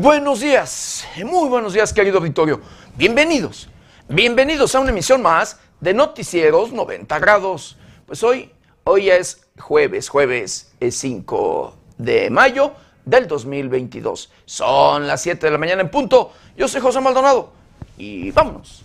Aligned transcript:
Buenos 0.00 0.40
días, 0.40 1.06
muy 1.24 1.48
buenos 1.48 1.72
días 1.72 1.92
querido 1.94 2.18
auditorio. 2.18 2.60
Bienvenidos, 2.96 3.68
bienvenidos 4.08 4.74
a 4.74 4.80
una 4.80 4.90
emisión 4.90 5.22
más 5.22 5.58
de 5.80 5.94
Noticieros 5.94 6.70
90 6.72 7.18
grados. 7.18 7.78
Pues 8.04 8.22
hoy, 8.22 8.50
hoy 8.84 9.08
es 9.08 9.46
jueves, 9.58 10.10
jueves 10.10 10.72
es 10.80 10.96
5 10.98 11.74
de 11.96 12.28
mayo 12.28 12.72
del 13.06 13.26
2022. 13.26 14.30
Son 14.44 15.06
las 15.06 15.22
7 15.22 15.46
de 15.46 15.50
la 15.52 15.58
mañana 15.58 15.80
en 15.80 15.90
punto. 15.90 16.32
Yo 16.58 16.68
soy 16.68 16.82
José 16.82 17.00
Maldonado 17.00 17.52
y 17.96 18.30
vámonos 18.32 18.82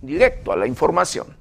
directo 0.00 0.52
a 0.52 0.56
la 0.56 0.66
información. 0.66 1.37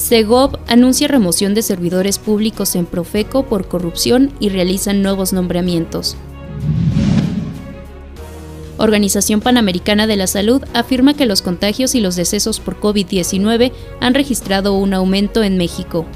Segov 0.00 0.58
anuncia 0.66 1.08
remoción 1.08 1.52
de 1.52 1.60
servidores 1.60 2.18
públicos 2.18 2.74
en 2.74 2.86
Profeco 2.86 3.44
por 3.44 3.68
corrupción 3.68 4.32
y 4.40 4.48
realizan 4.48 5.02
nuevos 5.02 5.34
nombramientos. 5.34 6.16
Organización 8.78 9.42
Panamericana 9.42 10.06
de 10.06 10.16
la 10.16 10.26
Salud 10.26 10.64
afirma 10.72 11.12
que 11.12 11.26
los 11.26 11.42
contagios 11.42 11.94
y 11.94 12.00
los 12.00 12.16
decesos 12.16 12.60
por 12.60 12.80
COVID-19 12.80 13.72
han 14.00 14.14
registrado 14.14 14.72
un 14.72 14.94
aumento 14.94 15.42
en 15.42 15.58
México. 15.58 16.06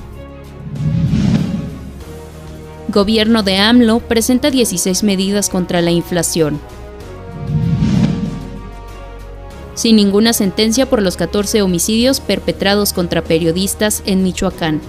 Gobierno 2.89 3.43
de 3.43 3.59
AMLO 3.59 4.01
presenta 4.01 4.51
16 4.51 5.03
medidas 5.03 5.51
contra 5.51 5.83
la 5.83 5.91
inflación. 5.91 6.59
Sin 9.75 9.97
ninguna 9.97 10.33
sentencia 10.33 10.87
por 10.87 11.03
los 11.03 11.17
14 11.17 11.61
homicidios 11.63 12.21
perpetrados 12.21 12.93
contra 12.93 13.23
periodistas 13.23 14.05
en 14.07 14.23
Michoacán. 14.23 14.81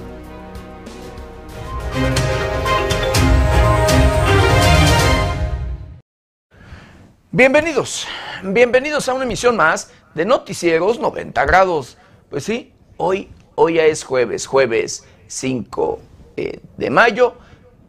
Bienvenidos, 7.31 8.07
bienvenidos 8.43 9.09
a 9.09 9.15
una 9.15 9.25
emisión 9.25 9.57
más 9.57 9.91
de 10.13 10.23
Noticieros 10.23 10.99
90 10.99 11.43
grados. 11.45 11.97
Pues 12.29 12.43
sí, 12.43 12.71
hoy, 12.97 13.29
hoy 13.55 13.73
ya 13.73 13.85
es 13.85 14.03
jueves, 14.03 14.45
jueves 14.45 15.03
5 15.27 15.99
eh, 16.37 16.59
de 16.77 16.89
mayo 16.91 17.35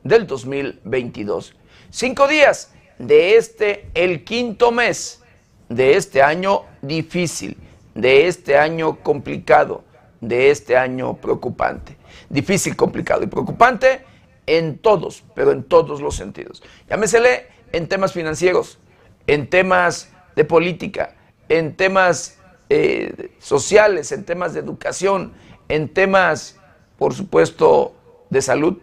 del 0.02 0.26
2022. 0.26 1.54
Cinco 1.90 2.26
días 2.26 2.72
de 2.98 3.36
este, 3.36 3.90
el 3.94 4.24
quinto 4.24 4.72
mes 4.72 5.20
de 5.68 5.96
este 5.96 6.22
año 6.22 6.62
difícil, 6.86 7.56
de 7.94 8.26
este 8.26 8.58
año 8.58 8.96
complicado, 9.02 9.84
de 10.20 10.50
este 10.50 10.76
año 10.76 11.14
preocupante. 11.14 11.96
Difícil, 12.28 12.76
complicado 12.76 13.22
y 13.22 13.26
preocupante 13.26 14.04
en 14.46 14.78
todos, 14.78 15.24
pero 15.34 15.52
en 15.52 15.64
todos 15.64 16.00
los 16.00 16.14
sentidos. 16.14 16.62
Llámesele 16.88 17.46
en 17.72 17.88
temas 17.88 18.12
financieros, 18.12 18.78
en 19.26 19.48
temas 19.48 20.10
de 20.36 20.44
política, 20.44 21.14
en 21.48 21.74
temas 21.74 22.38
eh, 22.68 23.30
sociales, 23.38 24.12
en 24.12 24.24
temas 24.24 24.54
de 24.54 24.60
educación, 24.60 25.32
en 25.68 25.88
temas, 25.88 26.58
por 26.98 27.14
supuesto, 27.14 27.94
de 28.30 28.42
salud, 28.42 28.78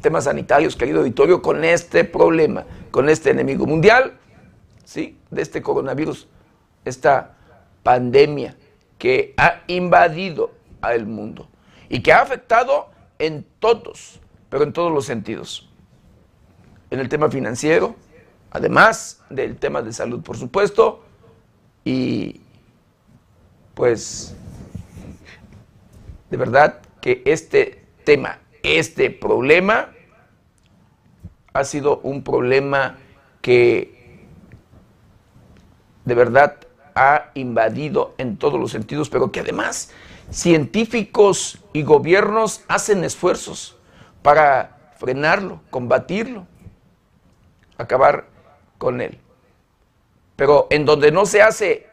temas 0.00 0.24
sanitarios, 0.24 0.76
querido 0.76 1.00
auditorio, 1.00 1.42
con 1.42 1.64
este 1.64 2.04
problema, 2.04 2.64
con 2.90 3.08
este 3.08 3.30
enemigo 3.30 3.66
mundial, 3.66 4.18
¿sí? 4.84 5.18
De 5.30 5.42
este 5.42 5.62
coronavirus, 5.62 6.28
esta 6.84 7.36
pandemia 7.82 8.56
que 8.98 9.34
ha 9.36 9.62
invadido 9.66 10.52
al 10.80 11.06
mundo 11.06 11.48
y 11.88 12.02
que 12.02 12.12
ha 12.12 12.22
afectado 12.22 12.90
en 13.18 13.44
todos, 13.58 14.20
pero 14.48 14.64
en 14.64 14.72
todos 14.72 14.92
los 14.92 15.04
sentidos. 15.04 15.68
En 16.90 17.00
el 17.00 17.08
tema 17.08 17.30
financiero, 17.30 17.96
además 18.50 19.22
del 19.30 19.56
tema 19.56 19.82
de 19.82 19.92
salud, 19.92 20.22
por 20.22 20.36
supuesto, 20.36 21.04
y 21.84 22.40
pues 23.74 24.36
de 26.30 26.36
verdad 26.36 26.80
que 27.00 27.22
este 27.24 27.84
tema 28.04 28.38
este 28.62 29.10
problema 29.10 29.92
ha 31.52 31.64
sido 31.64 31.98
un 31.98 32.22
problema 32.22 32.98
que 33.40 34.22
de 36.04 36.14
verdad 36.14 36.56
ha 36.94 37.30
invadido 37.34 38.14
en 38.18 38.36
todos 38.36 38.60
los 38.60 38.70
sentidos, 38.70 39.08
pero 39.08 39.32
que 39.32 39.40
además 39.40 39.90
científicos 40.30 41.58
y 41.72 41.82
gobiernos 41.82 42.62
hacen 42.68 43.04
esfuerzos 43.04 43.76
para 44.22 44.94
frenarlo, 44.98 45.60
combatirlo, 45.70 46.46
acabar 47.76 48.26
con 48.78 49.00
él. 49.00 49.18
Pero 50.36 50.66
en 50.70 50.84
donde 50.84 51.12
no 51.12 51.26
se 51.26 51.42
hace 51.42 51.88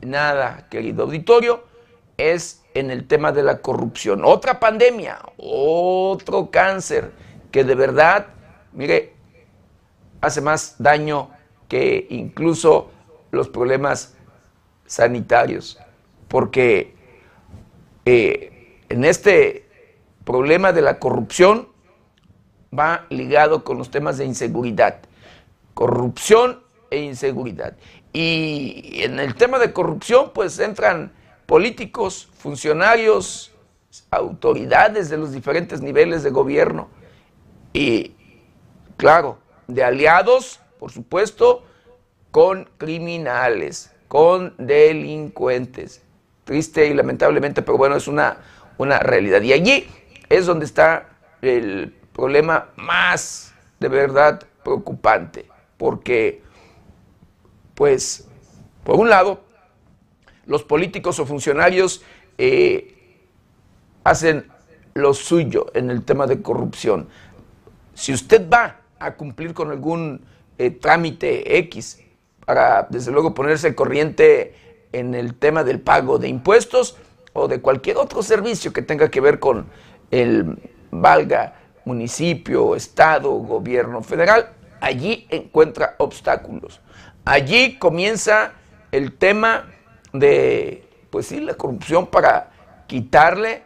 nada, 0.00 0.66
querido 0.68 1.04
auditorio, 1.04 1.64
es 2.16 2.62
en 2.74 2.90
el 2.90 3.06
tema 3.06 3.32
de 3.32 3.42
la 3.42 3.58
corrupción. 3.58 4.22
Otra 4.24 4.58
pandemia, 4.58 5.18
otro 5.38 6.50
cáncer 6.50 7.12
que 7.50 7.64
de 7.64 7.74
verdad, 7.74 8.26
mire, 8.72 9.14
hace 10.20 10.40
más 10.40 10.76
daño 10.78 11.30
que 11.68 12.06
incluso 12.10 12.90
los 13.30 13.48
problemas 13.48 14.15
sanitarios. 14.86 15.78
Porque 16.28 16.94
eh, 18.04 18.82
en 18.88 19.04
este 19.04 19.66
problema 20.24 20.72
de 20.72 20.82
la 20.82 20.98
corrupción 20.98 21.68
va 22.76 23.06
ligado 23.10 23.64
con 23.64 23.78
los 23.78 23.90
temas 23.90 24.18
de 24.18 24.24
inseguridad. 24.24 25.00
Corrupción 25.74 26.62
e 26.90 26.98
inseguridad. 27.00 27.76
Y 28.12 29.02
en 29.02 29.20
el 29.20 29.34
tema 29.34 29.58
de 29.58 29.72
corrupción, 29.72 30.30
pues 30.32 30.58
entran 30.58 31.12
políticos, 31.46 32.28
funcionarios, 32.38 33.52
autoridades 34.10 35.08
de 35.10 35.16
los 35.16 35.32
diferentes 35.32 35.80
niveles 35.80 36.22
de 36.22 36.30
gobierno 36.30 36.88
y, 37.72 38.14
claro, 38.96 39.38
de 39.66 39.84
aliados, 39.84 40.60
por 40.78 40.90
supuesto, 40.92 41.64
con 42.30 42.68
criminales, 42.78 43.92
con 44.08 44.54
delincuentes. 44.58 46.02
Triste 46.44 46.86
y 46.86 46.94
lamentablemente, 46.94 47.62
pero 47.62 47.76
bueno, 47.76 47.96
es 47.96 48.06
una, 48.08 48.38
una 48.78 48.98
realidad. 48.98 49.42
Y 49.42 49.52
allí 49.52 49.88
es 50.28 50.46
donde 50.46 50.64
está 50.64 51.08
el 51.42 51.94
problema 52.12 52.68
más 52.76 53.54
de 53.80 53.88
verdad 53.88 54.42
preocupante, 54.64 55.46
porque, 55.76 56.42
pues, 57.74 58.28
por 58.84 58.96
un 58.96 59.10
lado, 59.10 59.44
los 60.46 60.62
políticos 60.62 61.18
o 61.18 61.26
funcionarios 61.26 62.02
eh, 62.38 62.94
hacen 64.04 64.46
lo 64.94 65.12
suyo 65.12 65.66
en 65.74 65.90
el 65.90 66.04
tema 66.04 66.26
de 66.26 66.40
corrupción. 66.40 67.08
Si 67.94 68.12
usted 68.12 68.48
va 68.48 68.80
a 68.98 69.14
cumplir 69.14 69.52
con 69.52 69.70
algún 69.70 70.24
eh, 70.58 70.70
trámite 70.70 71.58
X 71.58 72.02
para, 72.46 72.86
desde 72.88 73.12
luego, 73.12 73.34
ponerse 73.34 73.74
corriente 73.74 74.54
en 74.92 75.14
el 75.14 75.34
tema 75.34 75.62
del 75.62 75.80
pago 75.80 76.18
de 76.18 76.28
impuestos 76.28 76.96
o 77.34 77.48
de 77.48 77.60
cualquier 77.60 77.98
otro 77.98 78.22
servicio 78.22 78.72
que 78.72 78.80
tenga 78.80 79.10
que 79.10 79.20
ver 79.20 79.38
con 79.38 79.66
el 80.10 80.58
valga 80.90 81.54
municipio, 81.84 82.74
estado, 82.74 83.30
gobierno 83.32 84.02
federal, 84.02 84.48
allí 84.80 85.26
encuentra 85.30 85.94
obstáculos. 85.98 86.80
Allí 87.24 87.78
comienza 87.78 88.52
el 88.92 89.12
tema 89.12 89.68
de, 90.12 90.88
pues 91.10 91.26
sí, 91.26 91.40
la 91.40 91.54
corrupción 91.54 92.06
para 92.06 92.50
quitarle 92.86 93.62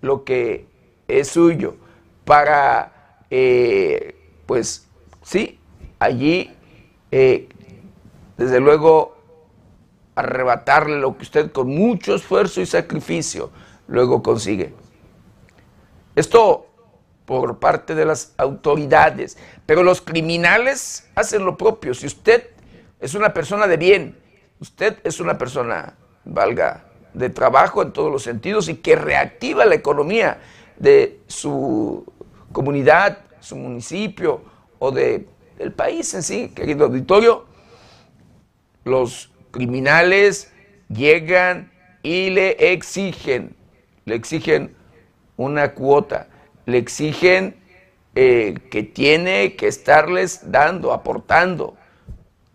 lo 0.00 0.24
que 0.24 0.66
es 1.08 1.28
suyo, 1.28 1.76
para, 2.24 3.18
eh, 3.30 4.16
pues 4.46 4.88
sí, 5.22 5.58
allí, 5.98 6.54
eh, 7.10 7.48
desde 8.40 8.58
luego, 8.58 9.18
arrebatarle 10.14 10.98
lo 10.98 11.14
que 11.14 11.24
usted 11.24 11.52
con 11.52 11.68
mucho 11.68 12.14
esfuerzo 12.14 12.62
y 12.62 12.66
sacrificio 12.66 13.50
luego 13.86 14.22
consigue. 14.22 14.72
Esto 16.16 16.66
por 17.26 17.58
parte 17.58 17.94
de 17.94 18.06
las 18.06 18.32
autoridades, 18.38 19.36
pero 19.66 19.82
los 19.82 20.00
criminales 20.00 21.06
hacen 21.14 21.44
lo 21.44 21.58
propio. 21.58 21.92
Si 21.92 22.06
usted 22.06 22.48
es 22.98 23.12
una 23.12 23.34
persona 23.34 23.66
de 23.66 23.76
bien, 23.76 24.18
usted 24.58 24.96
es 25.04 25.20
una 25.20 25.36
persona, 25.36 25.92
valga, 26.24 26.86
de 27.12 27.28
trabajo 27.28 27.82
en 27.82 27.92
todos 27.92 28.10
los 28.10 28.22
sentidos 28.22 28.70
y 28.70 28.76
que 28.76 28.96
reactiva 28.96 29.66
la 29.66 29.74
economía 29.74 30.40
de 30.78 31.20
su 31.26 32.10
comunidad, 32.52 33.18
su 33.40 33.56
municipio 33.56 34.40
o 34.78 34.90
de, 34.92 35.28
del 35.58 35.72
país 35.72 36.14
en 36.14 36.22
sí, 36.22 36.48
querido 36.54 36.86
auditorio, 36.86 37.49
los 38.84 39.30
criminales 39.50 40.52
llegan 40.88 41.72
y 42.02 42.30
le 42.30 42.72
exigen, 42.72 43.54
le 44.04 44.14
exigen 44.14 44.74
una 45.36 45.74
cuota, 45.74 46.28
le 46.66 46.78
exigen 46.78 47.56
eh, 48.14 48.54
que 48.70 48.82
tiene 48.82 49.56
que 49.56 49.68
estarles 49.68 50.50
dando, 50.50 50.92
aportando 50.92 51.76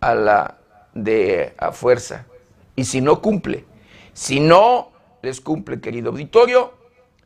a 0.00 0.14
la 0.14 0.58
de 0.94 1.54
a 1.58 1.72
fuerza. 1.72 2.26
Y 2.74 2.84
si 2.84 3.00
no 3.00 3.20
cumple, 3.22 3.64
si 4.12 4.40
no 4.40 4.92
les 5.22 5.40
cumple, 5.40 5.80
querido 5.80 6.10
auditorio, 6.10 6.74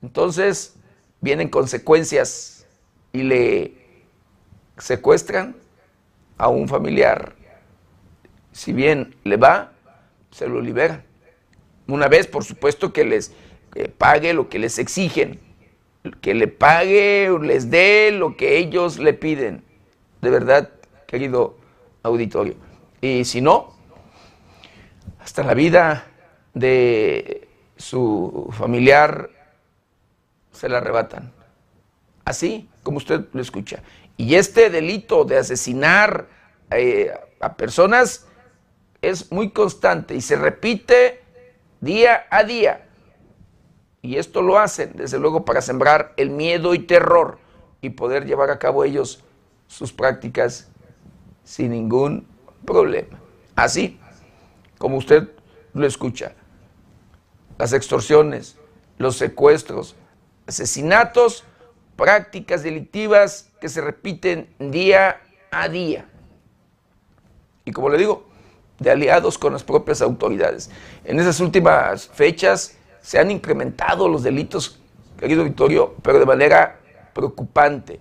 entonces 0.02 0.76
vienen 1.20 1.48
consecuencias 1.48 2.66
y 3.12 3.22
le 3.22 3.74
secuestran 4.78 5.56
a 6.38 6.48
un 6.48 6.68
familiar. 6.68 7.34
Si 8.52 8.72
bien 8.72 9.14
le 9.24 9.36
va, 9.36 9.72
se 10.30 10.48
lo 10.48 10.60
liberan. 10.60 11.04
Una 11.86 12.08
vez, 12.08 12.26
por 12.26 12.44
supuesto, 12.44 12.92
que 12.92 13.04
les 13.04 13.32
pague 13.98 14.32
lo 14.32 14.48
que 14.48 14.58
les 14.58 14.78
exigen, 14.78 15.38
que 16.20 16.34
le 16.34 16.48
pague 16.48 17.30
o 17.30 17.38
les 17.38 17.70
dé 17.70 18.10
lo 18.12 18.36
que 18.36 18.58
ellos 18.58 18.98
le 18.98 19.12
piden. 19.12 19.62
De 20.20 20.30
verdad, 20.30 20.70
querido 21.06 21.56
auditorio. 22.02 22.54
Y 23.00 23.24
si 23.24 23.40
no, 23.40 23.74
hasta 25.18 25.42
la 25.42 25.54
vida 25.54 26.06
de 26.54 27.48
su 27.76 28.48
familiar 28.52 29.30
se 30.52 30.68
la 30.68 30.78
arrebatan. 30.78 31.32
Así 32.24 32.68
como 32.82 32.98
usted 32.98 33.26
lo 33.32 33.40
escucha. 33.40 33.82
Y 34.16 34.34
este 34.34 34.70
delito 34.70 35.24
de 35.24 35.38
asesinar 35.38 36.26
eh, 36.70 37.10
a 37.40 37.56
personas 37.56 38.26
es 39.02 39.30
muy 39.32 39.50
constante 39.50 40.14
y 40.14 40.20
se 40.20 40.36
repite 40.36 41.22
día 41.80 42.26
a 42.30 42.44
día. 42.44 42.86
Y 44.02 44.16
esto 44.16 44.42
lo 44.42 44.58
hacen, 44.58 44.92
desde 44.94 45.18
luego, 45.18 45.44
para 45.44 45.60
sembrar 45.60 46.14
el 46.16 46.30
miedo 46.30 46.74
y 46.74 46.80
terror 46.80 47.38
y 47.80 47.90
poder 47.90 48.26
llevar 48.26 48.50
a 48.50 48.58
cabo 48.58 48.84
ellos 48.84 49.22
sus 49.66 49.92
prácticas 49.92 50.68
sin 51.44 51.70
ningún 51.70 52.26
problema. 52.64 53.20
Así 53.56 53.98
como 54.78 54.96
usted 54.96 55.28
lo 55.74 55.86
escucha. 55.86 56.32
Las 57.58 57.72
extorsiones, 57.72 58.56
los 58.96 59.16
secuestros, 59.16 59.96
asesinatos, 60.46 61.44
prácticas 61.96 62.62
delictivas 62.62 63.50
que 63.60 63.68
se 63.68 63.82
repiten 63.82 64.48
día 64.58 65.20
a 65.50 65.68
día. 65.68 66.08
Y 67.66 67.72
como 67.72 67.90
le 67.90 67.98
digo, 67.98 68.29
de 68.80 68.90
aliados 68.90 69.38
con 69.38 69.52
las 69.52 69.62
propias 69.62 70.02
autoridades. 70.02 70.70
En 71.04 71.20
esas 71.20 71.38
últimas 71.38 72.08
fechas 72.08 72.76
se 73.00 73.18
han 73.18 73.30
incrementado 73.30 74.08
los 74.08 74.22
delitos, 74.24 74.80
querido 75.18 75.44
Victorio, 75.44 75.94
pero 76.02 76.18
de 76.18 76.26
manera 76.26 76.80
preocupante, 77.12 78.00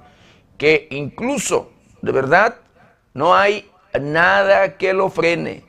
que 0.58 0.88
incluso, 0.92 1.72
de 2.02 2.12
verdad, 2.12 2.56
no 3.14 3.36
hay 3.36 3.70
nada 4.02 4.78
que 4.78 4.94
lo 4.94 5.10
frene, 5.10 5.64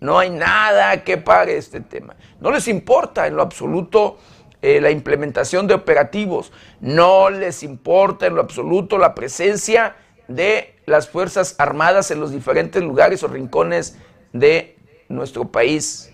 no 0.00 0.18
hay 0.18 0.30
nada 0.30 1.04
que 1.04 1.16
pare 1.16 1.56
este 1.56 1.80
tema. 1.80 2.16
No 2.40 2.50
les 2.50 2.68
importa 2.68 3.26
en 3.26 3.36
lo 3.36 3.42
absoluto 3.42 4.18
eh, 4.62 4.80
la 4.80 4.90
implementación 4.90 5.66
de 5.66 5.74
operativos, 5.74 6.52
no 6.80 7.30
les 7.30 7.62
importa 7.62 8.26
en 8.26 8.34
lo 8.34 8.40
absoluto 8.40 8.98
la 8.98 9.14
presencia 9.14 9.96
de 10.26 10.74
las 10.86 11.08
Fuerzas 11.08 11.54
Armadas 11.58 12.10
en 12.10 12.20
los 12.20 12.32
diferentes 12.32 12.82
lugares 12.82 13.22
o 13.22 13.28
rincones 13.28 13.96
de 14.38 14.76
nuestro 15.08 15.48
país. 15.48 16.12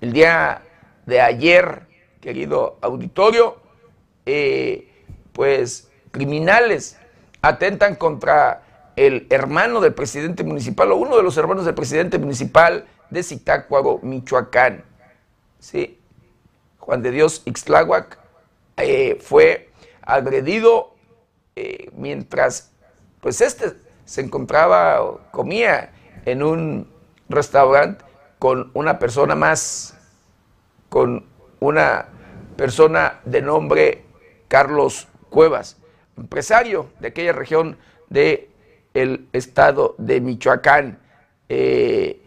El 0.00 0.12
día 0.12 0.62
de 1.06 1.20
ayer, 1.20 1.82
querido 2.20 2.78
auditorio, 2.80 3.56
eh, 4.24 4.88
pues 5.32 5.90
criminales 6.10 6.98
atentan 7.42 7.94
contra 7.94 8.62
el 8.96 9.26
hermano 9.30 9.80
del 9.80 9.94
presidente 9.94 10.42
municipal 10.42 10.90
o 10.92 10.96
uno 10.96 11.16
de 11.16 11.22
los 11.22 11.36
hermanos 11.36 11.64
del 11.64 11.74
presidente 11.74 12.18
municipal 12.18 12.86
de 13.10 13.22
Zitácuaro, 13.22 14.00
Michoacán. 14.02 14.84
¿Sí? 15.58 16.00
Juan 16.78 17.02
de 17.02 17.10
Dios 17.10 17.42
Ixtláhuac 17.44 18.18
eh, 18.76 19.18
fue 19.20 19.70
agredido 20.02 20.94
eh, 21.56 21.90
mientras 21.94 22.72
pues 23.20 23.40
este 23.40 23.72
se 24.04 24.20
encontraba 24.20 25.02
o 25.02 25.20
comía 25.32 25.92
en 26.24 26.42
un 26.42 26.95
restaurante 27.28 28.04
con 28.38 28.70
una 28.74 28.98
persona 28.98 29.34
más, 29.34 29.96
con 30.88 31.24
una 31.60 32.06
persona 32.56 33.20
de 33.24 33.42
nombre 33.42 34.04
Carlos 34.48 35.08
Cuevas, 35.30 35.76
empresario 36.16 36.90
de 37.00 37.08
aquella 37.08 37.32
región 37.32 37.76
del 38.08 38.48
el 38.94 39.28
estado 39.32 39.94
de 39.98 40.20
Michoacán. 40.20 40.98
Eh, 41.48 42.20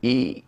y 0.00 0.44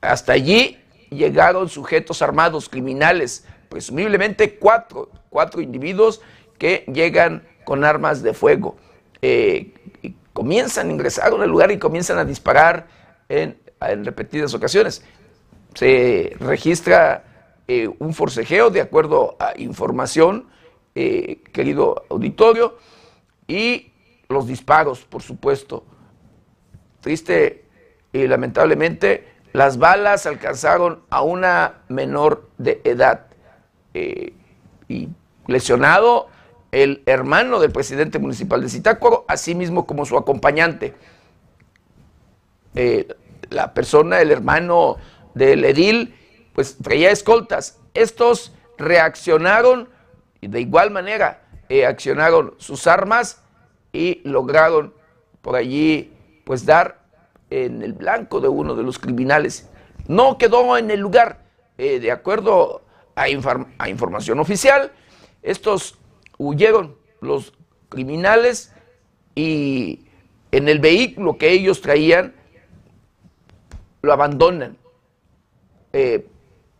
hasta 0.00 0.32
allí 0.32 0.78
llegaron 1.10 1.68
sujetos 1.68 2.22
armados, 2.22 2.68
criminales, 2.68 3.44
presumiblemente 3.68 4.56
cuatro, 4.58 5.10
cuatro 5.30 5.60
individuos 5.60 6.20
que 6.58 6.84
llegan 6.92 7.46
con 7.64 7.84
armas 7.84 8.22
de 8.22 8.34
fuego. 8.34 8.76
Eh, 9.22 9.72
comienzan 10.32 10.88
a 10.88 10.92
ingresar 10.92 11.32
el 11.32 11.50
lugar 11.50 11.70
y 11.72 11.78
comienzan 11.78 12.18
a 12.18 12.24
disparar 12.24 12.86
en, 13.28 13.56
repetidas 14.04 14.54
ocasiones. 14.54 15.04
Se 15.74 16.36
registra 16.40 17.24
eh, 17.68 17.88
un 17.98 18.14
forcejeo 18.14 18.70
de 18.70 18.80
acuerdo 18.80 19.36
a 19.38 19.52
información, 19.56 20.46
eh, 20.94 21.42
querido 21.52 22.04
auditorio, 22.10 22.78
y 23.46 23.92
los 24.28 24.46
disparos, 24.46 25.04
por 25.04 25.22
supuesto. 25.22 25.84
Triste 27.00 27.64
y 28.12 28.26
lamentablemente, 28.26 29.28
las 29.52 29.78
balas 29.78 30.26
alcanzaron 30.26 31.02
a 31.10 31.22
una 31.22 31.82
menor 31.88 32.48
de 32.58 32.80
edad. 32.84 33.26
Eh, 33.94 34.32
y 34.88 35.08
lesionado 35.46 36.28
el 36.72 37.02
hermano 37.06 37.60
del 37.60 37.72
presidente 37.72 38.18
municipal 38.18 38.60
de 38.60 38.68
Zitácuaro, 38.68 39.24
así 39.28 39.54
mismo 39.54 39.86
como 39.86 40.04
su 40.04 40.16
acompañante. 40.16 40.94
Eh, 42.80 43.08
la 43.50 43.74
persona, 43.74 44.20
el 44.20 44.30
hermano 44.30 44.98
del 45.34 45.64
edil, 45.64 46.14
pues 46.54 46.78
traía 46.80 47.10
escoltas. 47.10 47.80
Estos 47.92 48.52
reaccionaron 48.76 49.88
y 50.40 50.46
de 50.46 50.60
igual 50.60 50.92
manera 50.92 51.42
eh, 51.68 51.84
accionaron 51.84 52.54
sus 52.58 52.86
armas 52.86 53.42
y 53.92 54.20
lograron 54.22 54.94
por 55.42 55.56
allí 55.56 56.12
pues 56.44 56.64
dar 56.66 57.00
en 57.50 57.82
el 57.82 57.94
blanco 57.94 58.40
de 58.40 58.46
uno 58.46 58.76
de 58.76 58.84
los 58.84 59.00
criminales. 59.00 59.68
No 60.06 60.38
quedó 60.38 60.78
en 60.78 60.92
el 60.92 61.00
lugar, 61.00 61.46
eh, 61.78 61.98
de 61.98 62.12
acuerdo 62.12 62.82
a, 63.16 63.24
a 63.24 63.88
información 63.88 64.38
oficial, 64.38 64.92
estos 65.42 65.98
huyeron 66.36 66.96
los 67.20 67.52
criminales 67.88 68.72
y 69.34 70.06
en 70.52 70.68
el 70.68 70.78
vehículo 70.78 71.38
que 71.38 71.50
ellos 71.50 71.80
traían 71.80 72.37
lo 74.02 74.12
abandonan. 74.12 74.76
Eh, 75.92 76.26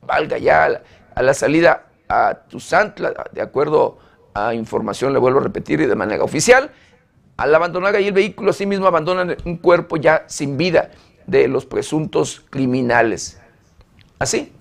valga 0.02 0.38
ya 0.38 0.82
a 1.14 1.22
la, 1.22 1.34
salida 1.34 1.86
a 2.08 2.34
Tuzantla, 2.48 3.12
de 3.32 3.42
acuerdo 3.42 3.98
a 4.34 4.54
información, 4.54 5.12
le 5.12 5.18
vuelvo 5.18 5.40
a 5.40 5.42
repetir, 5.42 5.80
y 5.80 5.86
de 5.86 5.96
manera 5.96 6.24
oficial, 6.24 6.70
al 7.36 7.54
abandonar 7.54 7.94
ahí 7.94 8.08
el 8.08 8.12
vehículo, 8.12 8.50
así 8.50 8.66
mismo 8.66 8.86
abandonan 8.86 9.36
un 9.44 9.56
cuerpo 9.56 9.96
ya 9.96 10.24
sin 10.26 10.56
vida 10.56 10.90
de 11.26 11.48
los 11.48 11.66
presuntos 11.66 12.44
criminales. 12.50 13.40
Así, 14.18 14.52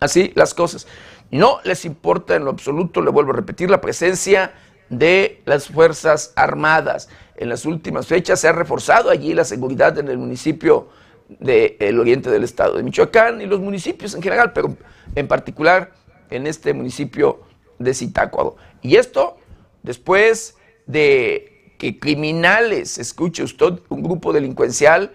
así 0.00 0.32
las 0.34 0.54
cosas. 0.54 0.86
No 1.30 1.58
les 1.64 1.84
importa 1.84 2.36
en 2.36 2.44
lo 2.44 2.50
absoluto, 2.50 3.00
le 3.00 3.10
vuelvo 3.10 3.32
a 3.32 3.36
repetir, 3.36 3.70
la 3.70 3.80
presencia 3.80 4.54
de 4.88 5.42
las 5.44 5.68
Fuerzas 5.68 6.32
Armadas. 6.36 7.08
En 7.36 7.48
las 7.48 7.66
últimas 7.66 8.06
fechas 8.06 8.40
se 8.40 8.48
ha 8.48 8.52
reforzado 8.52 9.10
allí 9.10 9.34
la 9.34 9.44
seguridad 9.44 9.98
en 9.98 10.08
el 10.08 10.18
municipio 10.18 10.88
del 11.28 11.98
oriente 11.98 12.30
del 12.30 12.44
estado 12.44 12.76
de 12.76 12.82
Michoacán 12.82 13.40
y 13.40 13.46
los 13.46 13.60
municipios 13.60 14.14
en 14.14 14.22
general, 14.22 14.52
pero 14.52 14.76
en 15.14 15.26
particular 15.26 15.92
en 16.30 16.46
este 16.46 16.72
municipio 16.74 17.42
de 17.78 17.94
Zitácuaro. 17.94 18.56
Y 18.82 18.96
esto 18.96 19.38
después 19.82 20.56
de 20.86 21.74
que 21.78 21.98
criminales, 21.98 22.98
escuche 22.98 23.42
usted, 23.42 23.80
un 23.88 24.02
grupo 24.02 24.32
delincuencial 24.32 25.12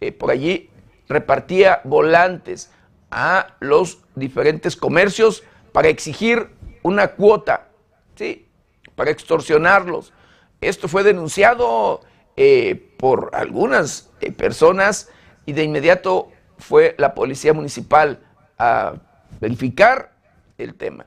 eh, 0.00 0.12
por 0.12 0.30
allí 0.30 0.70
repartía 1.08 1.80
volantes 1.84 2.70
a 3.10 3.56
los 3.60 3.98
diferentes 4.14 4.76
comercios 4.76 5.42
para 5.72 5.88
exigir 5.88 6.48
una 6.82 7.08
cuota, 7.08 7.68
¿sí? 8.14 8.46
para 8.94 9.10
extorsionarlos. 9.10 10.12
Esto 10.60 10.88
fue 10.88 11.02
denunciado 11.02 12.02
eh, 12.36 12.94
por 12.98 13.30
algunas 13.32 14.10
eh, 14.20 14.30
personas 14.30 15.08
y 15.50 15.52
de 15.52 15.64
inmediato 15.64 16.28
fue 16.58 16.94
la 16.96 17.12
policía 17.12 17.52
municipal 17.52 18.20
a 18.56 18.94
verificar 19.40 20.12
el 20.58 20.76
tema. 20.76 21.06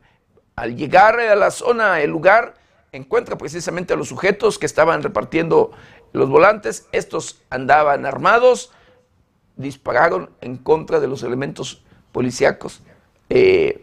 Al 0.57 0.75
llegar 0.75 1.17
a 1.17 1.33
la 1.35 1.49
zona, 1.49 2.01
el 2.01 2.09
lugar, 2.09 2.55
encuentra 2.91 3.37
precisamente 3.37 3.93
a 3.93 3.95
los 3.95 4.09
sujetos 4.09 4.59
que 4.59 4.65
estaban 4.65 5.01
repartiendo 5.01 5.71
los 6.11 6.29
volantes. 6.29 6.89
Estos 6.91 7.41
andaban 7.49 8.05
armados, 8.05 8.73
dispararon 9.55 10.29
en 10.41 10.57
contra 10.57 10.99
de 10.99 11.07
los 11.07 11.23
elementos 11.23 11.81
policíacos. 12.11 12.81
Eh, 13.29 13.81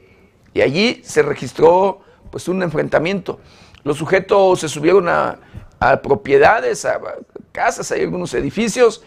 y 0.52 0.60
allí 0.60 1.00
se 1.06 1.22
registró 1.22 2.02
pues 2.30 2.48
un 2.48 2.62
enfrentamiento. 2.62 3.40
Los 3.82 3.96
sujetos 3.96 4.60
se 4.60 4.68
subieron 4.68 5.08
a, 5.08 5.38
propiedades, 6.02 6.84
a 6.84 7.00
casas, 7.50 7.90
hay 7.92 8.02
algunos 8.02 8.34
edificios, 8.34 9.02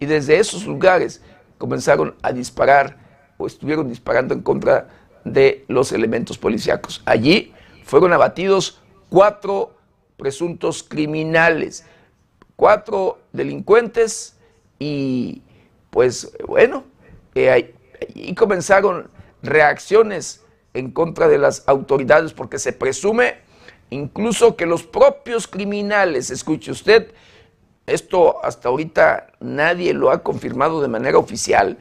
y 0.00 0.06
desde 0.06 0.38
esos 0.38 0.66
lugares 0.66 1.22
comenzaron 1.58 2.14
a 2.22 2.32
disparar 2.32 2.96
o 3.38 3.46
estuvieron 3.46 3.88
disparando 3.88 4.34
en 4.34 4.42
contra 4.42 4.88
de 5.24 5.64
los 5.68 5.92
elementos 5.92 6.38
policíacos. 6.38 7.02
Allí 7.04 7.52
fueron 7.84 8.12
abatidos 8.12 8.80
cuatro 9.08 9.74
presuntos 10.16 10.82
criminales, 10.82 11.84
cuatro 12.56 13.18
delincuentes 13.32 14.36
y 14.78 15.42
pues 15.90 16.32
bueno, 16.46 16.84
eh, 17.34 17.50
ahí 17.50 18.34
comenzaron 18.34 19.10
reacciones 19.42 20.44
en 20.74 20.90
contra 20.90 21.28
de 21.28 21.38
las 21.38 21.66
autoridades 21.66 22.32
porque 22.32 22.58
se 22.58 22.72
presume 22.72 23.36
incluso 23.90 24.56
que 24.56 24.66
los 24.66 24.82
propios 24.82 25.46
criminales, 25.46 26.30
escuche 26.30 26.70
usted, 26.70 27.12
esto 27.86 28.44
hasta 28.44 28.68
ahorita 28.68 29.28
nadie 29.40 29.94
lo 29.94 30.10
ha 30.10 30.22
confirmado 30.22 30.82
de 30.82 30.88
manera 30.88 31.18
oficial, 31.18 31.78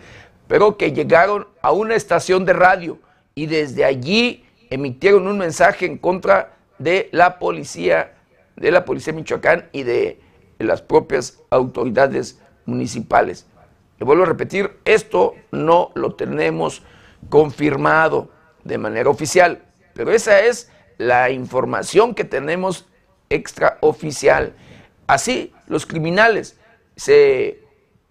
pero 0.48 0.78
que 0.78 0.92
llegaron 0.92 1.48
a 1.62 1.72
una 1.72 1.96
estación 1.96 2.46
de 2.46 2.54
radio 2.54 3.00
y 3.34 3.48
desde 3.48 3.84
allí 3.84 4.46
emitieron 4.70 5.28
un 5.28 5.38
mensaje 5.38 5.86
en 5.86 5.98
contra 5.98 6.58
de 6.78 7.10
la 7.12 7.40
policía, 7.40 8.14
de 8.56 8.72
la 8.72 8.86
policía 8.86 9.14
Michoacán 9.14 9.70
y 9.72 9.84
de 9.84 10.20
las 10.60 10.82
propias 10.82 11.40
autoridades 11.50 12.40
municipales. 12.66 13.46
Le 14.00 14.06
vuelvo 14.06 14.24
a 14.24 14.28
repetir, 14.28 14.78
esto 14.86 15.36
no 15.52 15.92
lo 15.96 16.16
tenemos 16.16 16.84
confirmado 17.30 18.30
de 18.64 18.78
manera 18.78 19.10
oficial, 19.10 19.64
pero 19.94 20.12
esa 20.12 20.42
es 20.42 20.70
la 20.98 21.30
información 21.30 22.14
que 22.14 22.24
tenemos 22.24 22.86
extraoficial. 23.30 24.54
Así, 25.08 25.54
los 25.68 25.86
criminales 25.86 26.58
se 26.96 27.64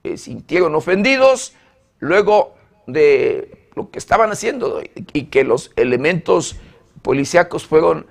eh, 0.04 0.16
sintieron 0.16 0.74
ofendidos 0.74 1.54
luego 1.98 2.54
de 2.86 3.70
lo 3.74 3.90
que 3.90 3.98
estaban 3.98 4.30
haciendo 4.30 4.82
y 5.12 5.24
que 5.24 5.44
los 5.44 5.72
elementos 5.76 6.56
policíacos 7.02 7.66
fueron 7.66 8.06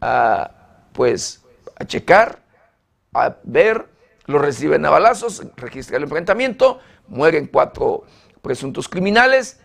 a, 0.00 0.50
pues, 0.92 1.44
a 1.76 1.84
checar, 1.84 2.42
a 3.14 3.36
ver, 3.44 3.86
lo 4.26 4.38
reciben 4.38 4.84
a 4.84 4.90
balazos, 4.90 5.44
registra 5.56 5.96
el 5.96 6.02
enfrentamiento, 6.02 6.80
mueren 7.08 7.46
cuatro 7.46 8.04
presuntos 8.42 8.88
criminales 8.88 9.60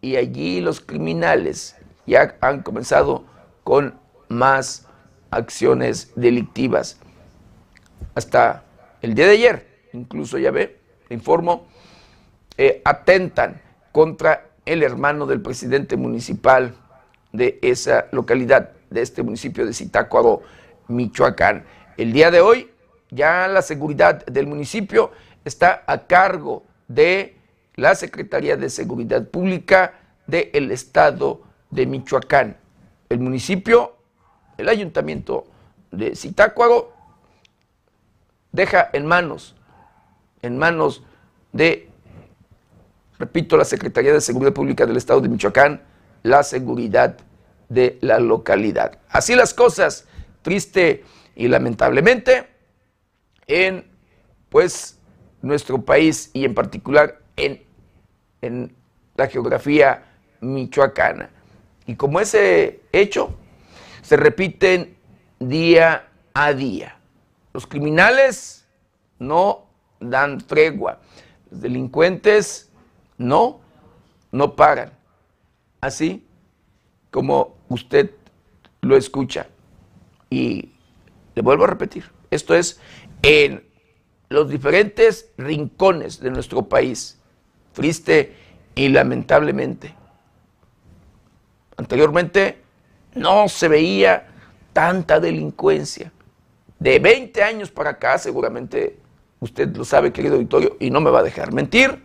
y 0.00 0.16
allí 0.16 0.60
los 0.60 0.80
criminales 0.80 1.76
ya 2.06 2.36
han 2.40 2.62
comenzado 2.62 3.24
con 3.62 3.98
más 4.28 4.86
acciones 5.30 6.12
delictivas. 6.14 7.00
Hasta 8.14 8.64
el 9.02 9.14
día 9.14 9.26
de 9.26 9.32
ayer, 9.32 9.88
incluso 9.92 10.38
ya 10.38 10.50
ve, 10.50 10.78
informo, 11.10 11.66
eh, 12.56 12.82
atentan 12.84 13.60
contra 13.92 14.48
el 14.64 14.82
hermano 14.82 15.26
del 15.26 15.40
presidente 15.40 15.96
municipal 15.96 16.74
de 17.32 17.58
esa 17.62 18.06
localidad, 18.12 18.70
de 18.90 19.02
este 19.02 19.22
municipio 19.22 19.66
de 19.66 19.72
Zitácuaro, 19.72 20.42
Michoacán. 20.88 21.64
El 21.96 22.12
día 22.12 22.30
de 22.30 22.40
hoy 22.40 22.70
ya 23.10 23.48
la 23.48 23.62
seguridad 23.62 24.24
del 24.26 24.46
municipio 24.46 25.10
está 25.44 25.84
a 25.86 26.06
cargo 26.06 26.64
de 26.88 27.36
la 27.76 27.94
Secretaría 27.94 28.56
de 28.56 28.70
Seguridad 28.70 29.26
Pública 29.28 29.94
del 30.26 30.70
Estado 30.70 31.42
de 31.70 31.86
Michoacán. 31.86 32.56
El 33.08 33.18
municipio, 33.18 33.96
el 34.56 34.68
ayuntamiento 34.68 35.46
de 35.90 36.14
Zitácuaro, 36.16 36.93
deja 38.54 38.88
en 38.92 39.04
manos, 39.04 39.56
en 40.40 40.56
manos 40.56 41.02
de, 41.52 41.90
repito, 43.18 43.56
la 43.56 43.64
Secretaría 43.64 44.12
de 44.12 44.20
Seguridad 44.20 44.52
Pública 44.52 44.86
del 44.86 44.96
Estado 44.96 45.20
de 45.20 45.28
Michoacán, 45.28 45.82
la 46.22 46.44
seguridad 46.44 47.16
de 47.68 47.98
la 48.00 48.20
localidad. 48.20 48.98
Así 49.08 49.34
las 49.34 49.54
cosas, 49.54 50.06
triste 50.42 51.04
y 51.34 51.48
lamentablemente, 51.48 52.46
en 53.48 53.90
pues 54.50 55.00
nuestro 55.42 55.82
país 55.82 56.30
y 56.32 56.44
en 56.44 56.54
particular 56.54 57.18
en, 57.36 57.60
en 58.40 58.72
la 59.16 59.26
geografía 59.26 60.04
michoacana. 60.40 61.28
Y 61.86 61.96
como 61.96 62.20
ese 62.20 62.82
hecho 62.92 63.34
se 64.00 64.16
repiten 64.16 64.96
día 65.40 66.06
a 66.32 66.52
día. 66.52 66.98
Los 67.54 67.66
criminales 67.68 68.66
no 69.18 69.66
dan 70.00 70.38
tregua. 70.38 71.00
Los 71.50 71.60
delincuentes 71.62 72.70
no, 73.16 73.60
no 74.32 74.56
pagan. 74.56 74.92
Así 75.80 76.26
como 77.10 77.56
usted 77.68 78.10
lo 78.80 78.96
escucha. 78.96 79.46
Y 80.28 80.72
le 81.36 81.42
vuelvo 81.42 81.64
a 81.64 81.68
repetir, 81.68 82.10
esto 82.30 82.54
es 82.54 82.80
en 83.22 83.64
los 84.28 84.50
diferentes 84.50 85.30
rincones 85.38 86.18
de 86.18 86.30
nuestro 86.30 86.68
país, 86.68 87.20
triste 87.72 88.34
y 88.74 88.88
lamentablemente. 88.88 89.94
Anteriormente 91.76 92.62
no 93.14 93.48
se 93.48 93.68
veía 93.68 94.26
tanta 94.72 95.20
delincuencia. 95.20 96.10
De 96.84 96.98
20 96.98 97.42
años 97.42 97.70
para 97.70 97.92
acá, 97.92 98.18
seguramente 98.18 98.98
usted 99.40 99.74
lo 99.74 99.86
sabe, 99.86 100.12
querido 100.12 100.34
auditorio, 100.34 100.76
y 100.78 100.90
no 100.90 101.00
me 101.00 101.10
va 101.10 101.20
a 101.20 101.22
dejar 101.22 101.50
mentir, 101.50 102.02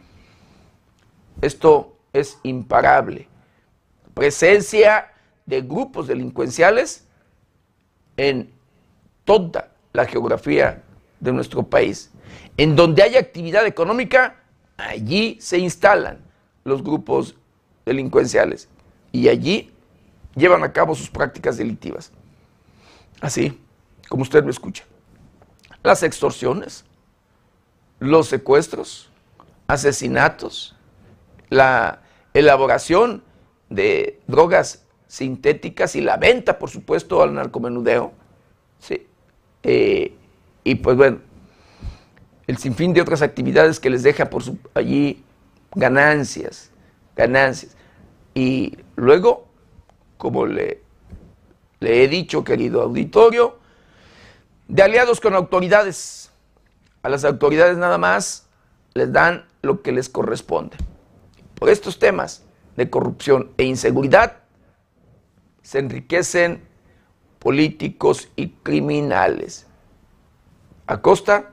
esto 1.42 1.98
es 2.14 2.40
imparable. 2.44 3.28
Presencia 4.14 5.12
de 5.46 5.64
grupos 5.64 6.08
delincuenciales 6.08 7.06
en 8.16 8.54
toda 9.26 9.76
la 9.92 10.06
geografía 10.06 10.82
de 11.20 11.34
nuestro 11.34 11.64
país. 11.64 12.12
En 12.56 12.78
donde 12.78 13.04
hay 13.04 13.18
actividad 13.18 13.66
económica, 13.66 14.38
allí 14.78 15.38
se 15.42 15.58
instalan 15.58 16.20
los 16.64 16.82
grupos 16.82 17.36
delincuenciales 17.86 18.70
y 19.12 19.28
allí 19.28 19.74
llevan 20.38 20.64
a 20.64 20.72
cabo 20.72 20.96
sus 20.96 21.10
prácticas 21.10 21.58
delictivas. 21.58 22.14
Así 23.20 23.60
como 24.10 24.24
usted 24.24 24.44
me 24.44 24.52
escucha. 24.52 24.84
Las 25.84 26.04
extorsiones, 26.04 26.84
los 28.00 28.28
secuestros, 28.28 29.10
asesinatos, 29.68 30.76
la 31.50 32.02
elaboración 32.34 33.24
de 33.70 34.20
drogas 34.28 34.86
sintéticas 35.08 35.96
y 35.96 36.02
la 36.02 36.18
venta, 36.18 36.60
por 36.60 36.70
supuesto, 36.70 37.22
al 37.22 37.36
narcomenudeo. 37.36 38.12
Sí. 38.80 39.08
Eh, 39.64 40.16
y 40.64 40.76
pues 40.76 40.98
bueno, 40.98 41.20
el 42.48 42.58
sinfín 42.58 42.94
de 42.94 43.02
otras 43.02 43.22
actividades 43.22 43.80
que 43.80 43.90
les 43.90 44.04
deja 44.04 44.30
por 44.30 44.44
allí 44.74 45.24
ganancias, 45.76 46.72
ganancias. 47.16 47.78
Y 48.34 48.78
luego, 48.96 49.48
como 50.18 50.46
le, 50.46 50.82
le 51.80 52.04
he 52.04 52.08
dicho, 52.08 52.44
querido 52.44 52.82
auditorio, 52.82 53.59
de 54.70 54.84
aliados 54.84 55.20
con 55.20 55.34
autoridades. 55.34 56.32
A 57.02 57.10
las 57.10 57.26
autoridades 57.26 57.78
nada 57.78 57.98
más 57.98 58.48
les 58.94 59.12
dan 59.12 59.46
lo 59.62 59.82
que 59.82 59.92
les 59.92 60.08
corresponde. 60.08 60.78
Por 61.56 61.70
estos 61.70 62.00
temas 62.00 62.44
de 62.78 62.90
corrupción 62.90 63.52
e 63.58 63.64
inseguridad 63.64 64.38
se 65.64 65.80
enriquecen 65.80 66.64
políticos 67.40 68.30
y 68.36 68.50
criminales 68.50 69.66
a 70.88 71.02
costa 71.02 71.52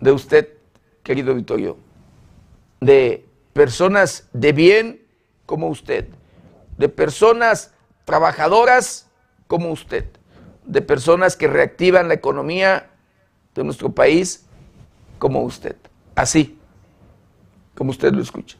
de 0.00 0.12
usted, 0.12 0.48
querido 1.02 1.34
Vittorio, 1.34 1.76
de 2.80 3.26
personas 3.52 4.28
de 4.32 4.52
bien 4.52 5.06
como 5.46 5.68
usted, 5.68 6.08
de 6.78 6.88
personas 6.88 7.72
trabajadoras 8.04 9.08
como 9.46 9.70
usted, 9.70 10.06
de 10.64 10.82
personas 10.82 11.36
que 11.36 11.48
reactivan 11.48 12.08
la 12.08 12.14
economía 12.14 12.90
de 13.54 13.64
nuestro 13.64 13.92
país 13.92 14.46
como 15.18 15.42
usted. 15.42 15.76
Así, 16.14 16.58
como 17.74 17.90
usted 17.90 18.12
lo 18.12 18.22
escucha. 18.22 18.56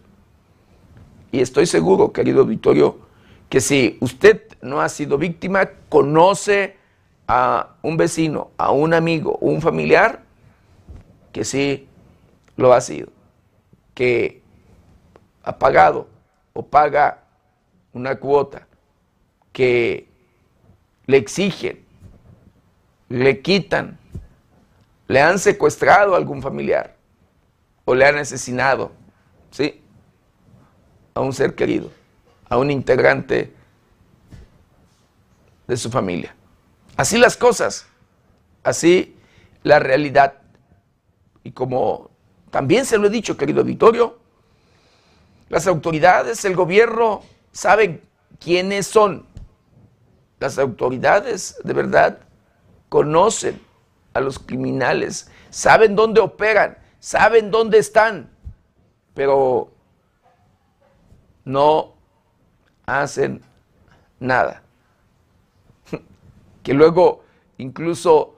Y 1.31 1.41
estoy 1.41 1.67
seguro, 1.67 2.13
querido 2.13 2.45
Vittorio, 2.45 2.99
que 3.49 3.61
si 3.61 3.99
usted 4.01 4.43
no 4.61 4.81
ha 4.81 4.89
sido 4.89 5.19
víctima, 5.19 5.69
conoce 5.89 6.77
a 7.27 7.77
un 7.83 7.97
vecino, 7.97 8.51
a 8.57 8.71
un 8.71 8.95
amigo, 8.95 9.39
un 9.41 9.61
familiar, 9.61 10.23
que 11.33 11.45
sí 11.45 11.89
lo 12.57 12.73
ha 12.73 12.81
sido, 12.81 13.09
que 13.95 14.43
ha 15.43 15.59
pagado 15.59 16.09
o 16.53 16.65
paga 16.65 17.25
una 17.93 18.17
cuota, 18.17 18.67
que 19.53 20.09
le 21.07 21.17
exigen, 21.17 21.82
le 23.12 23.42
quitan, 23.42 23.99
le 25.07 25.21
han 25.21 25.38
secuestrado 25.38 26.14
a 26.14 26.16
algún 26.16 26.40
familiar 26.40 26.97
o 27.85 27.95
le 27.95 28.07
han 28.07 28.16
asesinado, 28.16 28.92
¿sí? 29.50 29.83
A 31.14 31.21
un 31.21 31.35
ser 31.35 31.54
querido, 31.54 31.90
a 32.49 32.57
un 32.57 32.71
integrante 32.71 33.52
de 35.66 35.76
su 35.76 35.90
familia. 35.90 36.35
Así 36.97 37.19
las 37.19 37.37
cosas, 37.37 37.87
así 38.62 39.14
la 39.62 39.78
realidad. 39.78 40.38
Y 41.45 41.52
como 41.52 42.11
también 42.50 42.87
se 42.87 42.97
lo 42.97 43.09
he 43.09 43.11
dicho, 43.11 43.37
querido 43.37 43.62
Vittorio, 43.62 44.19
las 45.50 45.66
autoridades, 45.66 46.47
el 46.47 46.57
gobierno 46.57 47.23
saben 47.52 48.00
quiénes 48.40 48.87
son. 48.87 49.26
Las 50.40 50.59
autoridades 50.59 51.61
de 51.62 51.73
verdad 51.75 52.19
conocen 52.93 53.59
a 54.13 54.21
los 54.21 54.39
criminales, 54.39 55.31
saben 55.49 55.97
dónde 55.97 56.21
operan, 56.21 56.77
saben 57.01 57.51
dónde 57.51 57.79
están, 57.79 58.29
pero 59.15 59.71
no 61.47 61.95
hacen 62.85 63.41
nada. 64.21 64.63
Que 66.63 66.75
luego 66.75 67.25
incluso 67.57 68.37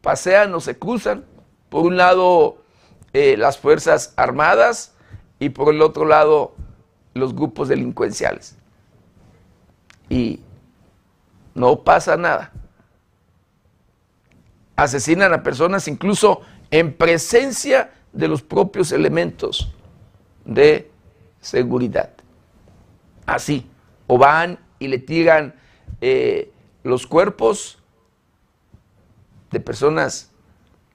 pasean 0.00 0.54
o 0.54 0.60
se 0.60 0.78
cruzan. 0.78 1.26
Por 1.68 1.84
un 1.84 1.98
lado 1.98 2.56
eh, 3.12 3.36
las 3.36 3.58
Fuerzas 3.58 4.14
Armadas 4.16 4.94
y 5.38 5.50
por 5.50 5.74
el 5.74 5.82
otro 5.82 6.06
lado 6.06 6.54
los 7.12 7.34
grupos 7.34 7.68
delincuenciales. 7.68 8.56
Y 10.08 10.40
no 11.54 11.80
pasa 11.84 12.16
nada. 12.16 12.50
Asesinan 14.76 15.32
a 15.32 15.42
personas 15.42 15.88
incluso 15.88 16.40
en 16.70 16.92
presencia 16.92 17.92
de 18.12 18.28
los 18.28 18.42
propios 18.42 18.92
elementos 18.92 19.72
de 20.44 20.90
seguridad. 21.40 22.10
Así, 23.26 23.68
o 24.06 24.18
van 24.18 24.58
y 24.78 24.88
le 24.88 24.98
tiran 24.98 25.54
eh, 26.00 26.50
los 26.82 27.06
cuerpos 27.06 27.78
de 29.50 29.60
personas 29.60 30.30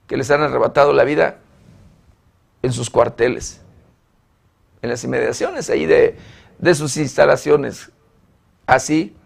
que 0.06 0.16
les 0.16 0.30
han 0.30 0.42
arrebatado 0.42 0.92
la 0.92 1.04
vida 1.04 1.38
en 2.62 2.72
sus 2.72 2.90
cuarteles, 2.90 3.60
en 4.82 4.90
las 4.90 5.02
inmediaciones 5.04 5.70
ahí 5.70 5.86
de, 5.86 6.16
de 6.58 6.74
sus 6.74 6.96
instalaciones, 6.96 7.90
así 8.66 9.16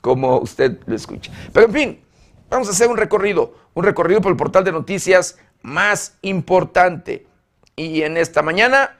como 0.00 0.38
usted 0.38 0.78
lo 0.86 0.96
escucha. 0.96 1.32
Pero 1.52 1.66
en 1.66 1.72
fin, 1.72 2.04
vamos 2.52 2.68
a 2.68 2.72
hacer 2.72 2.88
un 2.88 2.98
recorrido, 2.98 3.54
un 3.74 3.84
recorrido 3.84 4.20
por 4.20 4.30
el 4.30 4.36
portal 4.36 4.62
de 4.62 4.72
noticias 4.72 5.38
más 5.62 6.18
importante. 6.22 7.26
Y 7.76 8.02
en 8.02 8.16
esta 8.18 8.42
mañana, 8.42 8.98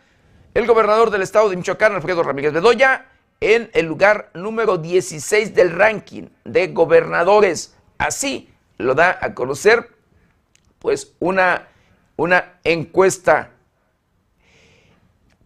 el 0.54 0.66
gobernador 0.66 1.10
del 1.10 1.22
estado 1.22 1.50
de 1.50 1.56
Michoacán, 1.56 1.94
Alfredo 1.94 2.22
Ramírez 2.22 2.52
Bedoya, 2.52 3.06
en 3.40 3.70
el 3.74 3.86
lugar 3.86 4.30
número 4.34 4.78
16 4.78 5.54
del 5.54 5.72
ranking 5.72 6.28
de 6.44 6.68
gobernadores. 6.68 7.76
Así 7.98 8.50
lo 8.78 8.94
da 8.94 9.18
a 9.20 9.34
conocer, 9.34 9.90
pues, 10.78 11.12
una, 11.18 11.68
una 12.16 12.54
encuesta. 12.64 13.50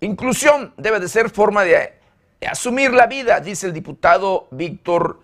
Inclusión 0.01 0.73
debe 0.77 1.01
de 1.01 1.09
ser 1.09 1.29
forma 1.31 1.65
de, 1.65 1.95
de 2.41 2.47
asumir 2.47 2.93
la 2.93 3.07
vida, 3.07 3.41
dice 3.41 3.67
el 3.67 3.73
diputado 3.73 4.47
Víctor 4.53 5.21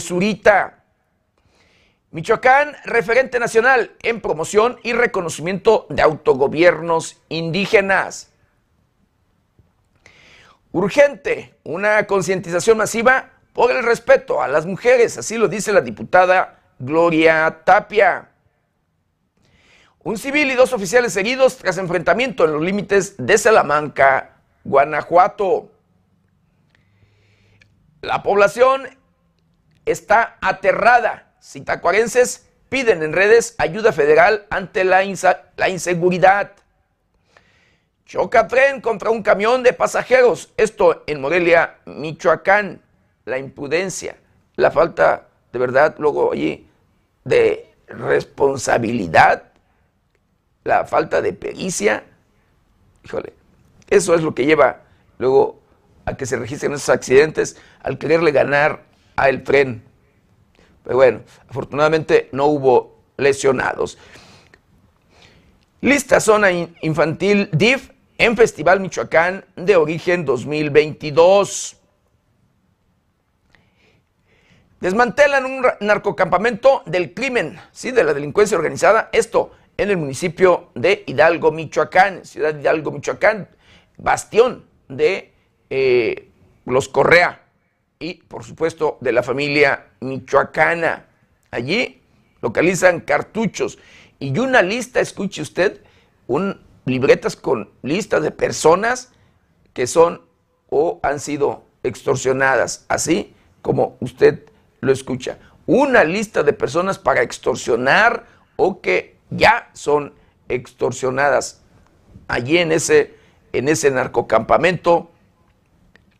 Zurita. 0.00 0.81
Michoacán, 2.12 2.76
referente 2.84 3.40
nacional 3.40 3.96
en 4.02 4.20
promoción 4.20 4.78
y 4.82 4.92
reconocimiento 4.92 5.86
de 5.88 6.02
autogobiernos 6.02 7.22
indígenas. 7.30 8.30
Urgente, 10.72 11.54
una 11.64 12.06
concientización 12.06 12.76
masiva 12.76 13.30
por 13.54 13.70
el 13.70 13.82
respeto 13.82 14.42
a 14.42 14.48
las 14.48 14.66
mujeres, 14.66 15.16
así 15.16 15.38
lo 15.38 15.48
dice 15.48 15.72
la 15.72 15.80
diputada 15.80 16.60
Gloria 16.78 17.62
Tapia. 17.64 18.28
Un 20.02 20.18
civil 20.18 20.50
y 20.50 20.54
dos 20.54 20.74
oficiales 20.74 21.16
heridos 21.16 21.56
tras 21.56 21.78
enfrentamiento 21.78 22.44
en 22.44 22.52
los 22.52 22.62
límites 22.62 23.14
de 23.16 23.38
Salamanca, 23.38 24.36
Guanajuato. 24.64 25.72
La 28.02 28.22
población 28.22 28.98
está 29.86 30.36
aterrada 30.42 31.31
Citacuarenses 31.42 32.46
piden 32.68 33.02
en 33.02 33.12
redes 33.12 33.56
ayuda 33.58 33.92
federal 33.92 34.46
ante 34.48 34.84
la, 34.84 35.02
la 35.56 35.68
inseguridad. 35.68 36.52
Choca 38.06 38.46
tren 38.46 38.80
contra 38.80 39.10
un 39.10 39.22
camión 39.22 39.62
de 39.62 39.72
pasajeros. 39.72 40.52
Esto 40.56 41.02
en 41.06 41.20
Morelia, 41.20 41.78
Michoacán. 41.84 42.80
La 43.24 43.38
imprudencia, 43.38 44.16
la 44.56 44.72
falta 44.72 45.28
de 45.52 45.58
verdad, 45.58 45.94
luego 45.98 46.32
allí, 46.32 46.68
de 47.24 47.72
responsabilidad, 47.86 49.44
la 50.64 50.84
falta 50.86 51.22
de 51.22 51.32
pericia. 51.32 52.04
Híjole, 53.04 53.32
eso 53.88 54.14
es 54.14 54.22
lo 54.22 54.34
que 54.34 54.44
lleva 54.44 54.80
luego 55.18 55.60
a 56.04 56.16
que 56.16 56.26
se 56.26 56.36
registren 56.36 56.72
esos 56.72 56.88
accidentes 56.88 57.56
al 57.80 57.98
quererle 57.98 58.32
ganar 58.32 58.82
a 59.14 59.28
el 59.28 59.44
tren. 59.44 59.84
Pero 60.84 60.96
bueno, 60.96 61.20
afortunadamente 61.48 62.28
no 62.32 62.46
hubo 62.46 62.98
lesionados. 63.16 63.98
Lista 65.80 66.20
zona 66.20 66.50
infantil 66.52 67.48
DIF 67.52 67.90
en 68.18 68.36
Festival 68.36 68.80
Michoacán 68.80 69.44
de 69.56 69.76
origen 69.76 70.24
2022. 70.24 71.76
Desmantelan 74.80 75.44
un 75.44 75.66
narcocampamento 75.80 76.82
del 76.86 77.14
crimen, 77.14 77.58
¿sí? 77.70 77.92
de 77.92 78.04
la 78.04 78.14
delincuencia 78.14 78.56
organizada. 78.56 79.10
Esto 79.12 79.52
en 79.76 79.90
el 79.90 79.96
municipio 79.96 80.70
de 80.74 81.04
Hidalgo, 81.06 81.52
Michoacán, 81.52 82.24
ciudad 82.24 82.54
de 82.54 82.60
Hidalgo, 82.60 82.90
Michoacán, 82.90 83.48
bastión 83.96 84.66
de 84.88 85.32
eh, 85.70 86.30
los 86.64 86.88
Correa 86.88 87.41
y, 88.02 88.14
por 88.14 88.42
supuesto, 88.42 88.98
de 89.00 89.12
la 89.12 89.22
familia 89.22 89.92
michoacana. 90.00 91.06
Allí 91.52 92.02
localizan 92.40 93.00
cartuchos 93.00 93.78
y 94.18 94.36
una 94.38 94.60
lista, 94.60 94.98
escuche 94.98 95.40
usted, 95.40 95.80
un, 96.26 96.60
libretas 96.84 97.36
con 97.36 97.70
listas 97.82 98.22
de 98.22 98.32
personas 98.32 99.12
que 99.72 99.86
son 99.86 100.22
o 100.68 100.98
han 101.04 101.20
sido 101.20 101.64
extorsionadas, 101.84 102.86
así 102.88 103.34
como 103.62 103.96
usted 104.00 104.46
lo 104.80 104.90
escucha. 104.90 105.38
Una 105.66 106.02
lista 106.02 106.42
de 106.42 106.52
personas 106.52 106.98
para 106.98 107.22
extorsionar 107.22 108.26
o 108.56 108.80
que 108.80 109.16
ya 109.30 109.70
son 109.74 110.12
extorsionadas 110.48 111.62
allí 112.26 112.58
en 112.58 112.72
ese, 112.72 113.14
en 113.52 113.68
ese 113.68 113.92
narcocampamento. 113.92 115.12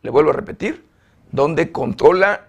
Le 0.01 0.09
vuelvo 0.09 0.29
a 0.29 0.33
repetir, 0.33 0.92
donde 1.33 1.71
controla 1.71 2.45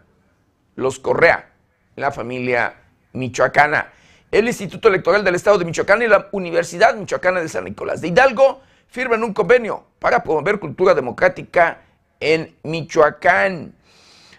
los 0.77 1.01
Correa, 1.01 1.51
la 1.97 2.13
familia 2.13 2.75
michoacana. 3.15 3.91
El 4.31 4.47
Instituto 4.47 4.89
Electoral 4.89 5.25
del 5.25 5.35
Estado 5.35 5.57
de 5.59 5.65
Michoacán 5.65 6.03
y 6.03 6.07
la 6.07 6.29
Universidad 6.33 6.95
Michoacana 6.95 7.41
de 7.41 7.49
San 7.49 7.65
Nicolás 7.65 8.03
de 8.03 8.09
Hidalgo 8.09 8.61
firman 8.89 9.25
un 9.25 9.33
convenio 9.33 9.85
para 9.99 10.23
promover 10.23 10.61
cultura 10.61 10.93
democrática 10.93 11.81
en 12.21 12.55
Michoacán. 12.63 13.75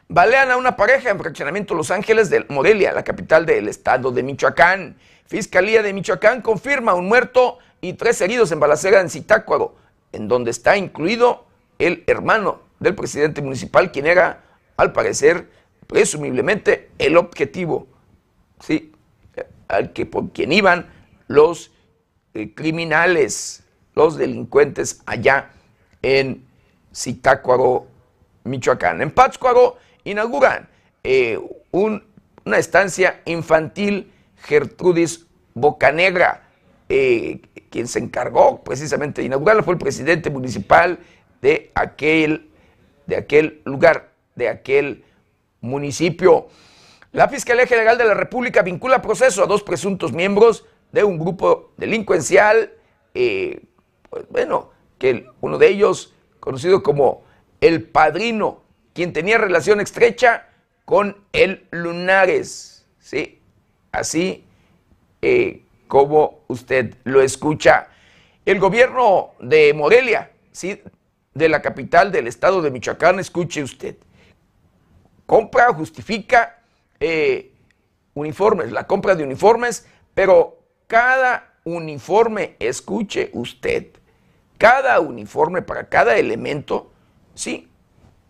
Balean 0.08 0.52
a 0.52 0.58
una 0.58 0.76
pareja 0.76 1.10
en 1.10 1.18
fraccionamiento 1.18 1.74
Los 1.74 1.90
Ángeles 1.90 2.30
de 2.30 2.46
Morelia, 2.50 2.94
la 2.94 3.04
capital 3.04 3.48
del 3.48 3.68
estado 3.68 4.12
de 4.12 4.22
Michoacán. 4.22 4.96
Fiscalía 5.26 5.82
de 5.82 5.92
Michoacán 5.92 6.42
confirma 6.42 6.94
un 6.94 7.08
muerto 7.08 7.58
y 7.82 7.94
tres 7.94 8.22
heridos 8.22 8.52
en 8.52 8.60
balacera 8.60 9.02
en 9.02 9.10
Zitácuaro, 9.10 9.74
en 10.12 10.28
donde 10.28 10.52
está 10.52 10.78
incluido 10.78 11.46
el 11.80 12.04
hermano 12.06 12.65
del 12.80 12.96
presidente 12.96 13.42
municipal, 13.42 13.92
quien 13.92 14.08
era, 14.08 14.44
al 14.78 14.92
parecer, 14.94 15.50
presumiblemente, 15.88 16.90
el 16.98 17.18
objetivo, 17.18 17.88
¿sí? 18.60 18.92
al 19.68 19.94
que 19.94 20.06
por 20.06 20.32
quien 20.32 20.52
iban 20.52 20.88
los 21.28 21.72
eh, 22.34 22.54
criminales, 22.54 23.64
los 23.94 24.18
delincuentes 24.18 25.02
allá 25.06 25.52
en 26.02 26.46
Zitácuaro, 26.94 27.88
Michoacán. 28.44 29.02
En 29.02 29.12
Pátzcuaro, 29.12 29.78
inauguran 30.04 30.70
eh, 31.04 31.40
una 31.72 32.58
estancia 32.58 33.22
infantil 33.26 34.12
Gertrudis 34.38 35.26
Bocanegra, 35.54 36.50
eh, 36.90 37.42
quien 37.70 37.88
se 37.88 38.00
encargó 38.00 38.64
precisamente 38.64 39.22
de 39.22 39.28
inaugurarla 39.28 39.64
fue 39.64 39.74
el 39.74 39.80
presidente 39.80 40.30
municipal 40.30 41.00
de 41.42 41.72
aquel, 41.74 42.50
de 43.08 43.18
aquel 43.18 43.62
lugar, 43.66 44.12
de 44.36 44.50
aquel 44.50 45.04
municipio. 45.62 46.48
La 47.12 47.30
Fiscalía 47.30 47.68
General 47.68 47.98
de 47.98 48.06
la 48.06 48.14
República 48.14 48.62
vincula 48.62 49.02
proceso 49.02 49.44
a 49.44 49.48
dos 49.48 49.64
presuntos 49.64 50.12
miembros 50.12 50.66
de 50.92 51.04
un 51.04 51.18
grupo 51.18 51.72
delincuencial, 51.78 52.74
eh, 53.14 53.62
pues 54.10 54.28
bueno, 54.30 54.72
que 54.98 55.28
uno 55.42 55.58
de 55.58 55.70
ellos, 55.70 56.14
conocido 56.40 56.84
como 56.84 57.24
el 57.62 57.84
padrino, 57.84 58.62
quien 58.94 59.14
tenía 59.14 59.38
relación 59.38 59.82
estrecha 59.82 60.48
con 60.86 61.18
el 61.34 61.66
Lunares, 61.72 62.86
¿sí? 63.00 63.40
Así 63.92 64.46
eh, 65.22 65.64
como 65.88 66.42
usted 66.48 66.96
lo 67.04 67.22
escucha. 67.22 67.88
El 68.46 68.60
gobierno 68.60 69.32
de 69.40 69.74
Morelia, 69.74 70.32
¿sí? 70.52 70.82
De 71.36 71.48
la 71.50 71.62
capital 71.62 72.12
del 72.12 72.26
estado 72.28 72.64
de 72.64 72.72
Michoacán, 72.72 73.20
escuche 73.20 73.62
usted, 73.62 73.98
compra, 75.26 75.74
justifica 75.74 76.62
eh, 77.00 77.52
uniformes, 78.14 78.72
la 78.72 78.88
compra 78.88 79.16
de 79.16 79.24
uniformes, 79.24 79.86
pero 80.14 80.60
cada 80.88 81.56
uniforme, 81.66 82.56
escuche 82.60 83.32
usted, 83.34 83.88
cada 84.58 85.02
uniforme 85.02 85.62
para 85.62 85.90
cada 85.90 86.18
elemento, 86.18 86.94
sí, 87.34 87.70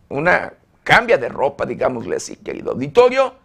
una 0.09 0.53
cambia 0.83 1.19
de 1.19 1.29
ropa, 1.29 1.67
digámosle 1.67 2.15
así, 2.15 2.37
querido 2.37 2.71
auditorio, 2.71 3.35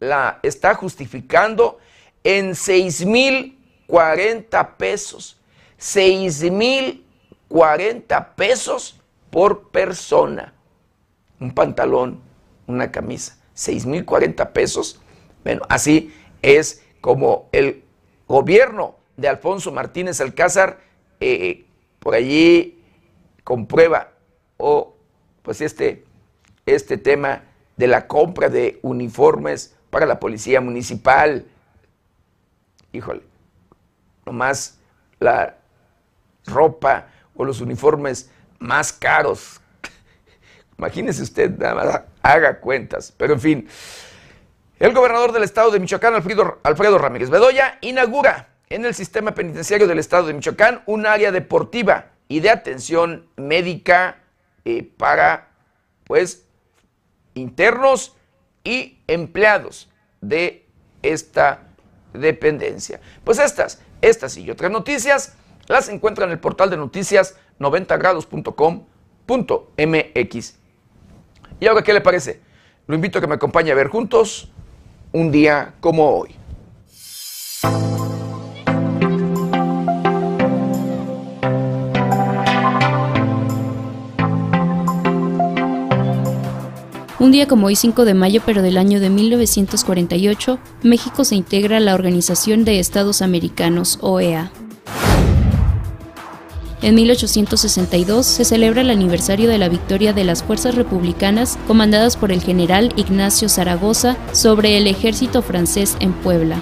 la 0.00 0.38
está 0.42 0.74
justificando 0.74 1.76
en 2.24 2.52
6.040 2.52 4.76
pesos. 4.76 5.34
6.040 5.78 7.07
pesos 8.36 9.00
por 9.30 9.68
persona. 9.68 10.54
Un 11.40 11.52
pantalón, 11.52 12.20
una 12.66 12.90
camisa. 12.90 13.38
6.040 13.56 14.52
pesos. 14.52 15.00
Bueno, 15.44 15.62
así 15.68 16.14
es 16.42 16.84
como 17.00 17.48
el 17.52 17.84
gobierno 18.26 18.96
de 19.16 19.28
Alfonso 19.28 19.72
Martínez 19.72 20.20
Alcázar 20.20 20.80
eh, 21.20 21.64
por 21.98 22.14
allí 22.14 22.82
comprueba 23.42 24.12
o 24.56 24.94
pues 25.42 25.60
este, 25.60 26.04
este 26.66 26.98
tema 26.98 27.42
de 27.76 27.86
la 27.86 28.06
compra 28.06 28.48
de 28.48 28.78
uniformes 28.82 29.74
para 29.90 30.06
la 30.06 30.20
policía 30.20 30.60
municipal 30.60 31.46
híjole, 32.92 33.22
nomás 34.24 34.78
la 35.18 35.56
ropa 36.46 37.08
o 37.38 37.44
los 37.44 37.62
uniformes 37.62 38.30
más 38.58 38.92
caros. 38.92 39.62
Imagínese 40.78 41.22
usted, 41.22 41.56
nada 41.56 41.74
más 41.74 42.02
haga 42.20 42.60
cuentas. 42.60 43.14
Pero 43.16 43.32
en 43.32 43.40
fin, 43.40 43.68
el 44.78 44.92
gobernador 44.92 45.32
del 45.32 45.44
estado 45.44 45.70
de 45.70 45.80
Michoacán, 45.80 46.14
Alfredo, 46.14 46.58
Alfredo 46.62 46.98
Ramírez 46.98 47.30
Bedoya, 47.30 47.78
inaugura 47.80 48.50
en 48.68 48.84
el 48.84 48.94
sistema 48.94 49.34
penitenciario 49.34 49.86
del 49.86 49.98
estado 49.98 50.26
de 50.26 50.34
Michoacán 50.34 50.82
un 50.84 51.06
área 51.06 51.32
deportiva 51.32 52.10
y 52.28 52.40
de 52.40 52.50
atención 52.50 53.26
médica 53.36 54.18
eh, 54.64 54.82
para, 54.82 55.48
pues, 56.04 56.44
internos 57.34 58.16
y 58.64 58.98
empleados 59.06 59.90
de 60.20 60.66
esta 61.02 61.68
dependencia. 62.12 63.00
Pues 63.24 63.38
estas, 63.38 63.80
estas 64.02 64.36
y 64.36 64.50
otras 64.50 64.70
noticias 64.70 65.34
las 65.68 65.88
encuentran 65.88 66.28
en 66.28 66.32
el 66.32 66.40
portal 66.40 66.70
de 66.70 66.76
noticias 66.76 67.36
90grados.com.mx. 67.58 70.54
¿Y 71.60 71.66
ahora 71.66 71.82
qué 71.82 71.92
le 71.92 72.00
parece? 72.00 72.40
Lo 72.86 72.94
invito 72.94 73.18
a 73.18 73.20
que 73.20 73.26
me 73.26 73.34
acompañe 73.34 73.70
a 73.70 73.74
ver 73.74 73.88
juntos 73.88 74.50
un 75.12 75.30
día 75.30 75.74
como 75.80 76.10
hoy. 76.10 76.34
Un 87.20 87.32
día 87.32 87.48
como 87.48 87.66
hoy 87.66 87.76
5 87.76 88.06
de 88.06 88.14
mayo, 88.14 88.40
pero 88.46 88.62
del 88.62 88.78
año 88.78 89.00
de 89.00 89.10
1948, 89.10 90.58
México 90.82 91.24
se 91.24 91.34
integra 91.34 91.76
a 91.76 91.80
la 91.80 91.94
Organización 91.94 92.64
de 92.64 92.78
Estados 92.78 93.20
Americanos, 93.20 93.98
OEA. 94.00 94.50
En 96.80 96.94
1862 96.94 98.24
se 98.24 98.44
celebra 98.44 98.82
el 98.82 98.90
aniversario 98.90 99.48
de 99.48 99.58
la 99.58 99.68
victoria 99.68 100.12
de 100.12 100.22
las 100.22 100.44
fuerzas 100.44 100.76
republicanas 100.76 101.58
comandadas 101.66 102.16
por 102.16 102.30
el 102.30 102.40
general 102.40 102.92
Ignacio 102.96 103.48
Zaragoza 103.48 104.16
sobre 104.32 104.76
el 104.76 104.86
ejército 104.86 105.42
francés 105.42 105.96
en 105.98 106.12
Puebla. 106.12 106.60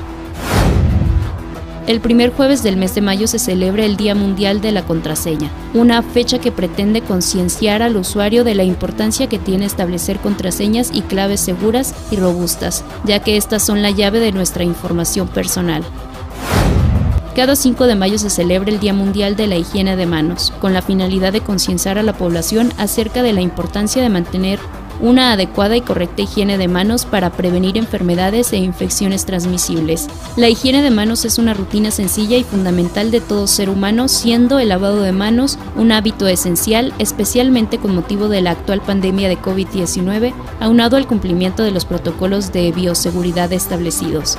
El 1.86 2.00
primer 2.00 2.32
jueves 2.32 2.64
del 2.64 2.76
mes 2.78 2.94
de 2.96 3.00
mayo 3.00 3.28
se 3.28 3.38
celebra 3.38 3.84
el 3.84 3.96
Día 3.96 4.16
Mundial 4.16 4.60
de 4.60 4.72
la 4.72 4.84
Contraseña, 4.84 5.50
una 5.72 6.02
fecha 6.02 6.40
que 6.40 6.50
pretende 6.50 7.02
concienciar 7.02 7.80
al 7.80 7.96
usuario 7.96 8.42
de 8.42 8.56
la 8.56 8.64
importancia 8.64 9.28
que 9.28 9.38
tiene 9.38 9.66
establecer 9.66 10.18
contraseñas 10.18 10.90
y 10.92 11.02
claves 11.02 11.40
seguras 11.40 11.94
y 12.10 12.16
robustas, 12.16 12.84
ya 13.04 13.20
que 13.20 13.36
estas 13.36 13.64
son 13.64 13.82
la 13.82 13.90
llave 13.90 14.18
de 14.18 14.32
nuestra 14.32 14.64
información 14.64 15.28
personal. 15.28 15.84
Cada 17.36 17.54
5 17.54 17.86
de 17.86 17.96
mayo 17.96 18.18
se 18.18 18.30
celebra 18.30 18.70
el 18.70 18.80
Día 18.80 18.94
Mundial 18.94 19.36
de 19.36 19.46
la 19.46 19.56
Higiene 19.56 19.94
de 19.94 20.06
Manos, 20.06 20.54
con 20.58 20.72
la 20.72 20.80
finalidad 20.80 21.34
de 21.34 21.42
concienciar 21.42 21.98
a 21.98 22.02
la 22.02 22.14
población 22.14 22.72
acerca 22.78 23.22
de 23.22 23.34
la 23.34 23.42
importancia 23.42 24.00
de 24.00 24.08
mantener 24.08 24.58
una 25.02 25.32
adecuada 25.32 25.76
y 25.76 25.82
correcta 25.82 26.22
higiene 26.22 26.56
de 26.56 26.66
manos 26.66 27.04
para 27.04 27.28
prevenir 27.28 27.76
enfermedades 27.76 28.54
e 28.54 28.56
infecciones 28.56 29.26
transmisibles. 29.26 30.08
La 30.38 30.48
higiene 30.48 30.80
de 30.80 30.90
manos 30.90 31.26
es 31.26 31.36
una 31.36 31.52
rutina 31.52 31.90
sencilla 31.90 32.38
y 32.38 32.42
fundamental 32.42 33.10
de 33.10 33.20
todo 33.20 33.46
ser 33.46 33.68
humano, 33.68 34.08
siendo 34.08 34.58
el 34.58 34.70
lavado 34.70 35.02
de 35.02 35.12
manos 35.12 35.58
un 35.76 35.92
hábito 35.92 36.28
esencial, 36.28 36.94
especialmente 36.98 37.76
con 37.76 37.94
motivo 37.94 38.30
de 38.30 38.40
la 38.40 38.52
actual 38.52 38.80
pandemia 38.80 39.28
de 39.28 39.36
COVID-19, 39.36 40.32
aunado 40.58 40.96
al 40.96 41.06
cumplimiento 41.06 41.64
de 41.64 41.70
los 41.70 41.84
protocolos 41.84 42.50
de 42.54 42.72
bioseguridad 42.72 43.52
establecidos. 43.52 44.38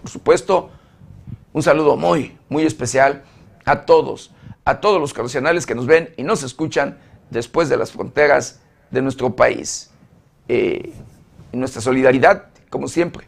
por 0.00 0.10
supuesto, 0.10 0.70
un 1.52 1.62
saludo 1.62 1.96
muy, 1.96 2.36
muy 2.48 2.64
especial 2.64 3.22
a 3.64 3.82
todos, 3.82 4.32
a 4.64 4.80
todos 4.80 5.00
los 5.00 5.12
carnacionales 5.12 5.66
que 5.66 5.74
nos 5.74 5.86
ven 5.86 6.14
y 6.16 6.22
nos 6.22 6.42
escuchan 6.42 6.98
después 7.30 7.68
de 7.68 7.76
las 7.76 7.92
fronteras 7.92 8.60
de 8.90 9.02
nuestro 9.02 9.36
país. 9.36 9.90
Eh, 10.48 10.92
nuestra 11.52 11.82
solidaridad, 11.82 12.46
como 12.70 12.88
siempre, 12.88 13.26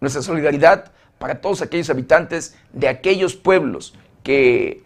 nuestra 0.00 0.22
solidaridad 0.22 0.92
para 1.18 1.40
todos 1.40 1.62
aquellos 1.62 1.90
habitantes 1.90 2.56
de 2.72 2.88
aquellos 2.88 3.34
pueblos 3.34 3.94
que, 4.22 4.82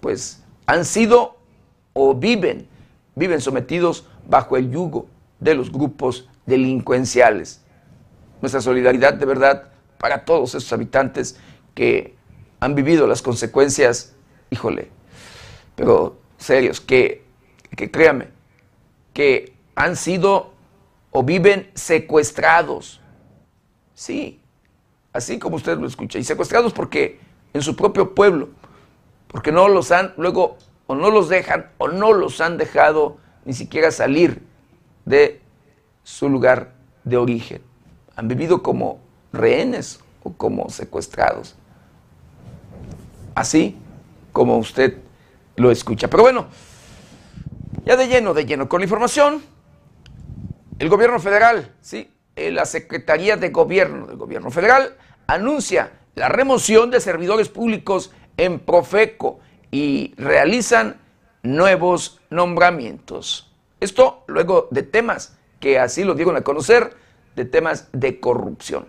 pues 0.00 0.42
han 0.66 0.84
sido 0.84 1.36
o 1.92 2.14
viven, 2.14 2.68
viven 3.14 3.40
sometidos 3.40 4.06
bajo 4.28 4.56
el 4.56 4.70
yugo 4.70 5.06
de 5.40 5.54
los 5.54 5.70
grupos 5.72 6.28
delincuenciales. 6.46 7.62
Nuestra 8.40 8.60
solidaridad 8.60 9.14
de 9.14 9.26
verdad 9.26 9.73
para 10.04 10.26
todos 10.26 10.54
esos 10.54 10.70
habitantes 10.70 11.40
que 11.74 12.14
han 12.60 12.74
vivido 12.74 13.06
las 13.06 13.22
consecuencias, 13.22 14.14
híjole, 14.50 14.90
pero 15.76 16.18
serios, 16.36 16.78
que, 16.78 17.24
que 17.74 17.90
créame, 17.90 18.28
que 19.14 19.54
han 19.74 19.96
sido 19.96 20.52
o 21.10 21.22
viven 21.22 21.70
secuestrados. 21.72 23.00
Sí, 23.94 24.42
así 25.14 25.38
como 25.38 25.56
usted 25.56 25.78
lo 25.78 25.86
escucha, 25.86 26.18
y 26.18 26.24
secuestrados 26.24 26.74
porque 26.74 27.18
en 27.54 27.62
su 27.62 27.74
propio 27.74 28.14
pueblo, 28.14 28.50
porque 29.28 29.52
no 29.52 29.68
los 29.68 29.90
han 29.90 30.12
luego 30.18 30.58
o 30.86 30.94
no 30.94 31.10
los 31.10 31.30
dejan 31.30 31.70
o 31.78 31.88
no 31.88 32.12
los 32.12 32.42
han 32.42 32.58
dejado 32.58 33.16
ni 33.46 33.54
siquiera 33.54 33.90
salir 33.90 34.42
de 35.06 35.40
su 36.02 36.28
lugar 36.28 36.74
de 37.04 37.16
origen. 37.16 37.62
Han 38.16 38.28
vivido 38.28 38.62
como 38.62 39.02
rehenes 39.34 40.00
o 40.22 40.32
como 40.32 40.68
secuestrados. 40.70 41.54
Así 43.34 43.76
como 44.32 44.58
usted 44.58 44.98
lo 45.56 45.70
escucha. 45.70 46.08
Pero 46.08 46.22
bueno, 46.22 46.46
ya 47.84 47.96
de 47.96 48.08
lleno, 48.08 48.34
de 48.34 48.46
lleno 48.46 48.68
con 48.68 48.80
la 48.80 48.84
información, 48.84 49.42
el 50.78 50.88
gobierno 50.88 51.20
federal, 51.20 51.72
sí, 51.80 52.10
eh, 52.36 52.50
la 52.50 52.66
Secretaría 52.66 53.36
de 53.36 53.50
Gobierno 53.50 54.06
del 54.06 54.16
gobierno 54.16 54.50
federal 54.50 54.96
anuncia 55.26 55.92
la 56.14 56.28
remoción 56.28 56.90
de 56.90 57.00
servidores 57.00 57.48
públicos 57.48 58.12
en 58.36 58.58
Profeco 58.58 59.40
y 59.70 60.14
realizan 60.16 60.96
nuevos 61.42 62.20
nombramientos. 62.30 63.52
Esto 63.80 64.24
luego 64.26 64.68
de 64.70 64.82
temas 64.82 65.36
que 65.60 65.78
así 65.78 66.04
lo 66.04 66.14
dieron 66.14 66.36
a 66.36 66.42
conocer, 66.42 66.96
de 67.36 67.44
temas 67.44 67.88
de 67.92 68.20
corrupción. 68.20 68.86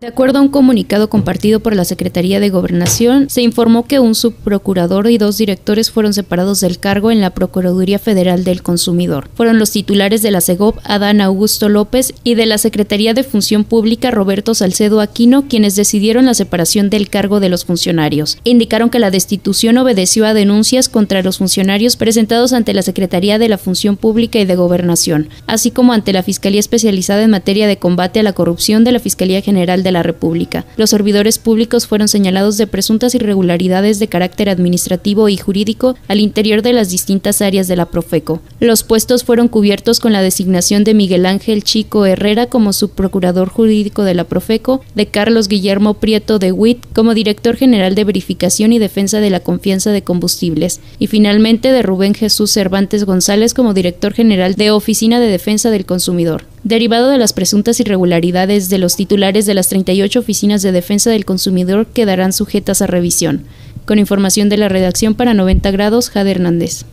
De 0.00 0.06
acuerdo 0.06 0.38
a 0.38 0.40
un 0.40 0.48
comunicado 0.48 1.10
compartido 1.10 1.60
por 1.60 1.76
la 1.76 1.84
Secretaría 1.84 2.40
de 2.40 2.48
Gobernación, 2.48 3.28
se 3.28 3.42
informó 3.42 3.84
que 3.84 3.98
un 3.98 4.14
subprocurador 4.14 5.10
y 5.10 5.18
dos 5.18 5.36
directores 5.36 5.90
fueron 5.90 6.14
separados 6.14 6.60
del 6.60 6.78
cargo 6.78 7.10
en 7.10 7.20
la 7.20 7.34
Procuraduría 7.34 7.98
Federal 7.98 8.42
del 8.42 8.62
Consumidor. 8.62 9.28
Fueron 9.34 9.58
los 9.58 9.72
titulares 9.72 10.22
de 10.22 10.30
la 10.30 10.40
CEGOP, 10.40 10.78
Adán 10.84 11.20
Augusto 11.20 11.68
López, 11.68 12.14
y 12.24 12.34
de 12.34 12.46
la 12.46 12.56
Secretaría 12.56 13.12
de 13.12 13.24
Función 13.24 13.62
Pública, 13.62 14.10
Roberto 14.10 14.54
Salcedo 14.54 15.02
Aquino, 15.02 15.48
quienes 15.48 15.76
decidieron 15.76 16.24
la 16.24 16.32
separación 16.32 16.88
del 16.88 17.10
cargo 17.10 17.38
de 17.38 17.50
los 17.50 17.66
funcionarios. 17.66 18.38
Indicaron 18.44 18.88
que 18.88 19.00
la 19.00 19.10
destitución 19.10 19.76
obedeció 19.76 20.24
a 20.24 20.32
denuncias 20.32 20.88
contra 20.88 21.22
los 21.22 21.36
funcionarios 21.36 21.96
presentados 21.96 22.54
ante 22.54 22.72
la 22.72 22.80
Secretaría 22.80 23.38
de 23.38 23.50
la 23.50 23.58
Función 23.58 23.98
Pública 23.98 24.38
y 24.38 24.46
de 24.46 24.56
Gobernación, 24.56 25.28
así 25.46 25.70
como 25.70 25.92
ante 25.92 26.14
la 26.14 26.22
Fiscalía 26.22 26.60
Especializada 26.60 27.22
en 27.22 27.32
Materia 27.32 27.66
de 27.66 27.76
Combate 27.76 28.20
a 28.20 28.22
la 28.22 28.32
Corrupción 28.32 28.82
de 28.82 28.92
la 28.92 28.98
Fiscalía 28.98 29.42
General 29.42 29.82
de 29.82 29.89
la 29.92 30.02
República. 30.02 30.64
Los 30.76 30.90
servidores 30.90 31.38
públicos 31.38 31.86
fueron 31.86 32.08
señalados 32.08 32.56
de 32.56 32.66
presuntas 32.66 33.14
irregularidades 33.14 33.98
de 33.98 34.08
carácter 34.08 34.48
administrativo 34.48 35.28
y 35.28 35.36
jurídico 35.36 35.96
al 36.08 36.20
interior 36.20 36.62
de 36.62 36.72
las 36.72 36.90
distintas 36.90 37.42
áreas 37.42 37.68
de 37.68 37.76
la 37.76 37.86
Profeco. 37.86 38.40
Los 38.60 38.82
puestos 38.82 39.24
fueron 39.24 39.48
cubiertos 39.48 40.00
con 40.00 40.12
la 40.12 40.22
designación 40.22 40.84
de 40.84 40.94
Miguel 40.94 41.26
Ángel 41.26 41.64
Chico 41.64 42.06
Herrera 42.06 42.46
como 42.46 42.72
subprocurador 42.72 43.48
jurídico 43.48 44.04
de 44.04 44.14
la 44.14 44.24
Profeco, 44.24 44.82
de 44.94 45.06
Carlos 45.06 45.48
Guillermo 45.48 45.94
Prieto 45.94 46.38
de 46.38 46.52
Witt 46.52 46.86
como 46.92 47.14
director 47.14 47.56
general 47.56 47.94
de 47.94 48.04
verificación 48.04 48.72
y 48.72 48.78
defensa 48.78 49.20
de 49.20 49.30
la 49.30 49.40
confianza 49.40 49.90
de 49.90 50.02
combustibles, 50.02 50.80
y 50.98 51.06
finalmente 51.06 51.72
de 51.72 51.82
Rubén 51.82 52.14
Jesús 52.14 52.50
Cervantes 52.50 53.04
González 53.04 53.54
como 53.54 53.74
director 53.74 54.12
general 54.12 54.54
de 54.54 54.70
Oficina 54.70 55.20
de 55.20 55.26
Defensa 55.26 55.70
del 55.70 55.86
Consumidor. 55.86 56.44
Derivado 56.62 57.08
de 57.08 57.16
las 57.16 57.32
presuntas 57.32 57.80
irregularidades 57.80 58.68
de 58.68 58.76
los 58.76 58.94
titulares 58.94 59.46
de 59.46 59.54
las 59.54 59.68
38 59.70 60.18
oficinas 60.18 60.60
de 60.60 60.72
defensa 60.72 61.08
del 61.08 61.24
consumidor 61.24 61.86
quedarán 61.86 62.34
sujetas 62.34 62.82
a 62.82 62.86
revisión. 62.86 63.46
Con 63.86 63.98
información 63.98 64.50
de 64.50 64.58
la 64.58 64.68
redacción 64.68 65.14
para 65.14 65.32
90 65.32 65.70
grados, 65.70 66.10
Jade 66.10 66.32
Hernández. 66.32 66.84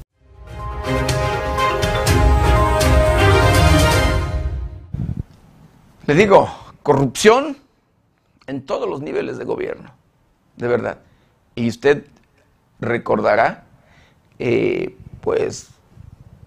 Le 6.06 6.16
digo, 6.16 6.50
corrupción 6.82 7.58
en 8.48 8.66
todos 8.66 8.90
los 8.90 9.02
niveles 9.02 9.38
de 9.38 9.44
gobierno, 9.44 9.94
de 10.56 10.68
verdad. 10.70 11.00
Y 11.56 11.68
usted 11.68 12.06
recordará, 12.80 13.66
eh, 14.40 14.96
pues, 15.20 15.68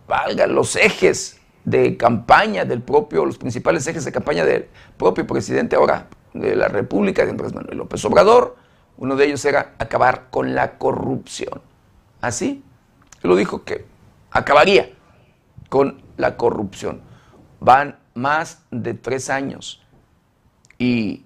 valgan 0.09 0.55
los 0.55 0.75
ejes 0.77 1.40
de 1.65 1.97
campaña 1.97 2.65
del 2.65 2.83
propio, 2.83 3.25
los 3.25 3.39
principales 3.39 3.87
ejes 3.87 4.05
de 4.05 4.13
campaña 4.13 4.45
del 4.45 4.69
propio 4.97 5.27
presidente 5.27 5.77
ahora 5.77 6.09
de 6.33 6.57
la 6.57 6.69
República, 6.69 7.25
de 7.25 7.31
Andrés 7.31 7.55
Manuel 7.55 7.79
López 7.79 8.05
Obrador. 8.05 8.57
Uno 8.97 9.17
de 9.17 9.27
ellos 9.27 9.45
era 9.45 9.75
acabar 9.79 10.29
con 10.31 10.55
la 10.55 10.79
corrupción. 10.79 11.61
Así, 12.21 12.63
lo 13.23 13.37
dijo 13.37 13.65
que 13.65 13.87
acabaría 14.31 14.91
con 15.69 16.03
la 16.17 16.37
corrupción. 16.37 17.03
Van 17.61 17.99
más 18.15 18.63
de 18.71 18.95
tres 18.95 19.31
años 19.31 19.83
y 20.79 21.25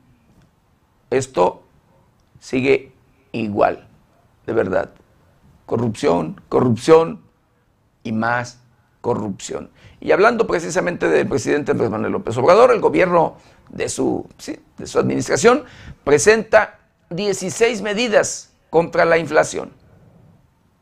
esto 1.10 1.62
sigue 2.40 2.92
igual, 3.32 3.88
de 4.46 4.52
verdad. 4.52 4.90
Corrupción, 5.66 6.40
corrupción 6.48 7.22
y 8.02 8.12
más 8.12 8.63
corrupción. 9.04 9.68
Y 10.00 10.12
hablando 10.12 10.46
precisamente 10.46 11.10
del 11.10 11.28
presidente 11.28 11.72
Andrés 11.72 11.90
Manuel 11.90 12.12
López 12.12 12.34
Obrador, 12.38 12.72
el 12.72 12.80
gobierno 12.80 13.36
de 13.68 13.90
su, 13.90 14.26
de 14.78 14.86
su 14.86 14.98
administración 14.98 15.64
presenta 16.04 16.78
16 17.10 17.82
medidas 17.82 18.54
contra 18.70 19.04
la 19.04 19.18
inflación. 19.18 19.72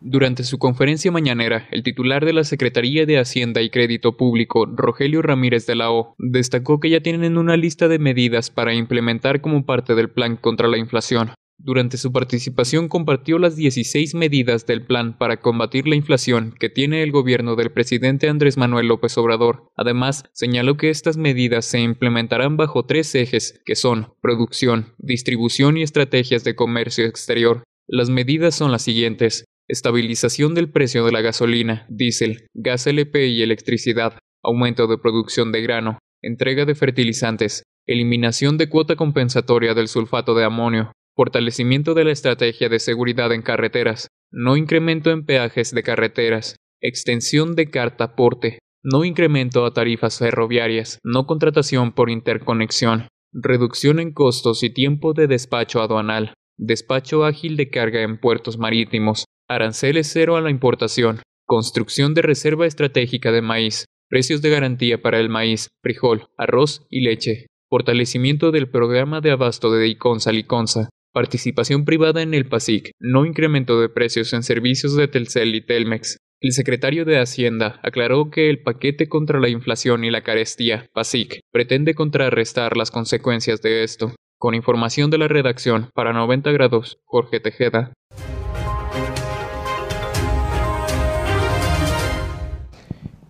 Durante 0.00 0.44
su 0.44 0.58
conferencia 0.61 1.11
mañanera, 1.11 1.66
el 1.72 1.82
titular 1.82 2.24
de 2.24 2.32
la 2.32 2.44
Secretaría 2.44 3.06
de 3.06 3.18
Hacienda 3.18 3.61
y 3.61 3.70
Crédito 3.70 4.16
Público, 4.16 4.66
Rogelio 4.66 5.20
Ramírez 5.20 5.66
de 5.66 5.74
la 5.74 5.90
O, 5.90 6.14
destacó 6.18 6.78
que 6.78 6.90
ya 6.90 7.00
tienen 7.00 7.37
una 7.38 7.56
lista 7.56 7.88
de 7.88 7.98
medidas 7.98 8.50
para 8.50 8.72
implementar 8.72 9.40
como 9.40 9.66
parte 9.66 9.96
del 9.96 10.11
plan 10.11 10.37
contra 10.37 10.68
la 10.68 10.78
inflación. 10.78 11.32
Durante 11.64 11.96
su 11.96 12.11
participación 12.11 12.88
compartió 12.88 13.38
las 13.38 13.55
16 13.55 14.16
medidas 14.16 14.66
del 14.66 14.85
plan 14.85 15.16
para 15.16 15.37
combatir 15.37 15.87
la 15.87 15.94
inflación 15.94 16.57
que 16.59 16.68
tiene 16.68 17.05
el 17.05 17.12
gobierno 17.12 17.55
del 17.55 17.70
presidente 17.70 18.29
Andrés 18.29 18.57
Manuel 18.57 18.88
López 18.88 19.16
Obrador. 19.16 19.70
Además, 19.77 20.25
señaló 20.33 20.77
que 20.77 20.90
estas 20.90 21.16
medidas 21.16 21.64
se 21.64 21.79
implementarán 21.79 22.57
bajo 22.57 22.85
tres 22.85 23.14
ejes, 23.14 23.62
que 23.64 23.77
son 23.77 24.12
producción, 24.20 24.94
distribución 24.98 25.77
y 25.77 25.83
estrategias 25.83 26.42
de 26.42 26.57
comercio 26.57 27.07
exterior. 27.07 27.62
Las 27.87 28.11
medidas 28.11 28.57
son 28.57 28.72
las 28.72 28.83
siguientes. 28.83 29.44
Estabilización 29.68 30.57
del 30.57 30.68
precio 30.68 31.05
de 31.05 31.12
la 31.12 31.20
gasolina, 31.20 31.87
diésel, 31.88 32.48
gas 32.55 32.88
LP 32.88 33.29
y 33.29 33.40
electricidad, 33.40 34.18
aumento 34.42 34.88
de 34.88 34.98
producción 34.98 35.53
de 35.53 35.62
grano, 35.62 36.01
entrega 36.22 36.64
de 36.64 36.75
fertilizantes, 36.75 37.62
eliminación 37.87 38.59
de 38.59 38.68
cuota 38.68 38.96
compensatoria 38.96 39.75
del 39.75 39.87
sulfato 39.87 40.35
de 40.35 40.44
amonio, 40.44 40.90
fortalecimiento 41.14 41.94
de 41.94 42.05
la 42.05 42.12
estrategia 42.12 42.68
de 42.68 42.79
seguridad 42.79 43.33
en 43.33 43.42
carreteras, 43.42 44.09
no 44.31 44.57
incremento 44.57 45.11
en 45.11 45.25
peajes 45.25 45.75
de 45.75 45.83
carreteras, 45.83 46.57
extensión 46.81 47.55
de 47.55 47.70
carta 47.70 48.05
aporte, 48.05 48.59
no 48.83 49.05
incremento 49.05 49.64
a 49.64 49.72
tarifas 49.72 50.18
ferroviarias, 50.18 50.98
no 51.05 51.27
contratación 51.27 51.92
por 51.92 52.11
interconexión, 52.11 53.09
reducción 53.33 54.01
en 54.01 54.12
costos 54.12 54.62
y 54.62 54.70
tiempo 54.70 55.12
de 55.12 55.27
despacho 55.27 55.81
aduanal, 55.83 56.35
despacho 56.59 57.25
ágil 57.25 57.57
de 57.57 57.70
carga 57.70 58.03
en 58.03 58.18
puertos 58.18 58.59
marítimos, 58.59 59.27
aranceles 59.48 60.11
cero 60.12 60.37
a 60.37 60.40
la 60.40 60.51
importación, 60.51 61.20
construcción 61.46 62.14
de 62.14 62.22
reserva 62.22 62.66
estratégica 62.66 63.31
de 63.31 63.42
maíz, 63.42 63.85
precios 64.09 64.42
de 64.42 64.51
garantía 64.51 65.01
para 65.01 65.20
el 65.20 65.29
maíz, 65.29 65.68
frijol, 65.83 66.27
arroz 66.37 66.87
y 66.90 67.01
leche, 67.03 67.46
fortalecimiento 67.68 68.51
del 68.51 68.70
programa 68.70 69.20
de 69.20 69.31
abasto 69.31 69.70
de 69.70 69.88
Iconsa 69.88 70.33
Liconza, 70.33 70.88
Participación 71.14 71.85
privada 71.85 72.22
en 72.22 72.33
el 72.33 72.46
PASIC, 72.46 72.92
no 72.98 73.27
incremento 73.27 73.79
de 73.79 73.90
precios 73.90 74.33
en 74.33 74.42
servicios 74.42 74.96
de 74.96 75.09
Telcel 75.09 75.55
y 75.55 75.61
Telmex. 75.61 76.16
El 76.40 76.53
secretario 76.53 77.05
de 77.05 77.20
Hacienda 77.20 77.79
aclaró 77.83 78.31
que 78.31 78.48
el 78.48 78.62
paquete 78.62 79.11
contra 79.11 79.38
la 79.38 79.51
inflación 79.51 80.05
y 80.05 80.11
la 80.11 80.22
carestía, 80.22 80.87
PASIC, 80.94 81.40
pretende 81.53 81.94
contrarrestar 81.94 82.79
las 82.79 82.90
consecuencias 82.90 83.61
de 83.61 83.85
esto. 83.85 84.14
Con 84.38 84.55
información 84.55 85.11
de 85.11 85.18
la 85.18 85.29
redacción, 85.29 85.90
para 85.92 86.14
90 86.14 86.51
grados, 86.51 86.96
Jorge 87.05 87.40
Tejeda. 87.40 87.92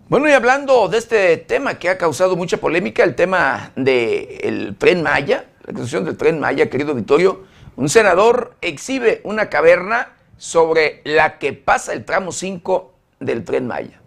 Bueno, 0.07 0.29
y 0.29 0.31
hablando 0.31 0.87
de 0.87 0.99
este 0.99 1.35
tema 1.35 1.77
que 1.77 1.89
ha 1.89 1.97
causado 1.97 2.37
mucha 2.37 2.55
polémica, 2.55 3.03
el 3.03 3.15
tema 3.15 3.73
del 3.75 4.77
tren 4.77 5.03
Maya, 5.03 5.47
la 5.65 5.73
construcción 5.73 6.05
del 6.05 6.15
tren 6.15 6.39
Maya, 6.39 6.69
querido 6.69 6.95
Vittorio, 6.95 7.51
un 7.75 7.89
senador 7.89 8.55
exhibe 8.61 9.21
una 9.23 9.49
caverna 9.49 10.13
sobre 10.37 11.01
la 11.05 11.39
que 11.39 11.53
pasa 11.53 11.93
el 11.93 12.05
tramo 12.05 12.31
5 12.31 12.93
del 13.19 13.43
tren 13.43 13.67
Maya. 13.67 14.01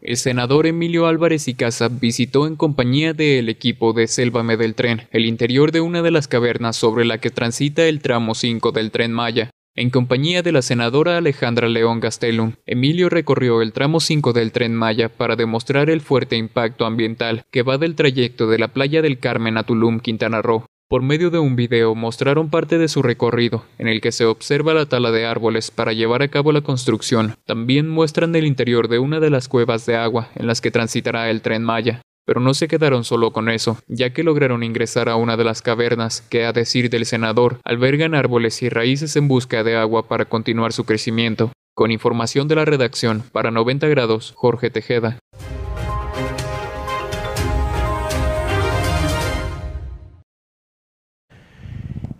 El 0.00 0.16
senador 0.16 0.66
Emilio 0.66 1.06
Álvarez 1.06 1.48
y 1.48 1.54
Casa 1.54 1.88
visitó 1.88 2.46
en 2.46 2.54
compañía 2.54 3.14
del 3.14 3.48
equipo 3.48 3.92
de 3.92 4.06
Sélvame 4.06 4.56
del 4.56 4.76
Tren 4.76 5.08
el 5.10 5.26
interior 5.26 5.72
de 5.72 5.80
una 5.80 6.02
de 6.02 6.12
las 6.12 6.28
cavernas 6.28 6.76
sobre 6.76 7.04
la 7.04 7.18
que 7.18 7.30
transita 7.30 7.84
el 7.84 8.00
tramo 8.00 8.36
5 8.36 8.70
del 8.70 8.92
tren 8.92 9.12
Maya. 9.12 9.50
En 9.74 9.90
compañía 9.90 10.42
de 10.42 10.52
la 10.52 10.62
senadora 10.62 11.16
Alejandra 11.16 11.68
León 11.68 12.00
Gastelum, 12.00 12.54
Emilio 12.64 13.08
recorrió 13.08 13.60
el 13.60 13.72
tramo 13.72 13.98
5 13.98 14.32
del 14.32 14.52
tren 14.52 14.74
Maya 14.74 15.08
para 15.08 15.34
demostrar 15.34 15.90
el 15.90 16.00
fuerte 16.00 16.36
impacto 16.36 16.86
ambiental 16.86 17.44
que 17.50 17.62
va 17.62 17.76
del 17.76 17.96
trayecto 17.96 18.48
de 18.48 18.58
la 18.58 18.68
playa 18.68 19.02
del 19.02 19.18
Carmen 19.18 19.56
a 19.56 19.64
Tulum, 19.64 19.98
Quintana 19.98 20.42
Roo, 20.42 20.64
Por 20.90 21.02
medio 21.02 21.28
de 21.28 21.38
un 21.38 21.54
video 21.54 21.94
mostraron 21.94 22.48
parte 22.48 22.78
de 22.78 22.88
su 22.88 23.02
recorrido, 23.02 23.62
en 23.76 23.88
el 23.88 24.00
que 24.00 24.10
se 24.10 24.24
observa 24.24 24.72
la 24.72 24.86
tala 24.86 25.10
de 25.10 25.26
árboles 25.26 25.70
para 25.70 25.92
llevar 25.92 26.22
a 26.22 26.28
cabo 26.28 26.50
la 26.50 26.62
construcción. 26.62 27.34
También 27.44 27.90
muestran 27.90 28.34
el 28.34 28.46
interior 28.46 28.88
de 28.88 28.98
una 28.98 29.20
de 29.20 29.28
las 29.28 29.48
cuevas 29.48 29.84
de 29.84 29.96
agua 29.96 30.30
en 30.34 30.46
las 30.46 30.62
que 30.62 30.70
transitará 30.70 31.28
el 31.28 31.42
tren 31.42 31.62
Maya. 31.62 32.00
Pero 32.24 32.40
no 32.40 32.54
se 32.54 32.68
quedaron 32.68 33.04
solo 33.04 33.32
con 33.32 33.50
eso, 33.50 33.76
ya 33.86 34.14
que 34.14 34.24
lograron 34.24 34.62
ingresar 34.62 35.10
a 35.10 35.16
una 35.16 35.36
de 35.36 35.44
las 35.44 35.60
cavernas 35.60 36.22
que, 36.22 36.46
a 36.46 36.54
decir 36.54 36.88
del 36.88 37.04
senador, 37.04 37.58
albergan 37.64 38.14
árboles 38.14 38.62
y 38.62 38.70
raíces 38.70 39.14
en 39.16 39.28
busca 39.28 39.64
de 39.64 39.76
agua 39.76 40.08
para 40.08 40.24
continuar 40.24 40.72
su 40.72 40.84
crecimiento. 40.86 41.52
Con 41.74 41.90
información 41.90 42.48
de 42.48 42.56
la 42.56 42.64
redacción, 42.64 43.22
para 43.30 43.50
90 43.50 43.88
grados, 43.88 44.32
Jorge 44.36 44.70
Tejeda. 44.70 45.18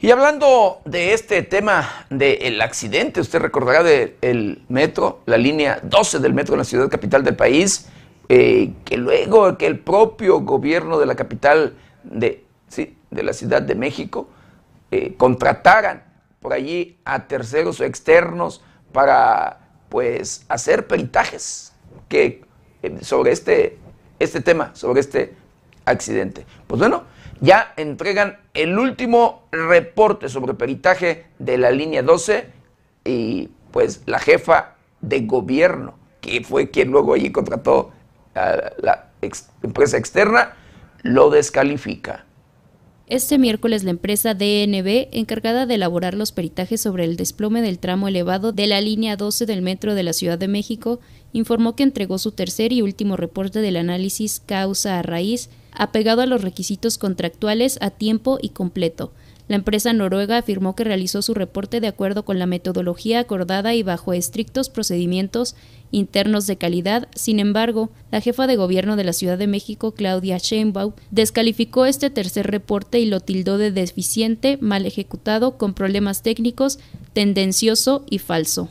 Y 0.00 0.12
hablando 0.12 0.80
de 0.84 1.12
este 1.12 1.42
tema 1.42 2.06
del 2.08 2.60
accidente, 2.60 3.20
usted 3.20 3.40
recordará 3.40 3.82
del 3.82 4.62
metro, 4.68 5.22
la 5.26 5.36
línea 5.36 5.80
12 5.82 6.20
del 6.20 6.34
metro 6.34 6.54
en 6.54 6.58
la 6.58 6.64
ciudad 6.64 6.88
capital 6.88 7.24
del 7.24 7.34
país, 7.34 7.88
eh, 8.28 8.74
que 8.84 8.96
luego 8.96 9.58
que 9.58 9.66
el 9.66 9.80
propio 9.80 10.38
gobierno 10.42 11.00
de 11.00 11.06
la 11.06 11.16
capital 11.16 11.74
de, 12.04 12.44
sí, 12.68 12.96
de 13.10 13.24
la 13.24 13.32
Ciudad 13.32 13.60
de 13.60 13.74
México 13.74 14.28
eh, 14.92 15.14
contrataran 15.16 16.04
por 16.38 16.52
allí 16.52 16.96
a 17.04 17.26
terceros 17.26 17.80
o 17.80 17.84
externos 17.84 18.62
para 18.92 19.58
pues 19.88 20.44
hacer 20.48 20.86
peritajes 20.86 21.72
que, 22.08 22.44
eh, 22.84 22.98
sobre 23.00 23.32
este, 23.32 23.78
este 24.20 24.40
tema, 24.42 24.70
sobre 24.76 25.00
este 25.00 25.34
accidente. 25.84 26.46
Pues 26.68 26.78
bueno, 26.78 27.02
ya 27.40 27.72
entregan 27.76 28.38
el 28.54 28.78
último 28.78 29.48
reporte 29.52 30.28
sobre 30.28 30.54
peritaje 30.54 31.26
de 31.38 31.58
la 31.58 31.70
línea 31.70 32.02
12 32.02 32.46
y 33.04 33.50
pues 33.70 34.02
la 34.06 34.18
jefa 34.18 34.76
de 35.00 35.20
gobierno, 35.20 35.98
que 36.20 36.42
fue 36.42 36.70
quien 36.70 36.90
luego 36.90 37.14
allí 37.14 37.30
contrató 37.30 37.92
a 38.34 38.72
la 38.78 39.10
empresa 39.62 39.96
externa, 39.96 40.56
lo 41.02 41.30
descalifica. 41.30 42.24
Este 43.06 43.38
miércoles 43.38 43.84
la 43.84 43.90
empresa 43.90 44.34
DNB, 44.34 45.08
encargada 45.12 45.64
de 45.64 45.76
elaborar 45.76 46.12
los 46.12 46.30
peritajes 46.30 46.82
sobre 46.82 47.04
el 47.04 47.16
desplome 47.16 47.62
del 47.62 47.78
tramo 47.78 48.06
elevado 48.06 48.52
de 48.52 48.66
la 48.66 48.82
línea 48.82 49.16
12 49.16 49.46
del 49.46 49.62
metro 49.62 49.94
de 49.94 50.02
la 50.02 50.12
Ciudad 50.12 50.38
de 50.38 50.46
México, 50.46 51.00
informó 51.32 51.74
que 51.74 51.84
entregó 51.84 52.18
su 52.18 52.32
tercer 52.32 52.70
y 52.70 52.82
último 52.82 53.16
reporte 53.16 53.60
del 53.60 53.78
análisis 53.78 54.42
causa 54.44 54.98
a 54.98 55.02
raíz, 55.02 55.48
apegado 55.78 56.20
a 56.20 56.26
los 56.26 56.42
requisitos 56.42 56.98
contractuales 56.98 57.78
a 57.80 57.90
tiempo 57.90 58.38
y 58.42 58.50
completo, 58.50 59.12
la 59.48 59.56
empresa 59.56 59.94
noruega 59.94 60.36
afirmó 60.36 60.76
que 60.76 60.84
realizó 60.84 61.22
su 61.22 61.32
reporte 61.32 61.80
de 61.80 61.88
acuerdo 61.88 62.24
con 62.24 62.38
la 62.38 62.46
metodología 62.46 63.20
acordada 63.20 63.74
y 63.74 63.82
bajo 63.82 64.12
estrictos 64.12 64.68
procedimientos 64.68 65.56
internos 65.90 66.46
de 66.46 66.56
calidad. 66.56 67.08
Sin 67.14 67.40
embargo, 67.40 67.88
la 68.12 68.20
jefa 68.20 68.46
de 68.46 68.56
gobierno 68.56 68.94
de 68.96 69.04
la 69.04 69.14
Ciudad 69.14 69.38
de 69.38 69.46
México, 69.46 69.92
Claudia 69.92 70.36
Sheinbaum, 70.36 70.92
descalificó 71.10 71.86
este 71.86 72.10
tercer 72.10 72.46
reporte 72.50 73.00
y 73.00 73.06
lo 73.06 73.20
tildó 73.20 73.56
de 73.56 73.72
deficiente, 73.72 74.58
mal 74.60 74.84
ejecutado, 74.84 75.56
con 75.56 75.72
problemas 75.72 76.22
técnicos, 76.22 76.78
tendencioso 77.14 78.04
y 78.10 78.18
falso. 78.18 78.68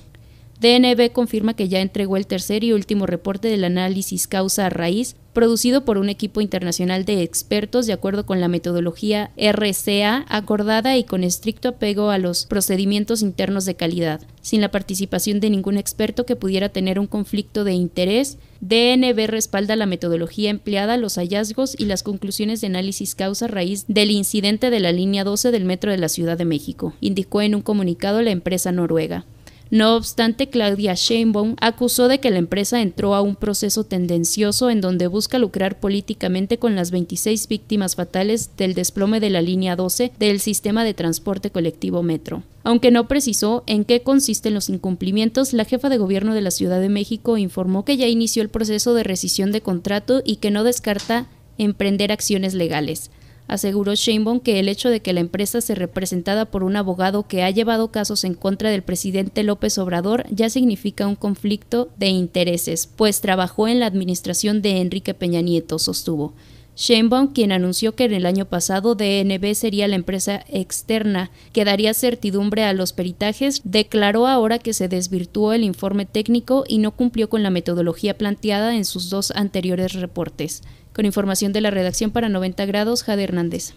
DNB 0.60 1.12
confirma 1.12 1.54
que 1.54 1.68
ya 1.68 1.82
entregó 1.82 2.18
el 2.18 2.26
tercer 2.26 2.64
y 2.64 2.74
último 2.74 3.06
reporte 3.06 3.48
del 3.48 3.64
análisis 3.64 4.26
causa 4.26 4.66
a 4.66 4.70
raíz, 4.72 5.16
producido 5.34 5.86
por 5.86 6.00
un 6.00 6.10
equipo 6.10 6.42
internacional 6.42 7.06
de 7.06 7.22
expertos 7.22 7.86
de 7.86 7.94
acuerdo 7.94 8.26
con 8.26 8.42
la 8.42 8.48
metodología 8.48 9.30
RCA 9.38 10.26
acordada 10.28 10.98
y 10.98 11.04
con 11.04 11.24
estricto 11.24 11.70
apego 11.70 12.10
a 12.10 12.18
los 12.18 12.48
procedimientos 12.48 13.22
internos 13.22 13.66
de 13.66 13.76
calidad, 13.76 14.22
sin 14.42 14.62
la 14.62 14.72
participación 14.72 15.40
de 15.40 15.52
ningún 15.52 15.78
experto 15.78 16.26
que 16.26 16.36
pudiera 16.36 16.70
tener 16.70 16.98
un 16.98 17.06
conflicto 17.06 17.64
de 17.64 17.74
interés. 17.74 18.40
DNB 18.62 19.28
respalda 19.28 19.76
la 19.76 19.86
metodología 19.86 20.50
empleada, 20.50 20.98
los 20.98 21.20
hallazgos 21.20 21.76
y 21.78 21.86
las 21.86 22.02
conclusiones 22.02 22.62
de 22.62 22.68
análisis 22.68 23.14
causa 23.14 23.46
a 23.46 23.50
raíz 23.50 23.86
del 23.88 24.10
incidente 24.10 24.72
de 24.72 24.80
la 24.80 24.92
línea 24.92 25.24
12 25.24 25.52
del 25.52 25.66
metro 25.66 25.92
de 25.92 26.00
la 26.00 26.10
Ciudad 26.10 26.36
de 26.36 26.46
México, 26.46 26.96
indicó 27.00 27.44
en 27.44 27.54
un 27.54 27.62
comunicado 27.62 28.24
la 28.24 28.32
empresa 28.32 28.72
noruega. 28.72 29.28
No 29.70 29.96
obstante, 29.96 30.50
Claudia 30.50 30.94
Sheinbaum 30.94 31.56
acusó 31.60 32.08
de 32.08 32.20
que 32.20 32.32
la 32.32 32.38
empresa 32.38 32.82
entró 32.82 33.16
a 33.16 33.22
un 33.22 33.36
proceso 33.36 33.84
tendencioso 33.84 34.70
en 34.70 34.80
donde 34.80 35.08
busca 35.08 35.40
lucrar 35.40 35.80
políticamente 35.80 36.58
con 36.58 36.76
las 36.76 36.92
26 36.92 37.48
víctimas 37.48 37.96
fatales 37.96 38.52
del 38.56 38.74
desplome 38.74 39.20
de 39.20 39.30
la 39.30 39.42
línea 39.42 39.76
12 39.76 40.14
del 40.20 40.40
sistema 40.40 40.84
de 40.86 40.94
transporte 40.94 41.52
colectivo 41.52 42.02
Metro. 42.02 42.44
Aunque 42.64 42.92
no 42.92 43.08
precisó 43.08 43.64
en 43.68 43.84
qué 43.84 44.02
consisten 44.02 44.54
los 44.54 44.70
incumplimientos, 44.70 45.54
la 45.54 45.66
jefa 45.66 45.90
de 45.90 45.98
gobierno 45.98 46.34
de 46.34 46.42
la 46.42 46.52
Ciudad 46.52 46.80
de 46.80 46.90
México 46.90 47.38
informó 47.38 47.84
que 47.84 47.98
ya 47.98 48.08
inició 48.08 48.44
el 48.44 48.50
proceso 48.50 48.94
de 48.94 49.04
rescisión 49.04 49.52
de 49.52 49.62
contrato 49.62 50.22
y 50.26 50.38
que 50.38 50.52
no 50.52 50.64
descarta 50.64 51.28
emprender 51.58 52.12
acciones 52.12 52.54
legales 52.54 53.10
aseguró 53.48 53.96
Sheinbaum 53.96 54.40
que 54.40 54.60
el 54.60 54.70
hecho 54.70 54.90
de 54.90 55.02
que 55.02 55.14
la 55.14 55.20
empresa 55.20 55.62
se 55.62 55.76
representada 55.76 56.46
por 56.46 56.64
un 56.64 56.76
abogado 56.76 57.28
que 57.28 57.44
ha 57.44 57.50
llevado 57.50 57.92
casos 57.92 58.24
en 58.24 58.34
contra 58.34 58.70
del 58.70 58.84
presidente 58.84 59.44
López 59.44 59.78
Obrador 59.78 60.26
ya 60.30 60.50
significa 60.50 61.08
un 61.08 61.16
conflicto 61.16 61.90
de 61.98 62.08
intereses, 62.08 62.88
pues 62.88 63.22
trabajó 63.22 63.68
en 63.68 63.80
la 63.80 63.86
administración 63.86 64.62
de 64.62 64.82
Enrique 64.82 65.14
Peña 65.14 65.42
Nieto, 65.42 65.80
sostuvo. 65.80 66.34
Sheinbaum, 66.78 67.34
quien 67.34 67.52
anunció 67.52 67.96
que 67.96 68.04
en 68.04 68.14
el 68.14 68.28
año 68.28 68.46
pasado 68.46 68.94
DNB 68.94 69.56
sería 69.56 69.88
la 69.88 69.96
empresa 69.96 70.46
externa 70.48 71.32
que 71.52 71.66
daría 71.66 71.96
certidumbre 71.96 72.66
a 72.66 72.74
los 72.74 72.94
peritajes, 72.94 73.62
declaró 73.64 74.28
ahora 74.28 74.60
que 74.60 74.74
se 74.74 74.88
desvirtuó 74.88 75.54
el 75.54 75.64
informe 75.64 76.06
técnico 76.06 76.66
y 76.68 76.78
no 76.78 76.92
cumplió 76.92 77.30
con 77.30 77.42
la 77.42 77.50
metodología 77.50 78.16
planteada 78.16 78.76
en 78.76 78.86
sus 78.86 79.10
dos 79.10 79.32
anteriores 79.32 79.94
reportes. 79.94 80.62
Con 80.98 81.06
información 81.06 81.54
de 81.54 81.62
la 81.62 81.70
redacción 81.70 82.10
para 82.10 82.28
90 82.28 82.66
grados, 82.66 83.04
Jade 83.04 83.26
Hernández. 83.26 83.76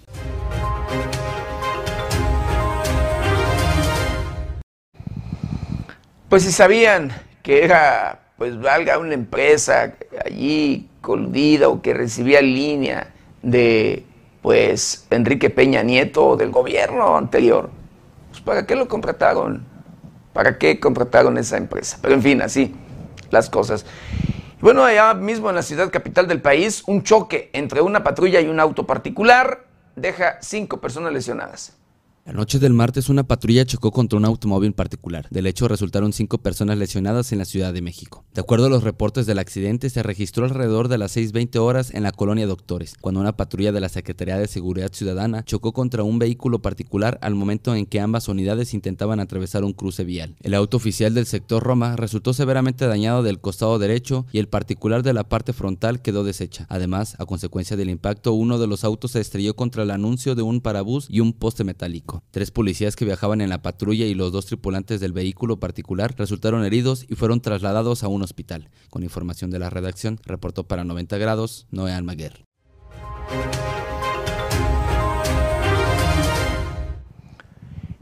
Pues 6.31 6.45
si 6.45 6.51
sabían 6.51 7.13
que 7.43 7.63
era, 7.63 8.21
pues 8.39 8.59
valga 8.59 8.97
una 8.97 9.13
empresa 9.13 9.97
allí 10.25 10.89
coludida 11.03 11.69
o 11.69 11.83
que 11.83 11.93
recibía 11.93 12.41
línea 12.41 13.13
de, 13.43 14.07
pues, 14.41 15.07
Enrique 15.11 15.51
Peña 15.51 15.83
Nieto 15.83 16.39
del 16.39 16.51
gobierno 16.51 17.19
anterior, 17.19 17.69
pues 18.31 18.41
¿para 18.41 18.65
qué 18.65 18.77
lo 18.77 18.89
contrataron? 18.89 19.67
¿Para 20.33 20.57
qué 20.57 20.81
contrataron 20.81 21.37
esa 21.37 21.59
empresa? 21.59 21.99
Pero 22.01 22.15
en 22.15 22.23
fin, 22.23 22.41
así 22.41 22.75
las 23.31 23.51
cosas. 23.51 23.85
Bueno, 24.61 24.85
allá 24.85 25.15
mismo 25.15 25.49
en 25.49 25.57
la 25.57 25.63
ciudad 25.63 25.91
capital 25.91 26.29
del 26.29 26.43
país, 26.43 26.83
un 26.87 27.03
choque 27.03 27.49
entre 27.55 27.81
una 27.81 28.05
patrulla 28.05 28.43
y 28.43 28.49
un 28.49 28.61
auto 28.61 28.87
particular 28.87 29.65
deja 29.97 30.37
cinco 30.43 30.83
personas 30.83 31.15
lesionadas. 31.15 31.80
La 32.31 32.37
noche 32.37 32.61
del 32.61 32.75
martes 32.75 33.09
una 33.09 33.25
patrulla 33.25 33.67
chocó 33.67 33.91
contra 33.91 34.17
un 34.17 34.25
automóvil 34.25 34.73
particular. 34.73 35.27
Del 35.31 35.49
hecho 35.49 35.67
resultaron 35.67 36.13
cinco 36.13 36.39
personas 36.39 36.79
lesionadas 36.79 37.33
en 37.33 37.39
la 37.39 37.45
Ciudad 37.45 37.75
de 37.75 37.83
México. 37.83 38.25
De 38.33 38.41
acuerdo 38.41 38.67
a 38.67 38.71
los 38.71 38.85
reportes 38.85 39.27
del 39.27 39.41
accidente, 39.41 39.91
se 39.91 40.05
registró 40.05 40.45
alrededor 40.45 40.87
de 40.87 40.97
las 40.97 41.17
6.20 41.17 41.59
horas 41.59 41.93
en 41.93 42.05
la 42.05 42.13
colonia 42.13 42.47
Doctores, 42.47 42.95
cuando 43.01 43.21
una 43.21 43.37
patrulla 43.37 43.73
de 43.73 43.81
la 43.81 43.89
Secretaría 43.89 44.39
de 44.39 44.47
Seguridad 44.47 44.93
Ciudadana 44.93 45.45
chocó 45.45 45.73
contra 45.73 46.05
un 46.05 46.21
vehículo 46.21 46.63
particular 46.63 47.19
al 47.21 47.35
momento 47.35 47.75
en 47.75 47.85
que 47.85 47.99
ambas 47.99 48.29
unidades 48.29 48.75
intentaban 48.75 49.19
atravesar 49.19 49.65
un 49.65 49.73
cruce 49.73 50.05
vial. 50.05 50.37
El 50.41 50.55
auto 50.55 50.77
oficial 50.77 51.13
del 51.15 51.27
sector 51.27 51.65
Roma 51.65 51.97
resultó 51.97 52.33
severamente 52.33 52.87
dañado 52.87 53.25
del 53.25 53.41
costado 53.41 53.81
derecho 53.81 54.25
y 54.31 54.39
el 54.39 54.47
particular 54.47 55.03
de 55.03 55.15
la 55.15 55.29
parte 55.29 55.53
frontal 55.53 56.01
quedó 56.01 56.23
deshecha. 56.23 56.67
Además, 56.69 57.17
a 57.19 57.27
consecuencia 57.27 57.77
del 57.77 57.91
impacto, 57.91 58.35
uno 58.35 58.61
de 58.61 58.69
los 58.69 58.85
autos 58.85 59.11
se 59.11 59.21
estrelló 59.21 59.57
contra 59.57 59.83
el 59.83 59.91
anuncio 59.91 60.37
de 60.37 60.43
un 60.43 60.61
parabús 60.61 61.09
y 61.11 61.19
un 61.19 61.33
poste 61.33 61.65
metálico. 61.65 62.20
Tres 62.31 62.51
policías 62.51 62.97
que 62.97 63.05
viajaban 63.05 63.41
en 63.41 63.49
la 63.49 63.63
patrulla 63.63 64.07
y 64.07 64.15
los 64.15 64.33
dos 64.33 64.47
tripulantes 64.47 65.01
del 65.01 65.13
vehículo 65.13 65.59
particular 65.59 66.15
resultaron 66.17 66.65
heridos 66.65 67.05
y 67.09 67.15
fueron 67.15 67.41
trasladados 67.41 68.05
a 68.05 68.09
un 68.09 68.23
hospital. 68.23 68.71
Con 68.89 69.03
información 69.03 69.51
de 69.51 69.59
la 69.59 69.71
redacción, 69.71 70.21
reportó 70.25 70.65
para 70.65 70.85
90 70.85 71.19
grados 71.19 71.67
Noé 71.71 71.93
Almaguer. 71.93 72.45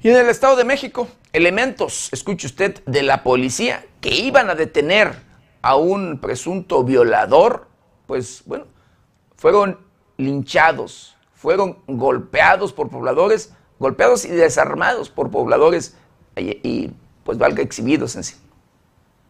Y 0.00 0.10
en 0.10 0.16
el 0.16 0.28
Estado 0.28 0.54
de 0.54 0.64
México, 0.64 1.08
elementos, 1.32 2.08
escuche 2.12 2.46
usted, 2.46 2.84
de 2.84 3.02
la 3.02 3.24
policía 3.24 3.84
que 4.00 4.14
iban 4.14 4.48
a 4.48 4.54
detener 4.54 5.16
a 5.60 5.76
un 5.76 6.20
presunto 6.20 6.84
violador, 6.84 7.66
pues 8.06 8.42
bueno, 8.46 8.66
fueron 9.36 9.78
linchados, 10.16 11.16
fueron 11.34 11.78
golpeados 11.86 12.72
por 12.72 12.90
pobladores 12.90 13.52
golpeados 13.78 14.24
y 14.24 14.28
desarmados 14.28 15.10
por 15.10 15.30
pobladores 15.30 15.96
y, 16.36 16.90
pues 17.24 17.38
valga 17.38 17.62
exhibidos 17.62 18.16
en 18.16 18.24
sí. 18.24 18.36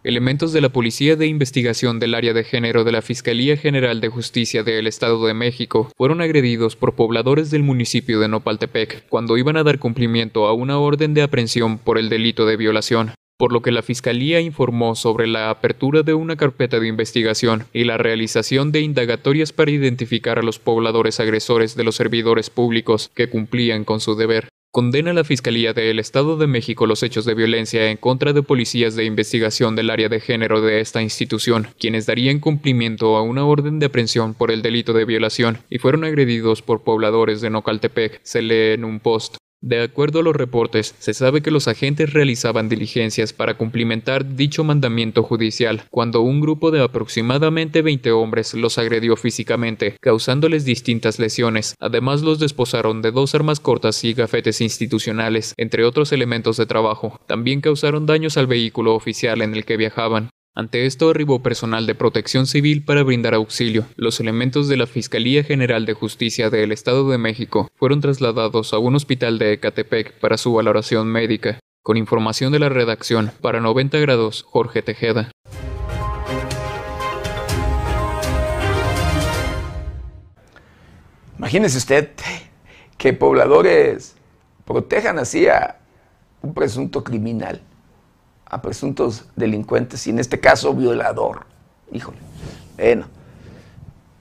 Elementos 0.04 0.52
de 0.52 0.60
la 0.60 0.68
Policía 0.68 1.16
de 1.16 1.26
Investigación 1.26 1.98
del 1.98 2.14
Área 2.14 2.32
de 2.32 2.44
Género 2.44 2.84
de 2.84 2.92
la 2.92 3.02
Fiscalía 3.02 3.56
General 3.56 4.00
de 4.00 4.08
Justicia 4.08 4.62
del 4.62 4.86
Estado 4.86 5.26
de 5.26 5.34
México 5.34 5.90
fueron 5.96 6.20
agredidos 6.20 6.76
por 6.76 6.94
pobladores 6.94 7.50
del 7.50 7.64
municipio 7.64 8.20
de 8.20 8.28
Nopaltepec 8.28 9.08
cuando 9.08 9.36
iban 9.36 9.56
a 9.56 9.64
dar 9.64 9.80
cumplimiento 9.80 10.46
a 10.46 10.52
una 10.52 10.78
orden 10.78 11.14
de 11.14 11.22
aprehensión 11.22 11.78
por 11.78 11.98
el 11.98 12.08
delito 12.08 12.46
de 12.46 12.56
violación 12.56 13.12
por 13.38 13.52
lo 13.52 13.62
que 13.62 13.70
la 13.70 13.82
Fiscalía 13.82 14.40
informó 14.40 14.96
sobre 14.96 15.28
la 15.28 15.48
apertura 15.48 16.02
de 16.02 16.12
una 16.12 16.36
carpeta 16.36 16.80
de 16.80 16.88
investigación 16.88 17.64
y 17.72 17.84
la 17.84 17.96
realización 17.96 18.72
de 18.72 18.80
indagatorias 18.80 19.52
para 19.52 19.70
identificar 19.70 20.40
a 20.40 20.42
los 20.42 20.58
pobladores 20.58 21.20
agresores 21.20 21.76
de 21.76 21.84
los 21.84 21.94
servidores 21.94 22.50
públicos 22.50 23.10
que 23.14 23.30
cumplían 23.30 23.84
con 23.84 24.00
su 24.00 24.16
deber. 24.16 24.48
Condena 24.72 25.12
la 25.12 25.24
Fiscalía 25.24 25.72
del 25.72 26.00
Estado 26.00 26.36
de 26.36 26.48
México 26.48 26.86
los 26.86 27.02
hechos 27.02 27.24
de 27.24 27.34
violencia 27.34 27.90
en 27.90 27.96
contra 27.96 28.32
de 28.32 28.42
policías 28.42 28.96
de 28.96 29.04
investigación 29.04 29.76
del 29.76 29.88
área 29.88 30.08
de 30.08 30.20
género 30.20 30.60
de 30.60 30.80
esta 30.80 31.00
institución, 31.00 31.68
quienes 31.78 32.06
darían 32.06 32.40
cumplimiento 32.40 33.16
a 33.16 33.22
una 33.22 33.46
orden 33.46 33.78
de 33.78 33.86
aprehensión 33.86 34.34
por 34.34 34.50
el 34.50 34.62
delito 34.62 34.92
de 34.92 35.04
violación 35.04 35.58
y 35.70 35.78
fueron 35.78 36.04
agredidos 36.04 36.60
por 36.60 36.82
pobladores 36.82 37.40
de 37.40 37.50
Nocaltepec, 37.50 38.20
se 38.24 38.42
lee 38.42 38.74
en 38.74 38.84
un 38.84 39.00
post. 39.00 39.36
De 39.60 39.82
acuerdo 39.82 40.20
a 40.20 40.22
los 40.22 40.36
reportes, 40.36 40.94
se 41.00 41.12
sabe 41.14 41.42
que 41.42 41.50
los 41.50 41.66
agentes 41.66 42.12
realizaban 42.12 42.68
diligencias 42.68 43.32
para 43.32 43.54
cumplimentar 43.54 44.36
dicho 44.36 44.62
mandamiento 44.62 45.24
judicial, 45.24 45.82
cuando 45.90 46.20
un 46.20 46.40
grupo 46.40 46.70
de 46.70 46.80
aproximadamente 46.80 47.82
20 47.82 48.12
hombres 48.12 48.54
los 48.54 48.78
agredió 48.78 49.16
físicamente, 49.16 49.96
causándoles 50.00 50.64
distintas 50.64 51.18
lesiones. 51.18 51.74
Además 51.80 52.22
los 52.22 52.38
desposaron 52.38 53.02
de 53.02 53.10
dos 53.10 53.34
armas 53.34 53.58
cortas 53.58 54.04
y 54.04 54.14
gafetes 54.14 54.60
institucionales, 54.60 55.54
entre 55.56 55.84
otros 55.84 56.12
elementos 56.12 56.56
de 56.56 56.66
trabajo. 56.66 57.20
También 57.26 57.60
causaron 57.60 58.06
daños 58.06 58.36
al 58.36 58.46
vehículo 58.46 58.94
oficial 58.94 59.42
en 59.42 59.56
el 59.56 59.64
que 59.64 59.76
viajaban. 59.76 60.30
Ante 60.58 60.86
esto 60.86 61.10
arribó 61.10 61.40
personal 61.40 61.86
de 61.86 61.94
protección 61.94 62.48
civil 62.48 62.84
para 62.84 63.04
brindar 63.04 63.32
auxilio. 63.32 63.86
Los 63.94 64.18
elementos 64.18 64.66
de 64.66 64.76
la 64.76 64.88
Fiscalía 64.88 65.44
General 65.44 65.86
de 65.86 65.94
Justicia 65.94 66.50
del 66.50 66.72
Estado 66.72 67.08
de 67.08 67.16
México 67.16 67.70
fueron 67.76 68.00
trasladados 68.00 68.74
a 68.74 68.78
un 68.78 68.96
hospital 68.96 69.38
de 69.38 69.52
Ecatepec 69.52 70.18
para 70.18 70.36
su 70.36 70.52
valoración 70.52 71.06
médica. 71.06 71.60
Con 71.84 71.96
información 71.96 72.50
de 72.50 72.58
la 72.58 72.70
redacción, 72.70 73.30
para 73.40 73.60
90 73.60 73.98
grados, 73.98 74.42
Jorge 74.48 74.82
Tejeda. 74.82 75.30
Imagínese 81.38 81.78
usted 81.78 82.10
que 82.96 83.12
pobladores 83.12 84.16
protejan 84.64 85.20
así 85.20 85.46
a 85.46 85.78
un 86.42 86.52
presunto 86.52 87.04
criminal 87.04 87.62
a 88.50 88.62
presuntos 88.62 89.26
delincuentes 89.36 90.06
y 90.06 90.10
en 90.10 90.18
este 90.18 90.40
caso 90.40 90.74
violador. 90.74 91.46
Híjole. 91.92 92.18
Bueno, 92.76 93.06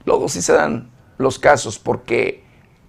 luego 0.04 0.28
sí 0.28 0.42
se 0.42 0.52
dan 0.52 0.90
los 1.16 1.38
casos 1.38 1.78
porque 1.78 2.44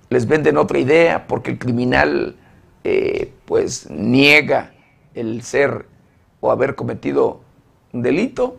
les 0.09 0.27
venden 0.27 0.57
otra 0.57 0.79
idea, 0.79 1.27
porque 1.27 1.51
el 1.51 1.59
criminal 1.59 2.35
eh, 2.83 3.33
pues 3.45 3.89
niega 3.89 4.73
el 5.13 5.43
ser 5.43 5.85
o 6.39 6.51
haber 6.51 6.75
cometido 6.75 7.41
un 7.93 8.01
delito 8.01 8.57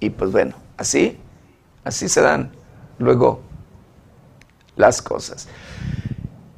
y 0.00 0.10
pues 0.10 0.32
bueno, 0.32 0.54
así, 0.76 1.18
así 1.84 2.08
se 2.08 2.20
dan 2.20 2.52
luego 2.98 3.40
las 4.76 5.02
cosas. 5.02 5.48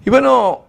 Y 0.05 0.11
bueno, 0.11 0.65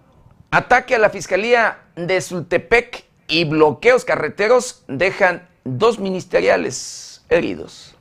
ataque 0.51 0.95
a 0.95 0.99
la 0.99 1.09
Fiscalía 1.09 1.79
de 1.95 2.19
Sultepec 2.21 3.05
y 3.27 3.45
bloqueos 3.45 4.05
carreteros 4.05 4.83
dejan 4.87 5.47
dos 5.63 5.99
ministeriales 5.99 7.23
heridos. 7.29 7.95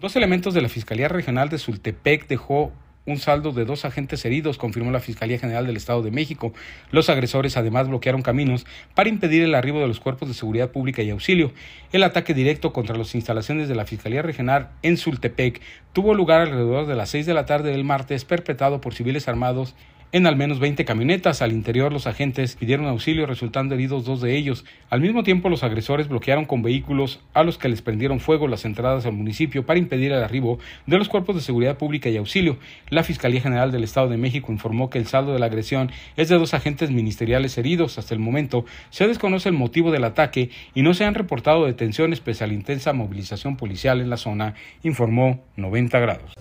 Dos 0.00 0.16
elementos 0.16 0.54
de 0.54 0.62
la 0.62 0.68
Fiscalía 0.68 1.08
Regional 1.08 1.48
de 1.48 1.58
Sultepec 1.58 2.26
dejó 2.26 2.72
un 3.04 3.18
saldo 3.18 3.52
de 3.52 3.64
dos 3.64 3.84
agentes 3.84 4.24
heridos, 4.24 4.58
confirmó 4.58 4.90
la 4.92 5.00
Fiscalía 5.00 5.38
General 5.38 5.66
del 5.66 5.76
Estado 5.76 6.02
de 6.02 6.10
México. 6.10 6.52
Los 6.90 7.08
agresores 7.08 7.56
además 7.56 7.88
bloquearon 7.88 8.22
caminos 8.22 8.64
para 8.94 9.08
impedir 9.08 9.42
el 9.42 9.54
arribo 9.54 9.80
de 9.80 9.88
los 9.88 10.00
cuerpos 10.00 10.28
de 10.28 10.34
seguridad 10.34 10.70
pública 10.70 11.02
y 11.02 11.10
auxilio. 11.10 11.52
El 11.92 12.04
ataque 12.04 12.34
directo 12.34 12.72
contra 12.72 12.96
las 12.96 13.14
instalaciones 13.14 13.68
de 13.68 13.74
la 13.74 13.86
Fiscalía 13.86 14.22
Regional 14.22 14.70
en 14.82 14.96
Sultepec 14.96 15.60
tuvo 15.92 16.14
lugar 16.14 16.42
alrededor 16.42 16.86
de 16.86 16.94
las 16.94 17.10
seis 17.10 17.26
de 17.26 17.34
la 17.34 17.44
tarde 17.46 17.72
del 17.72 17.84
martes, 17.84 18.24
perpetrado 18.24 18.80
por 18.80 18.94
civiles 18.94 19.26
armados 19.26 19.74
en 20.12 20.26
al 20.26 20.36
menos 20.36 20.60
20 20.60 20.84
camionetas. 20.84 21.42
Al 21.42 21.52
interior 21.52 21.92
los 21.92 22.06
agentes 22.06 22.54
pidieron 22.54 22.86
auxilio 22.86 23.26
resultando 23.26 23.74
heridos 23.74 24.04
dos 24.04 24.20
de 24.20 24.36
ellos. 24.36 24.64
Al 24.90 25.00
mismo 25.00 25.22
tiempo 25.22 25.48
los 25.48 25.64
agresores 25.64 26.08
bloquearon 26.08 26.44
con 26.44 26.62
vehículos 26.62 27.20
a 27.34 27.42
los 27.42 27.58
que 27.58 27.68
les 27.68 27.82
prendieron 27.82 28.20
fuego 28.20 28.46
las 28.46 28.64
entradas 28.64 29.06
al 29.06 29.12
municipio 29.12 29.64
para 29.64 29.78
impedir 29.78 30.12
el 30.12 30.22
arribo 30.22 30.58
de 30.86 30.98
los 30.98 31.08
cuerpos 31.08 31.34
de 31.34 31.40
seguridad 31.40 31.78
pública 31.78 32.10
y 32.10 32.18
auxilio. 32.18 32.58
La 32.90 33.02
Fiscalía 33.02 33.40
General 33.40 33.72
del 33.72 33.84
Estado 33.84 34.08
de 34.08 34.18
México 34.18 34.52
informó 34.52 34.90
que 34.90 34.98
el 34.98 35.06
saldo 35.06 35.32
de 35.32 35.38
la 35.38 35.46
agresión 35.46 35.90
es 36.16 36.28
de 36.28 36.38
dos 36.38 36.54
agentes 36.54 36.90
ministeriales 36.90 37.56
heridos. 37.56 37.98
Hasta 37.98 38.14
el 38.14 38.20
momento 38.20 38.66
se 38.90 39.08
desconoce 39.08 39.48
el 39.48 39.54
motivo 39.54 39.90
del 39.90 40.04
ataque 40.04 40.50
y 40.74 40.82
no 40.82 40.94
se 40.94 41.04
han 41.04 41.14
reportado 41.14 41.64
detenciones 41.64 42.20
pese 42.20 42.44
a 42.44 42.46
la 42.46 42.54
intensa 42.54 42.92
movilización 42.92 43.56
policial 43.56 44.00
en 44.00 44.10
la 44.10 44.16
zona, 44.18 44.54
informó 44.82 45.40
90 45.56 45.98
grados. 46.00 46.32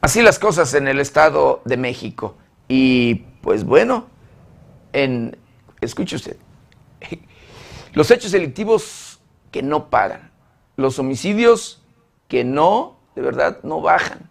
Así 0.00 0.22
las 0.22 0.38
cosas 0.38 0.72
en 0.74 0.88
el 0.88 0.98
Estado 0.98 1.60
de 1.66 1.76
México. 1.76 2.34
Y 2.68 3.16
pues 3.42 3.64
bueno, 3.64 4.06
en, 4.92 5.36
escuche 5.80 6.16
usted, 6.16 6.36
los 7.92 8.10
hechos 8.10 8.32
delictivos 8.32 9.20
que 9.50 9.62
no 9.62 9.90
pagan, 9.90 10.30
los 10.76 10.98
homicidios 10.98 11.82
que 12.28 12.44
no, 12.44 12.96
de 13.14 13.22
verdad, 13.22 13.58
no 13.62 13.82
bajan. 13.82 14.30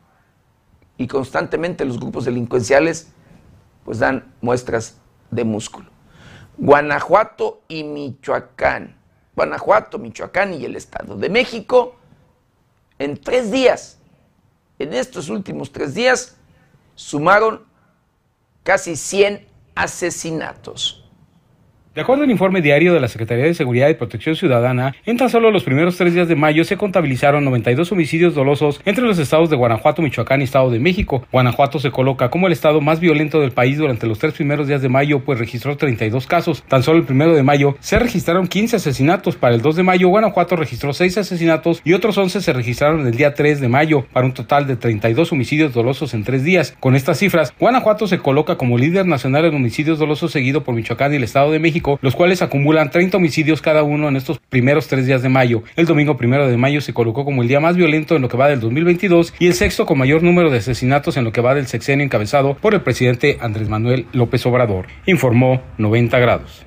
Y 0.97 1.07
constantemente 1.07 1.85
los 1.85 1.99
grupos 1.99 2.25
delincuenciales 2.25 3.11
pues 3.85 3.99
dan 3.99 4.33
muestras 4.41 4.97
de 5.29 5.43
músculo. 5.43 5.89
Guanajuato 6.57 7.61
y 7.67 7.83
Michoacán, 7.83 8.97
Guanajuato, 9.35 9.99
Michoacán 9.99 10.53
y 10.53 10.65
el 10.65 10.75
Estado 10.75 11.15
de 11.15 11.29
México, 11.29 11.95
en 12.97 13.21
tres 13.21 13.51
días 13.51 13.98
en 14.79 14.93
estos 14.93 15.29
últimos 15.29 15.71
tres 15.71 15.93
días 15.93 16.37
sumaron 16.95 17.65
casi 18.63 18.95
100 18.95 19.47
asesinatos. 19.75 20.98
De 21.99 22.03
acuerdo 22.03 22.23
al 22.23 22.31
informe 22.31 22.61
diario 22.61 22.93
de 22.93 23.01
la 23.01 23.09
Secretaría 23.09 23.43
de 23.43 23.53
Seguridad 23.53 23.89
y 23.89 23.93
Protección 23.93 24.37
Ciudadana, 24.37 24.95
en 25.05 25.17
tan 25.17 25.29
solo 25.29 25.51
los 25.51 25.65
primeros 25.65 25.97
tres 25.97 26.13
días 26.13 26.29
de 26.29 26.37
mayo 26.37 26.63
se 26.63 26.77
contabilizaron 26.77 27.43
92 27.43 27.91
homicidios 27.91 28.33
dolosos 28.33 28.79
entre 28.85 29.03
los 29.03 29.19
estados 29.19 29.49
de 29.49 29.57
Guanajuato, 29.57 30.01
Michoacán 30.01 30.39
y 30.39 30.45
Estado 30.45 30.71
de 30.71 30.79
México. 30.79 31.27
Guanajuato 31.29 31.77
se 31.77 31.91
coloca 31.91 32.29
como 32.29 32.47
el 32.47 32.53
estado 32.53 32.79
más 32.79 33.01
violento 33.01 33.41
del 33.41 33.51
país 33.51 33.77
durante 33.77 34.07
los 34.07 34.17
tres 34.17 34.33
primeros 34.33 34.69
días 34.69 34.81
de 34.81 34.87
mayo, 34.87 35.25
pues 35.25 35.39
registró 35.39 35.75
32 35.75 36.25
casos. 36.25 36.63
Tan 36.69 36.83
solo 36.83 36.99
el 36.99 37.03
primero 37.03 37.35
de 37.35 37.43
mayo 37.43 37.75
se 37.81 37.99
registraron 37.99 38.47
15 38.47 38.77
asesinatos. 38.77 39.35
Para 39.35 39.55
el 39.55 39.61
2 39.61 39.75
de 39.75 39.83
mayo, 39.83 40.07
Guanajuato 40.07 40.55
registró 40.55 40.93
6 40.93 41.17
asesinatos 41.17 41.81
y 41.83 41.91
otros 41.91 42.17
11 42.17 42.39
se 42.39 42.53
registraron 42.53 43.05
el 43.05 43.17
día 43.17 43.33
3 43.33 43.59
de 43.59 43.67
mayo, 43.67 44.05
para 44.13 44.25
un 44.25 44.33
total 44.33 44.67
de 44.67 44.77
32 44.77 45.33
homicidios 45.33 45.73
dolosos 45.73 46.13
en 46.13 46.23
tres 46.23 46.45
días. 46.45 46.77
Con 46.79 46.95
estas 46.95 47.19
cifras, 47.19 47.53
Guanajuato 47.59 48.07
se 48.07 48.19
coloca 48.19 48.55
como 48.55 48.77
líder 48.77 49.05
nacional 49.05 49.43
en 49.43 49.55
homicidios 49.55 49.99
dolosos 49.99 50.31
seguido 50.31 50.63
por 50.63 50.75
Michoacán 50.75 51.11
y 51.11 51.17
el 51.17 51.25
Estado 51.25 51.51
de 51.51 51.59
México 51.59 51.88
los 52.01 52.15
cuales 52.15 52.41
acumulan 52.41 52.91
30 52.91 53.17
homicidios 53.17 53.61
cada 53.61 53.81
uno 53.81 54.07
en 54.07 54.15
estos 54.15 54.37
primeros 54.37 54.87
tres 54.87 55.07
días 55.07 55.23
de 55.23 55.29
mayo. 55.29 55.63
El 55.75 55.87
domingo 55.87 56.17
primero 56.17 56.47
de 56.47 56.57
mayo 56.57 56.81
se 56.81 56.93
colocó 56.93 57.25
como 57.25 57.41
el 57.41 57.47
día 57.47 57.59
más 57.59 57.75
violento 57.75 58.15
en 58.15 58.21
lo 58.21 58.29
que 58.29 58.37
va 58.37 58.49
del 58.49 58.59
2022 58.59 59.33
y 59.39 59.47
el 59.47 59.53
sexto 59.53 59.85
con 59.85 59.97
mayor 59.97 60.21
número 60.21 60.51
de 60.51 60.59
asesinatos 60.59 61.17
en 61.17 61.23
lo 61.23 61.31
que 61.31 61.41
va 61.41 61.55
del 61.55 61.67
sexenio 61.67 62.05
encabezado 62.05 62.55
por 62.55 62.73
el 62.73 62.81
presidente 62.81 63.37
Andrés 63.41 63.69
Manuel 63.69 64.05
López 64.11 64.45
Obrador, 64.45 64.87
informó 65.05 65.61
90 65.77 66.19
grados. 66.19 66.65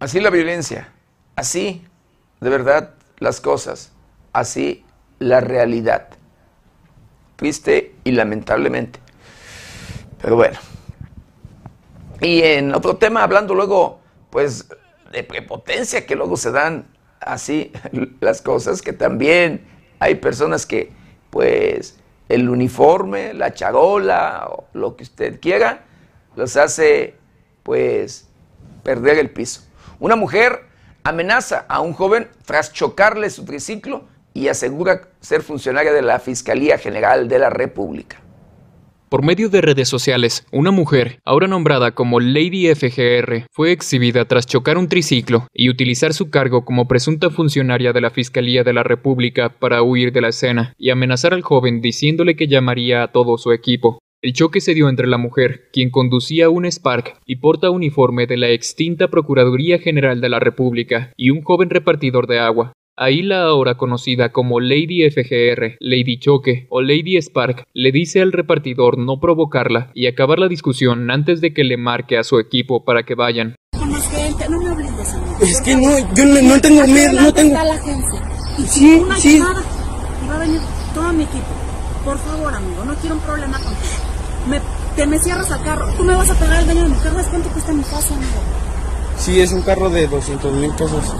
Así 0.00 0.20
la 0.20 0.30
violencia, 0.30 0.92
así 1.34 1.82
de 2.40 2.50
verdad 2.50 2.94
las 3.18 3.40
cosas, 3.40 3.92
así 4.32 4.84
la 5.18 5.40
realidad. 5.40 6.08
Triste 7.36 7.94
y 8.04 8.12
lamentablemente. 8.12 9.00
Pero 10.20 10.36
bueno. 10.36 10.58
Y 12.20 12.42
en 12.42 12.74
otro 12.74 12.96
tema, 12.96 13.22
hablando 13.22 13.54
luego, 13.54 14.00
pues, 14.30 14.68
de 15.12 15.22
prepotencia, 15.22 16.04
que 16.06 16.16
luego 16.16 16.36
se 16.36 16.50
dan 16.50 16.86
así 17.20 17.72
las 18.20 18.42
cosas, 18.42 18.82
que 18.82 18.92
también 18.92 19.66
hay 20.00 20.16
personas 20.16 20.66
que, 20.66 20.92
pues, 21.30 21.98
el 22.28 22.48
uniforme, 22.48 23.32
la 23.34 23.54
charola, 23.54 24.48
o 24.50 24.64
lo 24.72 24.96
que 24.96 25.04
usted 25.04 25.40
quiera, 25.40 25.84
los 26.36 26.56
hace, 26.56 27.14
pues, 27.62 28.28
perder 28.82 29.18
el 29.18 29.30
piso. 29.30 29.62
Una 30.00 30.16
mujer 30.16 30.64
amenaza 31.04 31.64
a 31.68 31.80
un 31.80 31.92
joven 31.92 32.28
tras 32.44 32.72
chocarle 32.72 33.30
su 33.30 33.44
triciclo 33.44 34.04
y 34.34 34.48
asegura 34.48 35.08
ser 35.20 35.42
funcionaria 35.42 35.92
de 35.92 36.02
la 36.02 36.18
Fiscalía 36.18 36.78
General 36.78 37.28
de 37.28 37.38
la 37.38 37.50
República. 37.50 38.20
Por 39.08 39.24
medio 39.24 39.48
de 39.48 39.62
redes 39.62 39.88
sociales, 39.88 40.46
una 40.52 40.70
mujer, 40.70 41.20
ahora 41.24 41.48
nombrada 41.48 41.92
como 41.92 42.20
Lady 42.20 42.66
FGR, 42.74 43.46
fue 43.50 43.72
exhibida 43.72 44.26
tras 44.26 44.46
chocar 44.46 44.76
un 44.76 44.88
triciclo 44.88 45.46
y 45.54 45.70
utilizar 45.70 46.12
su 46.12 46.28
cargo 46.28 46.66
como 46.66 46.86
presunta 46.86 47.30
funcionaria 47.30 47.94
de 47.94 48.02
la 48.02 48.10
Fiscalía 48.10 48.64
de 48.64 48.74
la 48.74 48.82
República 48.82 49.48
para 49.48 49.82
huir 49.82 50.12
de 50.12 50.20
la 50.20 50.28
escena 50.28 50.74
y 50.76 50.90
amenazar 50.90 51.32
al 51.32 51.40
joven 51.40 51.80
diciéndole 51.80 52.36
que 52.36 52.48
llamaría 52.48 53.02
a 53.02 53.10
todo 53.10 53.38
su 53.38 53.52
equipo. 53.52 53.98
El 54.20 54.34
choque 54.34 54.60
se 54.60 54.74
dio 54.74 54.90
entre 54.90 55.06
la 55.06 55.16
mujer, 55.16 55.70
quien 55.72 55.88
conducía 55.88 56.50
un 56.50 56.66
Spark 56.70 57.18
y 57.24 57.36
porta 57.36 57.70
uniforme 57.70 58.26
de 58.26 58.36
la 58.36 58.50
extinta 58.50 59.08
Procuraduría 59.08 59.78
General 59.78 60.20
de 60.20 60.28
la 60.28 60.38
República, 60.38 61.12
y 61.16 61.30
un 61.30 61.40
joven 61.40 61.70
repartidor 61.70 62.26
de 62.26 62.40
agua, 62.40 62.74
Ahí 63.00 63.22
la 63.22 63.42
ahora 63.42 63.76
conocida 63.76 64.32
como 64.32 64.58
Lady 64.58 65.08
FGR, 65.08 65.76
Lady 65.78 66.18
Choque 66.18 66.66
o 66.68 66.82
Lady 66.82 67.16
Spark 67.22 67.64
le 67.72 67.92
dice 67.92 68.20
al 68.20 68.32
repartidor 68.32 68.98
no 68.98 69.20
provocarla 69.20 69.92
y 69.94 70.08
acabar 70.08 70.40
la 70.40 70.48
discusión 70.48 71.08
antes 71.08 71.40
de 71.40 71.54
que 71.54 71.62
le 71.62 71.76
marque 71.76 72.18
a 72.18 72.24
su 72.24 72.40
equipo 72.40 72.84
para 72.84 73.04
que 73.04 73.14
vayan. 73.14 73.54
Es 75.40 75.60
que 75.60 75.76
no, 75.76 76.12
yo 76.12 76.24
no, 76.24 76.60
tengo 76.60 76.84
miedo, 76.88 77.20
no 77.20 77.32
tengo... 77.32 77.54
La 77.54 77.78
Sí, 78.66 79.00
sí. 79.18 79.36
Y 79.36 79.40
va 80.28 80.34
a 80.34 80.38
venir 80.40 80.60
todo 80.92 81.12
mi 81.12 81.22
equipo. 81.22 81.46
Por 82.04 82.18
favor, 82.18 82.52
amigo, 82.52 82.84
no 82.84 82.94
quiero 82.96 83.14
un 83.14 83.20
problema 83.20 83.58
contigo. 83.58 83.78
Me, 84.48 84.60
te 84.96 85.06
me 85.06 85.20
cierras 85.20 85.48
al 85.52 85.62
carro. 85.62 85.86
Tú 85.96 86.02
me 86.02 86.16
vas 86.16 86.28
a 86.32 86.34
pagar 86.34 86.62
el 86.62 86.66
daño 86.66 86.82
de 86.82 86.88
mi 86.88 86.96
carro. 86.96 87.20
¿Es 87.20 87.28
cuánto 87.28 87.48
cuesta 87.50 87.72
mi 87.72 87.84
casa, 87.84 88.12
amigo? 88.12 88.42
Sí, 89.18 89.40
es 89.40 89.52
un 89.52 89.62
carro 89.62 89.88
de 89.88 90.08
200 90.08 90.52
mil 90.54 90.72
pesos. 90.72 91.14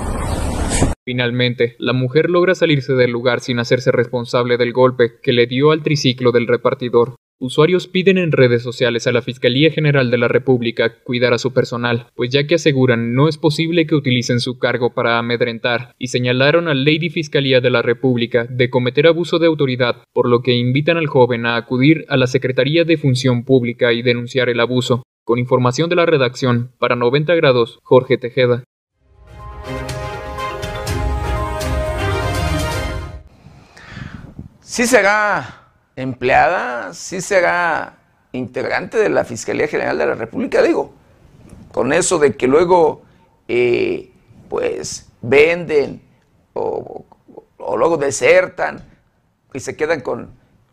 Finalmente, 1.09 1.75
la 1.79 1.95
mujer 1.95 2.29
logra 2.29 2.55
salirse 2.55 2.93
del 2.93 3.13
lugar 3.13 3.41
sin 3.41 3.59
hacerse 3.61 3.91
responsable 3.91 4.59
del 4.59 4.75
golpe 4.75 5.13
que 5.23 5.33
le 5.33 5.47
dio 5.47 5.71
al 5.71 5.83
triciclo 5.83 6.33
del 6.33 6.47
repartidor. 6.47 7.15
Usuarios 7.39 7.89
piden 7.89 8.19
en 8.19 8.31
redes 8.31 8.63
sociales 8.63 9.07
a 9.07 9.13
la 9.13 9.23
Fiscalía 9.23 9.71
General 9.71 10.11
de 10.11 10.19
la 10.19 10.29
República 10.29 11.03
cuidar 11.03 11.33
a 11.33 11.39
su 11.39 11.55
personal, 11.55 12.09
pues 12.15 12.29
ya 12.29 12.47
que 12.47 12.57
aseguran 12.57 13.15
no 13.15 13.27
es 13.27 13.39
posible 13.39 13.87
que 13.87 13.95
utilicen 13.95 14.39
su 14.39 14.59
cargo 14.59 14.93
para 14.93 15.19
amedrentar, 15.19 15.95
y 15.99 16.09
señalaron 16.09 16.69
al 16.69 16.85
Lady 16.85 17.09
Fiscalía 17.09 17.63
de 17.63 17.71
la 17.71 17.81
República 17.81 18.45
de 18.45 18.69
cometer 18.69 19.07
abuso 19.07 19.39
de 19.39 19.47
autoridad, 19.47 20.03
por 20.13 20.29
lo 20.29 20.43
que 20.43 20.53
invitan 20.53 20.99
al 20.99 21.07
joven 21.07 21.47
a 21.47 21.57
acudir 21.57 22.05
a 22.11 22.19
la 22.19 22.27
Secretaría 22.27 22.85
de 22.85 22.99
Función 22.99 23.47
Pública 23.47 23.95
y 23.95 24.03
denunciar 24.03 24.51
el 24.51 24.61
abuso. 24.61 25.05
Con 25.25 25.39
información 25.39 25.89
de 25.89 25.97
la 25.97 26.05
redacción, 26.05 26.73
para 26.79 26.97
90 26.97 27.35
grados, 27.35 27.79
Jorge 27.83 28.19
Tejeda. 28.19 28.65
Sí 34.69 34.87
será 34.87 35.71
empleada, 35.97 36.93
sí 36.93 37.23
será 37.23 37.97
integrante 38.33 38.99
de 38.99 39.09
la 39.09 39.25
Fiscalía 39.25 39.67
General 39.67 39.97
de 39.97 40.05
la 40.05 40.15
República, 40.15 40.61
digo, 40.61 40.93
con 41.73 41.95
eso 41.95 42.19
de 42.19 42.37
que 42.37 42.47
luego 42.47 43.01
eh, 43.49 44.13
pues 44.51 45.09
venden 45.23 46.03
o, 46.53 47.07
luego 47.59 47.97
desertan 47.97 48.85
y 49.55 49.61
se 49.61 49.75
quedan 49.75 50.03
con 50.03 50.33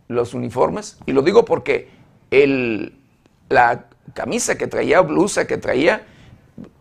los 0.10 0.34
uniformes. 0.34 0.98
Y 1.06 1.14
lo 1.14 1.22
digo 1.22 1.46
porque 1.46 1.89
el, 2.32 3.00
la 3.48 3.86
camisa 4.14 4.58
que 4.58 4.68
traía, 4.68 5.00
blusa 5.00 5.48
que 5.48 5.58
traía, 5.58 6.06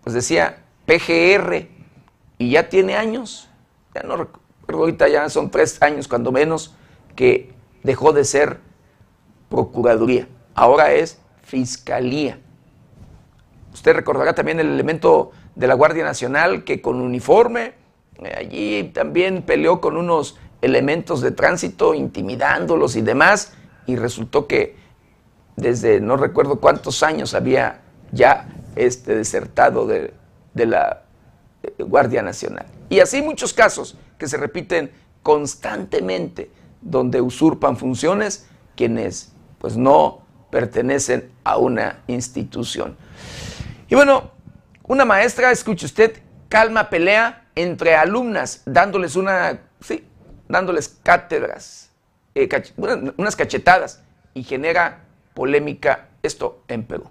pues 0.02 0.14
decía 0.14 0.64
PGR 0.86 1.68
y 2.38 2.50
ya 2.50 2.68
tiene 2.68 2.96
años, 2.96 3.48
ya 3.94 4.02
no 4.02 4.16
recuerdo, 4.16 4.80
ahorita 4.80 5.06
ya 5.06 5.28
son 5.28 5.52
tres 5.52 5.80
años 5.80 6.08
cuando 6.08 6.32
menos 6.32 6.74
que 7.14 7.52
dejó 7.82 8.12
de 8.12 8.24
ser 8.24 8.60
Procuraduría, 9.48 10.26
ahora 10.54 10.92
es 10.92 11.18
Fiscalía. 11.42 12.38
Usted 13.72 13.94
recordará 13.94 14.34
también 14.34 14.58
el 14.58 14.68
elemento 14.68 15.32
de 15.54 15.66
la 15.66 15.74
Guardia 15.74 16.02
Nacional 16.04 16.64
que 16.64 16.80
con 16.80 17.00
uniforme 17.00 17.74
eh, 18.22 18.34
allí 18.36 18.84
también 18.94 19.42
peleó 19.42 19.80
con 19.80 19.96
unos 19.96 20.38
elementos 20.62 21.20
de 21.20 21.30
tránsito, 21.30 21.94
intimidándolos 21.94 22.96
y 22.96 23.02
demás, 23.02 23.52
y 23.86 23.96
resultó 23.96 24.46
que 24.46 24.76
desde 25.56 26.00
no 26.00 26.16
recuerdo 26.16 26.60
cuántos 26.60 27.02
años 27.02 27.34
había 27.34 27.82
ya 28.12 28.48
este 28.76 29.16
desertado 29.16 29.86
de, 29.86 30.12
la 30.54 31.02
eh, 31.62 31.82
Guardia 31.82 32.22
Nacional. 32.22 32.66
Y 32.88 33.00
así 33.00 33.22
muchos 33.22 33.52
casos 33.52 33.96
que 34.18 34.26
se 34.26 34.36
repiten 34.36 34.90
constantemente 35.22 36.50
donde 36.84 37.20
usurpan 37.20 37.76
funciones 37.76 38.46
quienes 38.76 39.32
pues 39.58 39.76
no 39.76 40.22
pertenecen 40.50 41.32
a 41.42 41.56
una 41.56 42.02
institución. 42.06 42.96
Y 43.88 43.94
bueno, 43.94 44.30
una 44.84 45.04
maestra, 45.04 45.50
escuche 45.50 45.86
usted, 45.86 46.22
calma 46.48 46.90
pelea 46.90 47.48
entre 47.54 47.96
alumnas, 47.96 48.62
dándoles 48.66 49.16
una, 49.16 49.60
sí, 49.80 50.06
dándoles 50.48 50.88
cátedras, 51.02 51.90
eh, 52.34 52.48
unas 53.16 53.36
cachetadas 53.36 54.02
y 54.34 54.44
genera 54.44 55.04
polémica 55.34 56.08
esto 56.22 56.62
en 56.68 56.84
Perú. 56.84 57.10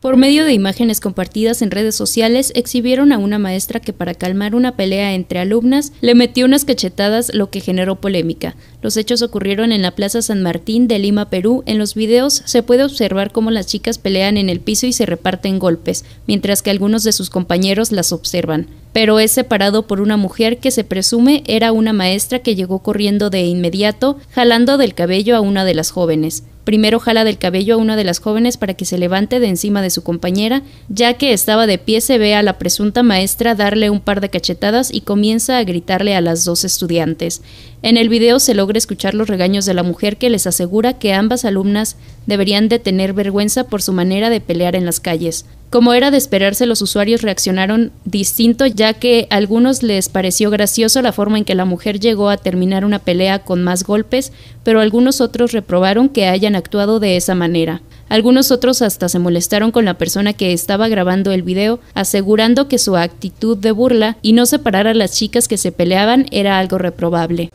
Por 0.00 0.16
medio 0.16 0.44
de 0.44 0.52
imágenes 0.52 1.00
compartidas 1.00 1.60
en 1.60 1.72
redes 1.72 1.96
sociales, 1.96 2.52
exhibieron 2.54 3.10
a 3.10 3.18
una 3.18 3.40
maestra 3.40 3.80
que 3.80 3.92
para 3.92 4.14
calmar 4.14 4.54
una 4.54 4.76
pelea 4.76 5.12
entre 5.12 5.40
alumnas 5.40 5.92
le 6.00 6.14
metió 6.14 6.44
unas 6.44 6.64
cachetadas, 6.64 7.34
lo 7.34 7.50
que 7.50 7.60
generó 7.60 7.96
polémica. 7.96 8.54
Los 8.80 8.96
hechos 8.96 9.22
ocurrieron 9.22 9.72
en 9.72 9.82
la 9.82 9.90
Plaza 9.96 10.22
San 10.22 10.40
Martín 10.40 10.86
de 10.86 11.00
Lima, 11.00 11.30
Perú. 11.30 11.64
En 11.66 11.78
los 11.78 11.96
videos 11.96 12.42
se 12.44 12.62
puede 12.62 12.84
observar 12.84 13.32
cómo 13.32 13.50
las 13.50 13.66
chicas 13.66 13.98
pelean 13.98 14.36
en 14.36 14.48
el 14.48 14.60
piso 14.60 14.86
y 14.86 14.92
se 14.92 15.04
reparten 15.04 15.58
golpes, 15.58 16.04
mientras 16.28 16.62
que 16.62 16.70
algunos 16.70 17.02
de 17.02 17.10
sus 17.10 17.28
compañeros 17.28 17.90
las 17.90 18.12
observan. 18.12 18.68
Pero 18.92 19.18
es 19.18 19.32
separado 19.32 19.88
por 19.88 20.00
una 20.00 20.16
mujer 20.16 20.58
que 20.58 20.70
se 20.70 20.84
presume 20.84 21.42
era 21.48 21.72
una 21.72 21.92
maestra 21.92 22.38
que 22.38 22.54
llegó 22.54 22.84
corriendo 22.84 23.30
de 23.30 23.42
inmediato, 23.46 24.16
jalando 24.30 24.78
del 24.78 24.94
cabello 24.94 25.34
a 25.34 25.40
una 25.40 25.64
de 25.64 25.74
las 25.74 25.90
jóvenes. 25.90 26.44
Primero 26.68 27.00
jala 27.00 27.24
del 27.24 27.38
cabello 27.38 27.76
a 27.76 27.78
una 27.78 27.96
de 27.96 28.04
las 28.04 28.18
jóvenes 28.18 28.58
para 28.58 28.74
que 28.74 28.84
se 28.84 28.98
levante 28.98 29.40
de 29.40 29.48
encima 29.48 29.80
de 29.80 29.88
su 29.88 30.02
compañera, 30.02 30.60
ya 30.90 31.14
que 31.14 31.32
estaba 31.32 31.66
de 31.66 31.78
pie 31.78 32.02
se 32.02 32.18
ve 32.18 32.34
a 32.34 32.42
la 32.42 32.58
presunta 32.58 33.02
maestra 33.02 33.54
darle 33.54 33.88
un 33.88 34.00
par 34.00 34.20
de 34.20 34.28
cachetadas 34.28 34.92
y 34.92 35.00
comienza 35.00 35.56
a 35.56 35.64
gritarle 35.64 36.14
a 36.14 36.20
las 36.20 36.44
dos 36.44 36.64
estudiantes. 36.66 37.40
En 37.80 37.96
el 37.96 38.10
video 38.10 38.38
se 38.38 38.52
logra 38.52 38.76
escuchar 38.76 39.14
los 39.14 39.28
regaños 39.28 39.64
de 39.64 39.72
la 39.72 39.82
mujer 39.82 40.18
que 40.18 40.28
les 40.28 40.46
asegura 40.46 40.98
que 40.98 41.14
ambas 41.14 41.46
alumnas 41.46 41.96
deberían 42.26 42.68
de 42.68 42.78
tener 42.78 43.14
vergüenza 43.14 43.64
por 43.64 43.80
su 43.80 43.94
manera 43.94 44.28
de 44.28 44.42
pelear 44.42 44.76
en 44.76 44.84
las 44.84 45.00
calles. 45.00 45.46
Como 45.70 45.92
era 45.92 46.10
de 46.10 46.16
esperarse, 46.16 46.64
los 46.64 46.80
usuarios 46.80 47.20
reaccionaron 47.20 47.92
distinto 48.06 48.64
ya 48.64 48.94
que 48.94 49.26
a 49.28 49.36
algunos 49.36 49.82
les 49.82 50.08
pareció 50.08 50.50
gracioso 50.50 51.02
la 51.02 51.12
forma 51.12 51.36
en 51.36 51.44
que 51.44 51.54
la 51.54 51.66
mujer 51.66 52.00
llegó 52.00 52.30
a 52.30 52.38
terminar 52.38 52.86
una 52.86 53.00
pelea 53.00 53.40
con 53.40 53.62
más 53.62 53.84
golpes, 53.84 54.32
pero 54.64 54.80
algunos 54.80 55.20
otros 55.20 55.52
reprobaron 55.52 56.08
que 56.08 56.26
hayan 56.26 56.56
actuado 56.56 57.00
de 57.00 57.18
esa 57.18 57.34
manera. 57.34 57.82
Algunos 58.08 58.50
otros 58.50 58.80
hasta 58.80 59.10
se 59.10 59.18
molestaron 59.18 59.70
con 59.70 59.84
la 59.84 59.98
persona 59.98 60.32
que 60.32 60.54
estaba 60.54 60.88
grabando 60.88 61.32
el 61.32 61.42
video, 61.42 61.80
asegurando 61.92 62.66
que 62.66 62.78
su 62.78 62.96
actitud 62.96 63.58
de 63.58 63.72
burla 63.72 64.16
y 64.22 64.32
no 64.32 64.46
separar 64.46 64.86
a 64.86 64.94
las 64.94 65.12
chicas 65.12 65.48
que 65.48 65.58
se 65.58 65.70
peleaban 65.70 66.24
era 66.30 66.58
algo 66.58 66.78
reprobable. 66.78 67.50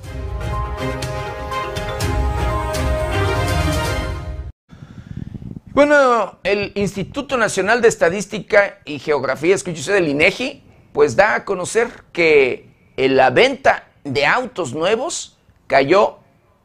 Bueno, 5.74 6.38
el 6.43 6.71
Instituto 6.76 7.36
Nacional 7.36 7.82
de 7.82 7.88
Estadística 7.88 8.78
y 8.86 8.99
Geografía, 8.99 9.55
escuche 9.55 9.80
usted 9.80 9.95
del 9.95 10.07
INEGI, 10.07 10.61
pues 10.91 11.15
da 11.15 11.34
a 11.34 11.45
conocer 11.45 11.89
que 12.11 12.69
la 12.95 13.32
venta 13.32 13.88
de 14.03 14.28
autos 14.28 14.76
nuevos 14.76 15.39
cayó 15.65 16.19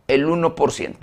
el 0.08 0.26
1%. 0.26 0.94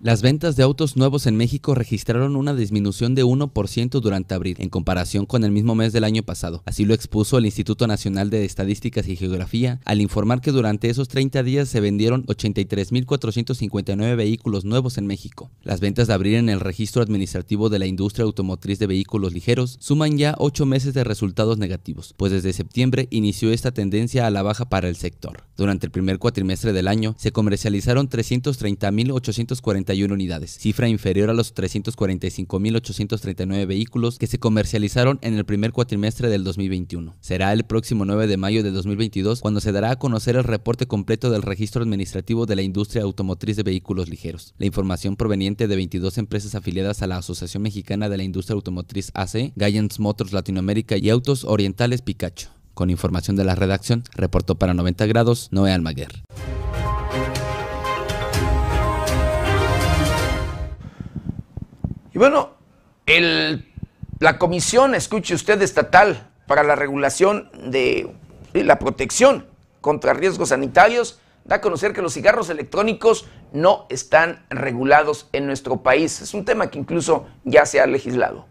Las 0.00 0.22
ventas 0.22 0.54
de 0.54 0.62
autos 0.62 0.96
nuevos 0.96 1.26
en 1.26 1.36
México 1.36 1.74
registraron 1.74 2.36
una 2.36 2.54
disminución 2.54 3.16
de 3.16 3.24
1% 3.24 4.00
durante 4.00 4.32
abril, 4.32 4.54
en 4.60 4.68
comparación 4.68 5.26
con 5.26 5.42
el 5.42 5.50
mismo 5.50 5.74
mes 5.74 5.92
del 5.92 6.04
año 6.04 6.22
pasado. 6.22 6.62
Así 6.66 6.84
lo 6.84 6.94
expuso 6.94 7.36
el 7.36 7.46
Instituto 7.46 7.88
Nacional 7.88 8.30
de 8.30 8.44
Estadísticas 8.44 9.08
y 9.08 9.16
Geografía 9.16 9.80
al 9.84 10.00
informar 10.00 10.40
que 10.40 10.52
durante 10.52 10.88
esos 10.88 11.08
30 11.08 11.42
días 11.42 11.68
se 11.68 11.80
vendieron 11.80 12.24
83.459 12.26 14.16
vehículos 14.16 14.64
nuevos 14.64 14.98
en 14.98 15.08
México. 15.08 15.50
Las 15.64 15.80
ventas 15.80 16.06
de 16.06 16.14
abril 16.14 16.36
en 16.36 16.48
el 16.48 16.60
registro 16.60 17.02
administrativo 17.02 17.68
de 17.68 17.80
la 17.80 17.86
industria 17.86 18.24
automotriz 18.24 18.78
de 18.78 18.86
vehículos 18.86 19.32
ligeros 19.32 19.78
suman 19.80 20.16
ya 20.16 20.36
8 20.38 20.64
meses 20.64 20.94
de 20.94 21.02
resultados 21.02 21.58
negativos, 21.58 22.14
pues 22.16 22.30
desde 22.30 22.52
septiembre 22.52 23.08
inició 23.10 23.50
esta 23.50 23.72
tendencia 23.72 24.28
a 24.28 24.30
la 24.30 24.44
baja 24.44 24.68
para 24.68 24.88
el 24.88 24.94
sector. 24.94 25.42
Durante 25.56 25.86
el 25.86 25.90
primer 25.90 26.20
cuatrimestre 26.20 26.72
del 26.72 26.86
año 26.86 27.16
se 27.18 27.32
comercializaron 27.32 28.08
330.840 28.08 29.87
231 29.88 30.12
unidades, 30.12 30.58
cifra 30.58 30.88
inferior 30.88 31.30
a 31.30 31.34
los 31.34 31.54
345.839 31.54 33.66
vehículos 33.66 34.18
que 34.18 34.26
se 34.26 34.38
comercializaron 34.38 35.18
en 35.22 35.34
el 35.34 35.44
primer 35.44 35.72
cuatrimestre 35.72 36.28
del 36.28 36.44
2021. 36.44 37.16
Será 37.20 37.52
el 37.52 37.64
próximo 37.64 38.04
9 38.04 38.26
de 38.26 38.36
mayo 38.36 38.62
de 38.62 38.70
2022 38.70 39.40
cuando 39.40 39.60
se 39.60 39.72
dará 39.72 39.92
a 39.92 39.98
conocer 39.98 40.36
el 40.36 40.44
reporte 40.44 40.86
completo 40.86 41.30
del 41.30 41.42
registro 41.42 41.82
administrativo 41.82 42.46
de 42.46 42.56
la 42.56 42.62
industria 42.62 43.02
automotriz 43.02 43.56
de 43.56 43.62
vehículos 43.62 44.08
ligeros. 44.08 44.54
La 44.58 44.66
información 44.66 45.16
proveniente 45.16 45.68
de 45.68 45.76
22 45.76 46.18
empresas 46.18 46.54
afiliadas 46.54 47.02
a 47.02 47.06
la 47.06 47.16
Asociación 47.16 47.62
Mexicana 47.62 48.08
de 48.08 48.18
la 48.18 48.24
Industria 48.24 48.54
Automotriz 48.54 49.10
AC, 49.14 49.52
Giants 49.56 50.00
Motors 50.00 50.32
Latinoamérica 50.32 50.96
y 50.96 51.10
Autos 51.10 51.44
Orientales 51.44 52.02
Picacho. 52.02 52.48
Con 52.74 52.90
información 52.90 53.36
de 53.36 53.44
la 53.44 53.54
redacción, 53.54 54.02
reportó 54.14 54.56
para 54.56 54.74
90 54.74 55.06
grados 55.06 55.48
Noé 55.50 55.72
Almaguer. 55.72 56.22
Y 62.18 62.20
bueno, 62.20 62.56
la 64.18 64.38
Comisión, 64.38 64.96
escuche 64.96 65.36
usted, 65.36 65.62
estatal 65.62 66.32
para 66.48 66.64
la 66.64 66.74
regulación 66.74 67.48
de 67.70 68.12
la 68.54 68.80
protección 68.80 69.46
contra 69.80 70.14
riesgos 70.14 70.48
sanitarios, 70.48 71.20
da 71.44 71.54
a 71.54 71.60
conocer 71.60 71.92
que 71.92 72.02
los 72.02 72.14
cigarros 72.14 72.50
electrónicos 72.50 73.26
no 73.52 73.86
están 73.88 74.44
regulados 74.50 75.28
en 75.32 75.46
nuestro 75.46 75.84
país. 75.84 76.20
Es 76.20 76.34
un 76.34 76.44
tema 76.44 76.70
que 76.70 76.80
incluso 76.80 77.28
ya 77.44 77.64
se 77.66 77.80
ha 77.80 77.86
legislado. 77.86 78.46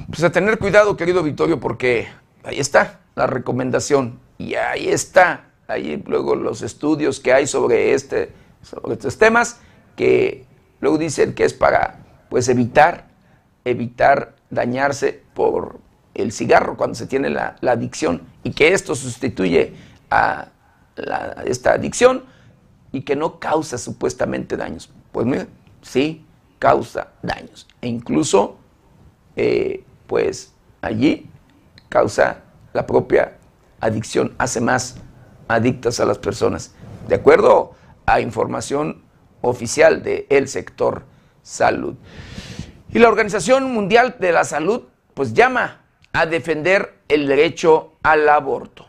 Pues 0.08 0.24
a 0.24 0.32
tener 0.32 0.58
cuidado, 0.58 0.96
querido 0.96 1.22
Victorio, 1.22 1.60
porque 1.60 2.08
ahí 2.42 2.58
está 2.58 3.02
la 3.14 3.28
recomendación 3.28 4.28
y 4.40 4.54
ahí 4.54 4.88
está, 4.88 5.50
ahí 5.68 6.02
luego 6.06 6.34
los 6.34 6.62
estudios 6.62 7.20
que 7.20 7.34
hay 7.34 7.46
sobre, 7.46 7.92
este, 7.92 8.32
sobre 8.62 8.94
estos 8.94 9.18
temas, 9.18 9.60
que 9.96 10.46
luego 10.80 10.96
dicen 10.96 11.34
que 11.34 11.44
es 11.44 11.52
para 11.52 11.98
pues 12.30 12.48
evitar, 12.48 13.08
evitar 13.66 14.34
dañarse 14.48 15.22
por 15.34 15.78
el 16.14 16.32
cigarro 16.32 16.78
cuando 16.78 16.94
se 16.94 17.06
tiene 17.06 17.28
la, 17.28 17.56
adicción 17.60 18.22
y 18.42 18.52
que 18.52 18.72
esto 18.72 18.94
sustituye 18.94 19.74
a 20.10 20.48
esta 21.44 21.72
adicción 21.72 22.24
y 22.92 23.02
que 23.02 23.16
no 23.16 23.38
causa 23.38 23.76
supuestamente 23.76 24.56
daños. 24.56 24.90
Pues 25.12 25.26
mira, 25.26 25.48
sí 25.82 26.24
causa 26.58 27.08
daños 27.22 27.68
e 27.82 27.88
incluso 27.88 28.56
eh, 29.36 29.84
pues 30.06 30.54
allí 30.80 31.28
causa 31.90 32.40
la 32.72 32.86
propia 32.86 33.36
adicción, 33.80 34.34
hace 34.38 34.60
más 34.60 34.96
adictas 35.48 36.00
a 36.00 36.04
las 36.04 36.18
personas. 36.18 36.74
De 37.08 37.16
acuerdo 37.16 37.72
a 38.06 38.20
información 38.20 39.02
oficial 39.40 40.02
del 40.02 40.48
sector 40.48 41.04
salud. 41.42 41.94
Y 42.92 42.98
la 42.98 43.08
Organización 43.08 43.72
Mundial 43.72 44.16
de 44.18 44.32
la 44.32 44.44
Salud 44.44 44.82
pues 45.14 45.32
llama 45.32 45.82
a 46.12 46.26
defender 46.26 46.94
el 47.08 47.26
derecho 47.26 47.92
al 48.02 48.28
aborto. 48.28 48.86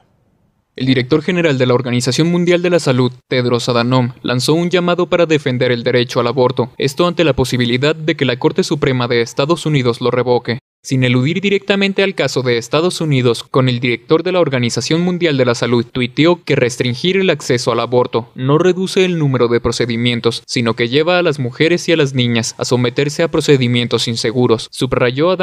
El 0.75 0.85
director 0.85 1.21
general 1.21 1.57
de 1.57 1.65
la 1.65 1.73
Organización 1.73 2.31
Mundial 2.31 2.61
de 2.61 2.69
la 2.69 2.79
Salud, 2.79 3.11
Tedros 3.27 3.67
Adhanom, 3.67 4.13
lanzó 4.23 4.53
un 4.53 4.69
llamado 4.69 5.07
para 5.07 5.25
defender 5.25 5.71
el 5.71 5.83
derecho 5.83 6.21
al 6.21 6.27
aborto, 6.27 6.71
esto 6.77 7.05
ante 7.05 7.23
la 7.23 7.33
posibilidad 7.33 7.95
de 7.95 8.15
que 8.15 8.25
la 8.25 8.39
Corte 8.39 8.63
Suprema 8.63 9.07
de 9.07 9.21
Estados 9.21 9.65
Unidos 9.65 9.99
lo 10.01 10.11
revoque. 10.11 10.59
Sin 10.83 11.03
eludir 11.03 11.41
directamente 11.41 12.01
al 12.01 12.15
caso 12.15 12.41
de 12.41 12.57
Estados 12.57 13.01
Unidos, 13.01 13.43
con 13.43 13.69
el 13.69 13.79
director 13.79 14.23
de 14.23 14.31
la 14.31 14.39
Organización 14.39 15.01
Mundial 15.01 15.37
de 15.37 15.45
la 15.45 15.53
Salud 15.53 15.85
tuiteó 15.85 16.43
que 16.43 16.55
restringir 16.55 17.17
el 17.17 17.29
acceso 17.29 17.71
al 17.71 17.79
aborto 17.79 18.31
no 18.33 18.57
reduce 18.57 19.05
el 19.05 19.19
número 19.19 19.47
de 19.47 19.61
procedimientos, 19.61 20.41
sino 20.47 20.75
que 20.75 20.89
lleva 20.89 21.19
a 21.19 21.21
las 21.21 21.37
mujeres 21.37 21.87
y 21.87 21.91
a 21.91 21.97
las 21.97 22.15
niñas 22.15 22.55
a 22.57 22.65
someterse 22.65 23.21
a 23.21 23.29
procedimientos 23.29 24.07
inseguros. 24.07 24.69
Subrayó 24.71 25.29
a 25.29 25.37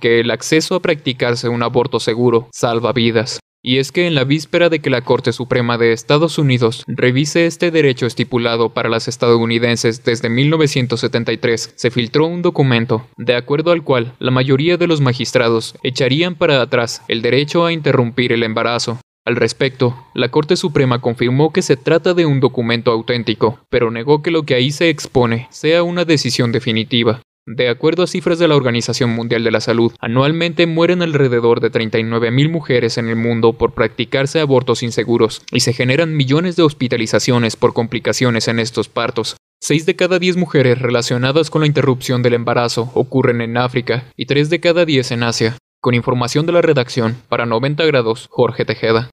que 0.00 0.20
el 0.20 0.30
acceso 0.30 0.74
a 0.74 0.82
practicarse 0.82 1.48
un 1.48 1.62
aborto 1.62 1.98
seguro 1.98 2.48
salva 2.52 2.92
vidas. 2.92 3.40
Y 3.64 3.78
es 3.78 3.92
que 3.92 4.08
en 4.08 4.16
la 4.16 4.24
víspera 4.24 4.68
de 4.68 4.80
que 4.80 4.90
la 4.90 5.02
Corte 5.02 5.32
Suprema 5.32 5.78
de 5.78 5.92
Estados 5.92 6.36
Unidos 6.36 6.82
revise 6.88 7.46
este 7.46 7.70
derecho 7.70 8.06
estipulado 8.06 8.70
para 8.70 8.88
las 8.88 9.06
estadounidenses 9.06 10.02
desde 10.02 10.28
1973, 10.28 11.72
se 11.76 11.90
filtró 11.92 12.26
un 12.26 12.42
documento, 12.42 13.06
de 13.16 13.36
acuerdo 13.36 13.70
al 13.70 13.84
cual 13.84 14.14
la 14.18 14.32
mayoría 14.32 14.78
de 14.78 14.88
los 14.88 15.00
magistrados 15.00 15.76
echarían 15.84 16.34
para 16.34 16.60
atrás 16.60 17.02
el 17.06 17.22
derecho 17.22 17.64
a 17.64 17.72
interrumpir 17.72 18.32
el 18.32 18.42
embarazo. 18.42 18.98
Al 19.24 19.36
respecto, 19.36 19.96
la 20.14 20.30
Corte 20.30 20.56
Suprema 20.56 21.00
confirmó 21.00 21.52
que 21.52 21.62
se 21.62 21.76
trata 21.76 22.14
de 22.14 22.26
un 22.26 22.40
documento 22.40 22.90
auténtico, 22.90 23.60
pero 23.70 23.92
negó 23.92 24.22
que 24.22 24.32
lo 24.32 24.42
que 24.42 24.54
ahí 24.54 24.72
se 24.72 24.88
expone 24.88 25.46
sea 25.50 25.84
una 25.84 26.04
decisión 26.04 26.50
definitiva. 26.50 27.22
De 27.46 27.68
acuerdo 27.68 28.04
a 28.04 28.06
cifras 28.06 28.38
de 28.38 28.46
la 28.46 28.54
Organización 28.54 29.10
Mundial 29.10 29.42
de 29.42 29.50
la 29.50 29.60
Salud, 29.60 29.92
anualmente 29.98 30.68
mueren 30.68 31.02
alrededor 31.02 31.60
de 31.60 31.72
39.000 31.72 32.48
mujeres 32.48 32.98
en 32.98 33.08
el 33.08 33.16
mundo 33.16 33.54
por 33.54 33.74
practicarse 33.74 34.38
abortos 34.38 34.84
inseguros 34.84 35.42
y 35.50 35.58
se 35.58 35.72
generan 35.72 36.16
millones 36.16 36.54
de 36.54 36.62
hospitalizaciones 36.62 37.56
por 37.56 37.72
complicaciones 37.72 38.46
en 38.46 38.60
estos 38.60 38.88
partos. 38.88 39.36
Seis 39.60 39.86
de 39.86 39.96
cada 39.96 40.20
diez 40.20 40.36
mujeres 40.36 40.78
relacionadas 40.78 41.50
con 41.50 41.62
la 41.62 41.66
interrupción 41.66 42.22
del 42.22 42.34
embarazo 42.34 42.92
ocurren 42.94 43.40
en 43.40 43.56
África 43.56 44.04
y 44.16 44.26
tres 44.26 44.48
de 44.48 44.60
cada 44.60 44.84
diez 44.84 45.10
en 45.10 45.24
Asia. 45.24 45.56
Con 45.80 45.94
información 45.94 46.46
de 46.46 46.52
la 46.52 46.62
redacción, 46.62 47.16
para 47.28 47.44
90 47.44 47.84
grados, 47.86 48.28
Jorge 48.30 48.64
Tejeda. 48.64 49.10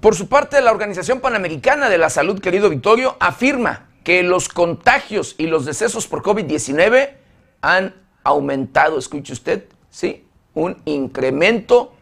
Por 0.00 0.14
su 0.14 0.28
parte, 0.28 0.60
la 0.60 0.70
Organización 0.70 1.20
Panamericana 1.20 1.88
de 1.88 1.98
la 1.98 2.08
Salud, 2.08 2.40
querido 2.40 2.70
Victorio, 2.70 3.16
afirma 3.18 3.88
que 4.04 4.22
los 4.22 4.48
contagios 4.48 5.34
y 5.38 5.48
los 5.48 5.64
decesos 5.64 6.06
por 6.06 6.22
COVID-19 6.22 7.14
han 7.62 7.94
aumentado, 8.22 8.96
escuche 8.98 9.32
usted, 9.32 9.64
sí, 9.90 10.24
un 10.54 10.80
incremento 10.84 11.94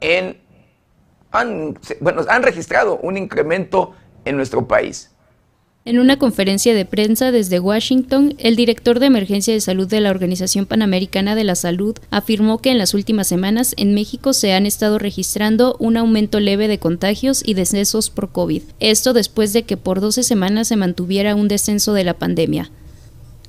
en, 0.00 0.40
bueno, 2.00 2.22
han 2.28 2.42
registrado 2.42 2.96
un 2.96 3.16
incremento 3.16 3.94
en 4.24 4.36
nuestro 4.36 4.66
país. 4.66 5.13
En 5.86 5.98
una 5.98 6.18
conferencia 6.18 6.72
de 6.72 6.86
prensa 6.86 7.30
desde 7.30 7.60
Washington, 7.60 8.36
el 8.38 8.56
director 8.56 9.00
de 9.00 9.06
emergencia 9.06 9.52
de 9.52 9.60
salud 9.60 9.86
de 9.86 10.00
la 10.00 10.08
Organización 10.08 10.64
Panamericana 10.64 11.34
de 11.34 11.44
la 11.44 11.56
Salud 11.56 11.94
afirmó 12.10 12.56
que 12.56 12.70
en 12.70 12.78
las 12.78 12.94
últimas 12.94 13.28
semanas 13.28 13.74
en 13.76 13.92
México 13.92 14.32
se 14.32 14.54
han 14.54 14.64
estado 14.64 14.98
registrando 14.98 15.76
un 15.78 15.98
aumento 15.98 16.40
leve 16.40 16.68
de 16.68 16.78
contagios 16.78 17.42
y 17.44 17.52
decesos 17.52 18.08
por 18.08 18.32
COVID. 18.32 18.62
Esto 18.80 19.12
después 19.12 19.52
de 19.52 19.64
que 19.64 19.76
por 19.76 20.00
12 20.00 20.22
semanas 20.22 20.68
se 20.68 20.76
mantuviera 20.76 21.34
un 21.34 21.48
descenso 21.48 21.92
de 21.92 22.04
la 22.04 22.14
pandemia. 22.14 22.70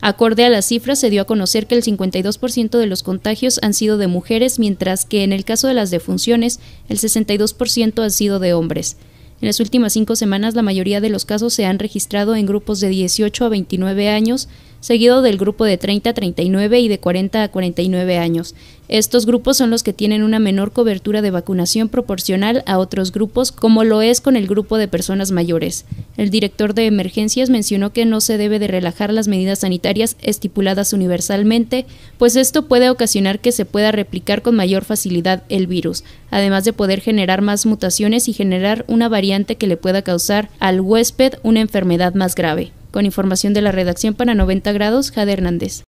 Acorde 0.01 0.43
a 0.43 0.49
las 0.49 0.65
cifras, 0.65 0.99
se 0.99 1.09
dio 1.09 1.21
a 1.21 1.25
conocer 1.25 1.67
que 1.67 1.75
el 1.75 1.83
52% 1.83 2.77
de 2.77 2.85
los 2.85 3.01
contagios 3.01 3.59
han 3.63 3.73
sido 3.73 3.97
de 3.97 4.07
mujeres, 4.07 4.59
mientras 4.59 5.05
que 5.05 5.23
en 5.23 5.31
el 5.31 5.45
caso 5.45 5.69
de 5.69 5.73
las 5.73 5.89
defunciones, 5.89 6.59
el 6.89 6.99
62% 6.99 8.03
ha 8.03 8.09
sido 8.09 8.39
de 8.39 8.53
hombres. 8.53 8.97
En 9.41 9.47
las 9.47 9.59
últimas 9.59 9.93
cinco 9.93 10.15
semanas, 10.15 10.55
la 10.55 10.61
mayoría 10.61 11.01
de 11.01 11.09
los 11.09 11.25
casos 11.25 11.53
se 11.53 11.65
han 11.65 11.79
registrado 11.79 12.35
en 12.35 12.45
grupos 12.45 12.79
de 12.79 12.89
18 12.89 13.45
a 13.45 13.49
29 13.49 14.09
años, 14.09 14.47
seguido 14.85 15.23
del 15.23 15.39
grupo 15.39 15.65
de 15.65 15.79
30 15.79 16.11
a 16.11 16.13
39 16.13 16.79
y 16.79 16.87
de 16.87 16.99
40 16.99 17.41
a 17.41 17.47
49 17.47 18.19
años. 18.19 18.53
Estos 18.87 19.25
grupos 19.25 19.57
son 19.57 19.71
los 19.71 19.81
que 19.81 19.93
tienen 19.93 20.21
una 20.21 20.37
menor 20.37 20.73
cobertura 20.73 21.23
de 21.23 21.31
vacunación 21.31 21.89
proporcional 21.89 22.61
a 22.67 22.77
otros 22.77 23.11
grupos, 23.11 23.51
como 23.51 23.83
lo 23.83 24.03
es 24.03 24.21
con 24.21 24.35
el 24.35 24.45
grupo 24.45 24.77
de 24.77 24.87
personas 24.87 25.31
mayores. 25.31 25.85
El 26.17 26.29
director 26.29 26.75
de 26.75 26.85
emergencias 26.85 27.49
mencionó 27.49 27.93
que 27.93 28.05
no 28.05 28.21
se 28.21 28.37
debe 28.37 28.59
de 28.59 28.67
relajar 28.67 29.11
las 29.11 29.27
medidas 29.27 29.61
sanitarias 29.61 30.17
estipuladas 30.21 30.93
universalmente, 30.93 31.87
pues 32.19 32.35
esto 32.35 32.67
puede 32.67 32.91
ocasionar 32.91 33.39
que 33.39 33.51
se 33.51 33.65
pueda 33.65 33.91
replicar 33.91 34.43
con 34.43 34.55
mayor 34.55 34.85
facilidad 34.85 35.41
el 35.49 35.65
virus, 35.65 36.03
además 36.29 36.63
de 36.63 36.73
poder 36.73 37.01
generar 37.01 37.41
más 37.41 37.65
mutaciones 37.65 38.27
y 38.27 38.33
generar 38.33 38.85
una 38.87 39.09
variante 39.09 39.55
que 39.55 39.65
le 39.65 39.77
pueda 39.77 40.03
causar 40.03 40.49
al 40.59 40.79
huésped 40.79 41.39
una 41.41 41.61
enfermedad 41.61 42.13
más 42.13 42.35
grave. 42.35 42.71
Con 42.95 43.05
información 43.05 43.53
de 43.53 43.61
la 43.61 43.73
redacción 43.73 44.13
para 44.13 44.35
90 44.35 44.71
grados, 44.71 45.11
Jade 45.11 45.33
Hernández. 45.33 45.83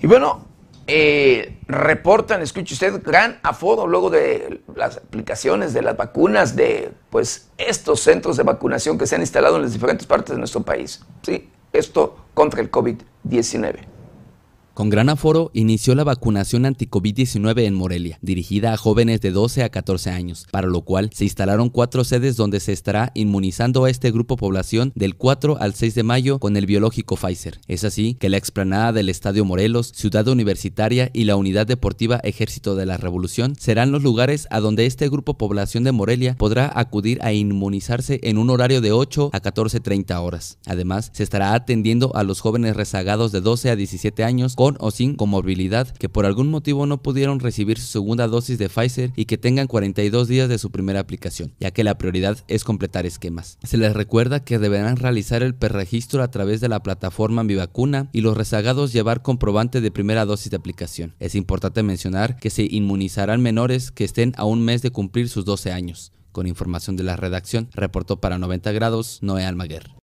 Y 0.00 0.06
bueno, 0.06 0.46
eh, 0.86 1.58
reportan, 1.66 2.42
escuche 2.42 2.74
usted, 2.74 3.02
gran 3.02 3.40
aforo 3.42 3.88
luego 3.88 4.08
de 4.08 4.62
las 4.76 4.98
aplicaciones 4.98 5.74
de 5.74 5.82
las 5.82 5.96
vacunas 5.96 6.54
de 6.54 6.92
pues 7.10 7.48
estos 7.58 7.98
centros 7.98 8.36
de 8.36 8.44
vacunación 8.44 8.96
que 8.96 9.08
se 9.08 9.16
han 9.16 9.20
instalado 9.20 9.56
en 9.56 9.62
las 9.62 9.72
diferentes 9.72 10.06
partes 10.06 10.36
de 10.36 10.38
nuestro 10.38 10.62
país. 10.62 11.04
Sí, 11.22 11.50
esto 11.72 12.14
contra 12.34 12.60
el 12.60 12.70
COVID-19. 12.70 13.93
Con 14.74 14.90
gran 14.90 15.08
aforo 15.08 15.52
inició 15.54 15.94
la 15.94 16.02
vacunación 16.02 16.66
anti-COVID-19 16.66 17.62
en 17.62 17.74
Morelia, 17.74 18.18
dirigida 18.22 18.72
a 18.72 18.76
jóvenes 18.76 19.20
de 19.20 19.30
12 19.30 19.62
a 19.62 19.68
14 19.68 20.10
años, 20.10 20.48
para 20.50 20.66
lo 20.66 20.80
cual 20.80 21.10
se 21.14 21.22
instalaron 21.22 21.70
cuatro 21.70 22.02
sedes 22.02 22.34
donde 22.34 22.58
se 22.58 22.72
estará 22.72 23.12
inmunizando 23.14 23.84
a 23.84 23.90
este 23.90 24.10
grupo 24.10 24.36
población 24.36 24.90
del 24.96 25.14
4 25.14 25.58
al 25.60 25.74
6 25.74 25.94
de 25.94 26.02
mayo 26.02 26.40
con 26.40 26.56
el 26.56 26.66
biológico 26.66 27.14
Pfizer. 27.14 27.60
Es 27.68 27.84
así 27.84 28.14
que 28.14 28.28
la 28.28 28.36
explanada 28.36 28.90
del 28.90 29.10
Estadio 29.10 29.44
Morelos, 29.44 29.92
Ciudad 29.94 30.26
Universitaria 30.26 31.08
y 31.12 31.22
la 31.22 31.36
Unidad 31.36 31.68
Deportiva 31.68 32.16
Ejército 32.24 32.74
de 32.74 32.86
la 32.86 32.96
Revolución 32.96 33.54
serán 33.54 33.92
los 33.92 34.02
lugares 34.02 34.48
a 34.50 34.58
donde 34.58 34.86
este 34.86 35.08
grupo 35.08 35.38
población 35.38 35.84
de 35.84 35.92
Morelia 35.92 36.34
podrá 36.36 36.72
acudir 36.74 37.20
a 37.22 37.32
inmunizarse 37.32 38.18
en 38.24 38.38
un 38.38 38.50
horario 38.50 38.80
de 38.80 38.90
8 38.90 39.30
a 39.32 39.40
14.30 39.40 40.20
horas. 40.20 40.58
Además, 40.66 41.12
se 41.14 41.22
estará 41.22 41.54
atendiendo 41.54 42.10
a 42.16 42.24
los 42.24 42.40
jóvenes 42.40 42.74
rezagados 42.74 43.30
de 43.30 43.40
12 43.40 43.70
a 43.70 43.76
17 43.76 44.24
años 44.24 44.56
con 44.56 44.63
o 44.78 44.90
sin 44.90 45.14
comorbilidad 45.14 45.88
que 45.88 46.08
por 46.08 46.26
algún 46.26 46.50
motivo 46.50 46.86
no 46.86 47.02
pudieron 47.02 47.40
recibir 47.40 47.78
su 47.78 47.86
segunda 47.86 48.26
dosis 48.26 48.58
de 48.58 48.68
Pfizer 48.68 49.12
y 49.16 49.26
que 49.26 49.38
tengan 49.38 49.66
42 49.66 50.28
días 50.28 50.48
de 50.48 50.58
su 50.58 50.70
primera 50.70 51.00
aplicación, 51.00 51.52
ya 51.60 51.70
que 51.70 51.84
la 51.84 51.98
prioridad 51.98 52.38
es 52.48 52.64
completar 52.64 53.06
esquemas. 53.06 53.58
Se 53.62 53.76
les 53.76 53.92
recuerda 53.92 54.44
que 54.44 54.58
deberán 54.58 54.96
realizar 54.96 55.42
el 55.42 55.54
perregistro 55.54 56.22
a 56.22 56.30
través 56.30 56.60
de 56.60 56.68
la 56.68 56.82
plataforma 56.82 57.44
Mi 57.44 57.54
Vacuna 57.54 58.08
y 58.12 58.22
los 58.22 58.36
rezagados 58.36 58.92
llevar 58.92 59.22
comprobante 59.22 59.80
de 59.80 59.90
primera 59.90 60.24
dosis 60.24 60.50
de 60.50 60.56
aplicación. 60.56 61.14
Es 61.20 61.34
importante 61.34 61.82
mencionar 61.82 62.36
que 62.36 62.50
se 62.50 62.64
inmunizarán 62.64 63.42
menores 63.42 63.90
que 63.90 64.04
estén 64.04 64.32
a 64.36 64.44
un 64.44 64.62
mes 64.62 64.82
de 64.82 64.90
cumplir 64.90 65.28
sus 65.28 65.44
12 65.44 65.72
años. 65.72 66.12
Con 66.32 66.46
información 66.46 66.96
de 66.96 67.04
la 67.04 67.16
redacción, 67.16 67.68
reportó 67.74 68.20
para 68.20 68.38
90 68.38 68.72
grados 68.72 69.18
Noé 69.22 69.44
Almaguer. 69.44 70.03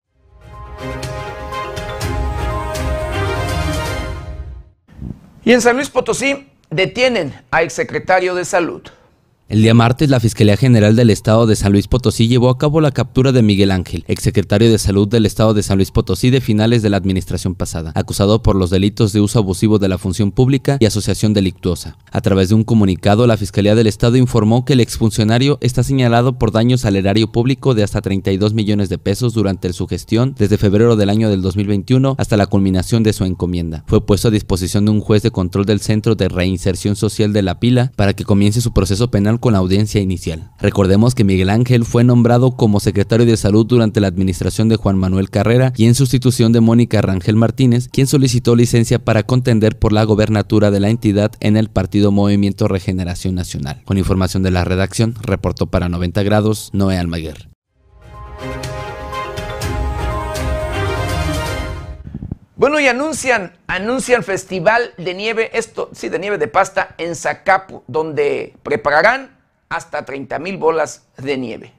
Y 5.46 5.52
en 5.52 5.60
San 5.60 5.76
Luis 5.76 5.90
Potosí 5.90 6.48
detienen 6.70 7.32
a 7.52 7.62
exsecretario 7.62 8.34
de 8.34 8.44
Salud. 8.44 8.82
El 9.48 9.62
día 9.62 9.74
martes, 9.74 10.10
la 10.10 10.18
Fiscalía 10.18 10.56
General 10.56 10.96
del 10.96 11.08
Estado 11.08 11.46
de 11.46 11.54
San 11.54 11.70
Luis 11.70 11.86
Potosí 11.86 12.26
llevó 12.26 12.50
a 12.50 12.58
cabo 12.58 12.80
la 12.80 12.90
captura 12.90 13.30
de 13.30 13.42
Miguel 13.42 13.70
Ángel, 13.70 14.04
exsecretario 14.08 14.72
de 14.72 14.78
Salud 14.78 15.06
del 15.06 15.24
Estado 15.24 15.54
de 15.54 15.62
San 15.62 15.78
Luis 15.78 15.92
Potosí 15.92 16.30
de 16.30 16.40
finales 16.40 16.82
de 16.82 16.90
la 16.90 16.96
administración 16.96 17.54
pasada, 17.54 17.92
acusado 17.94 18.42
por 18.42 18.56
los 18.56 18.70
delitos 18.70 19.12
de 19.12 19.20
uso 19.20 19.38
abusivo 19.38 19.78
de 19.78 19.86
la 19.86 19.98
función 19.98 20.32
pública 20.32 20.78
y 20.80 20.86
asociación 20.86 21.32
delictuosa. 21.32 21.96
A 22.10 22.22
través 22.22 22.48
de 22.48 22.56
un 22.56 22.64
comunicado, 22.64 23.24
la 23.28 23.36
Fiscalía 23.36 23.76
del 23.76 23.86
Estado 23.86 24.16
informó 24.16 24.64
que 24.64 24.72
el 24.72 24.80
exfuncionario 24.80 25.58
está 25.60 25.84
señalado 25.84 26.40
por 26.40 26.50
daños 26.50 26.84
al 26.84 26.96
erario 26.96 27.30
público 27.30 27.74
de 27.74 27.84
hasta 27.84 28.00
32 28.00 28.52
millones 28.52 28.88
de 28.88 28.98
pesos 28.98 29.32
durante 29.32 29.72
su 29.72 29.86
gestión 29.86 30.34
desde 30.36 30.58
febrero 30.58 30.96
del 30.96 31.08
año 31.08 31.30
del 31.30 31.42
2021 31.42 32.16
hasta 32.18 32.36
la 32.36 32.48
culminación 32.48 33.04
de 33.04 33.12
su 33.12 33.24
encomienda. 33.24 33.84
Fue 33.86 34.04
puesto 34.04 34.26
a 34.26 34.32
disposición 34.32 34.86
de 34.86 34.90
un 34.90 35.00
juez 35.00 35.22
de 35.22 35.30
control 35.30 35.66
del 35.66 35.78
Centro 35.78 36.16
de 36.16 36.28
Reinserción 36.28 36.96
Social 36.96 37.32
de 37.32 37.42
La 37.42 37.60
Pila 37.60 37.92
para 37.94 38.12
que 38.12 38.24
comience 38.24 38.60
su 38.60 38.72
proceso 38.72 39.08
penal 39.08 39.35
con 39.38 39.52
la 39.52 39.58
audiencia 39.58 40.00
inicial. 40.00 40.50
Recordemos 40.60 41.14
que 41.14 41.24
Miguel 41.24 41.50
Ángel 41.50 41.84
fue 41.84 42.04
nombrado 42.04 42.52
como 42.52 42.80
secretario 42.80 43.26
de 43.26 43.36
salud 43.36 43.66
durante 43.66 44.00
la 44.00 44.08
administración 44.08 44.68
de 44.68 44.76
Juan 44.76 44.98
Manuel 44.98 45.30
Carrera 45.30 45.72
y 45.76 45.86
en 45.86 45.94
sustitución 45.94 46.52
de 46.52 46.60
Mónica 46.60 47.02
Rangel 47.02 47.36
Martínez, 47.36 47.88
quien 47.88 48.06
solicitó 48.06 48.56
licencia 48.56 48.98
para 48.98 49.22
contender 49.22 49.78
por 49.78 49.92
la 49.92 50.04
gobernatura 50.04 50.70
de 50.70 50.80
la 50.80 50.90
entidad 50.90 51.32
en 51.40 51.56
el 51.56 51.68
partido 51.68 52.12
Movimiento 52.12 52.68
Regeneración 52.68 53.34
Nacional. 53.34 53.82
Con 53.84 53.98
información 53.98 54.42
de 54.42 54.50
la 54.50 54.64
redacción, 54.64 55.14
reportó 55.20 55.66
para 55.66 55.88
90 55.88 56.22
grados 56.22 56.70
Noé 56.72 56.98
Almaguer. 56.98 57.55
Bueno, 62.58 62.80
y 62.80 62.88
anuncian, 62.88 63.52
anuncian 63.66 64.22
festival 64.22 64.94
de 64.96 65.12
nieve, 65.12 65.50
esto 65.52 65.90
sí, 65.92 66.08
de 66.08 66.18
nieve 66.18 66.38
de 66.38 66.48
pasta 66.48 66.94
en 66.96 67.14
Zacapu, 67.14 67.82
donde 67.86 68.54
prepararán 68.62 69.36
hasta 69.68 70.06
30 70.06 70.38
mil 70.38 70.56
bolas 70.56 71.06
de 71.18 71.36
nieve. 71.36 71.74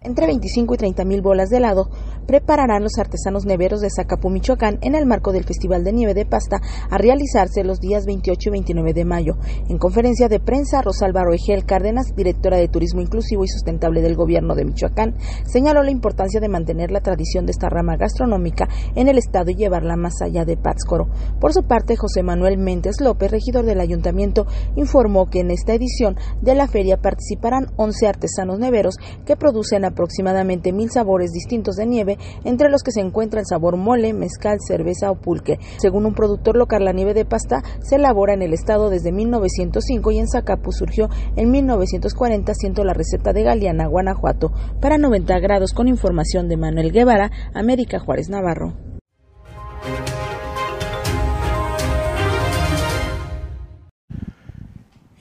Entre 0.00 0.26
25 0.26 0.72
y 0.72 0.76
30 0.78 1.04
mil 1.04 1.20
bolas 1.20 1.50
de 1.50 1.58
helado 1.58 1.90
prepararán 2.26 2.82
los 2.82 2.98
artesanos 2.98 3.44
neveros 3.44 3.80
de 3.80 3.88
Zacapu, 3.90 4.30
Michoacán, 4.30 4.78
en 4.82 4.94
el 4.94 5.06
marco 5.06 5.32
del 5.32 5.44
Festival 5.44 5.84
de 5.84 5.92
Nieve 5.92 6.14
de 6.14 6.26
Pasta 6.26 6.60
a 6.90 6.98
realizarse 6.98 7.64
los 7.64 7.80
días 7.80 8.06
28 8.06 8.48
y 8.48 8.52
29 8.52 8.92
de 8.94 9.04
mayo. 9.04 9.36
En 9.68 9.78
conferencia 9.78 10.28
de 10.28 10.40
prensa, 10.40 10.82
Rosalba 10.82 11.24
Roegel 11.24 11.64
Cárdenas, 11.64 12.14
directora 12.16 12.56
de 12.56 12.68
Turismo 12.68 13.00
Inclusivo 13.00 13.44
y 13.44 13.48
Sustentable 13.48 14.02
del 14.02 14.16
Gobierno 14.16 14.54
de 14.54 14.64
Michoacán, 14.64 15.14
señaló 15.44 15.82
la 15.82 15.90
importancia 15.90 16.40
de 16.40 16.48
mantener 16.48 16.90
la 16.90 17.00
tradición 17.00 17.46
de 17.46 17.52
esta 17.52 17.68
rama 17.68 17.96
gastronómica 17.96 18.68
en 18.94 19.08
el 19.08 19.18
estado 19.18 19.50
y 19.50 19.56
llevarla 19.56 19.96
más 19.96 20.20
allá 20.22 20.44
de 20.44 20.56
Pátzcuaro. 20.56 21.08
Por 21.40 21.52
su 21.52 21.62
parte, 21.64 21.96
José 21.96 22.22
Manuel 22.22 22.58
Méndez 22.58 23.00
López, 23.00 23.30
regidor 23.30 23.64
del 23.64 23.80
ayuntamiento, 23.80 24.46
informó 24.76 25.26
que 25.26 25.40
en 25.40 25.50
esta 25.50 25.74
edición 25.74 26.16
de 26.40 26.54
la 26.54 26.68
feria 26.68 26.96
participarán 26.96 27.66
11 27.76 28.06
artesanos 28.06 28.58
neveros 28.58 28.96
que 29.24 29.36
producen 29.36 29.84
aproximadamente 29.84 30.72
mil 30.72 30.90
sabores 30.90 31.32
distintos 31.32 31.76
de 31.76 31.86
nieve 31.86 32.13
entre 32.44 32.70
los 32.70 32.82
que 32.82 32.92
se 32.92 33.00
encuentra 33.00 33.40
el 33.40 33.46
sabor 33.46 33.76
mole, 33.76 34.12
mezcal, 34.12 34.58
cerveza 34.66 35.10
o 35.10 35.16
pulque. 35.16 35.58
Según 35.78 36.06
un 36.06 36.14
productor 36.14 36.56
local, 36.56 36.84
la 36.84 36.92
nieve 36.92 37.14
de 37.14 37.24
pasta 37.24 37.62
se 37.80 37.96
elabora 37.96 38.34
en 38.34 38.42
el 38.42 38.52
estado 38.52 38.90
desde 38.90 39.12
1905 39.12 40.10
y 40.10 40.18
en 40.18 40.28
Zacapu 40.28 40.72
surgió 40.72 41.08
en 41.36 41.50
1940, 41.50 42.54
siendo 42.54 42.84
la 42.84 42.94
receta 42.94 43.32
de 43.32 43.42
Galeana, 43.42 43.86
Guanajuato. 43.86 44.52
Para 44.80 44.98
90 44.98 45.38
grados, 45.40 45.72
con 45.72 45.88
información 45.88 46.48
de 46.48 46.56
Manuel 46.56 46.92
Guevara, 46.92 47.30
América 47.54 47.98
Juárez 47.98 48.28
Navarro. 48.28 48.74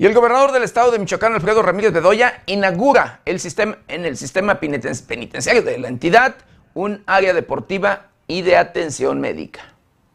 Y 0.04 0.06
el 0.06 0.14
gobernador 0.14 0.52
del 0.52 0.64
estado 0.64 0.92
de 0.92 1.00
Michoacán, 1.00 1.34
Alfredo 1.34 1.62
Ramírez 1.62 1.94
Bedoya, 1.94 2.42
inaugura 2.46 3.22
el 3.24 3.40
sistema, 3.40 3.78
en 3.88 4.06
el 4.06 4.18
sistema 4.18 4.60
penitenciario 4.60 5.62
de 5.62 5.78
la 5.78 5.88
entidad 5.88 6.36
un 6.74 7.02
área 7.06 7.34
deportiva 7.34 8.08
y 8.28 8.42
de 8.42 8.58
atención 8.58 9.20
médica. 9.20 9.62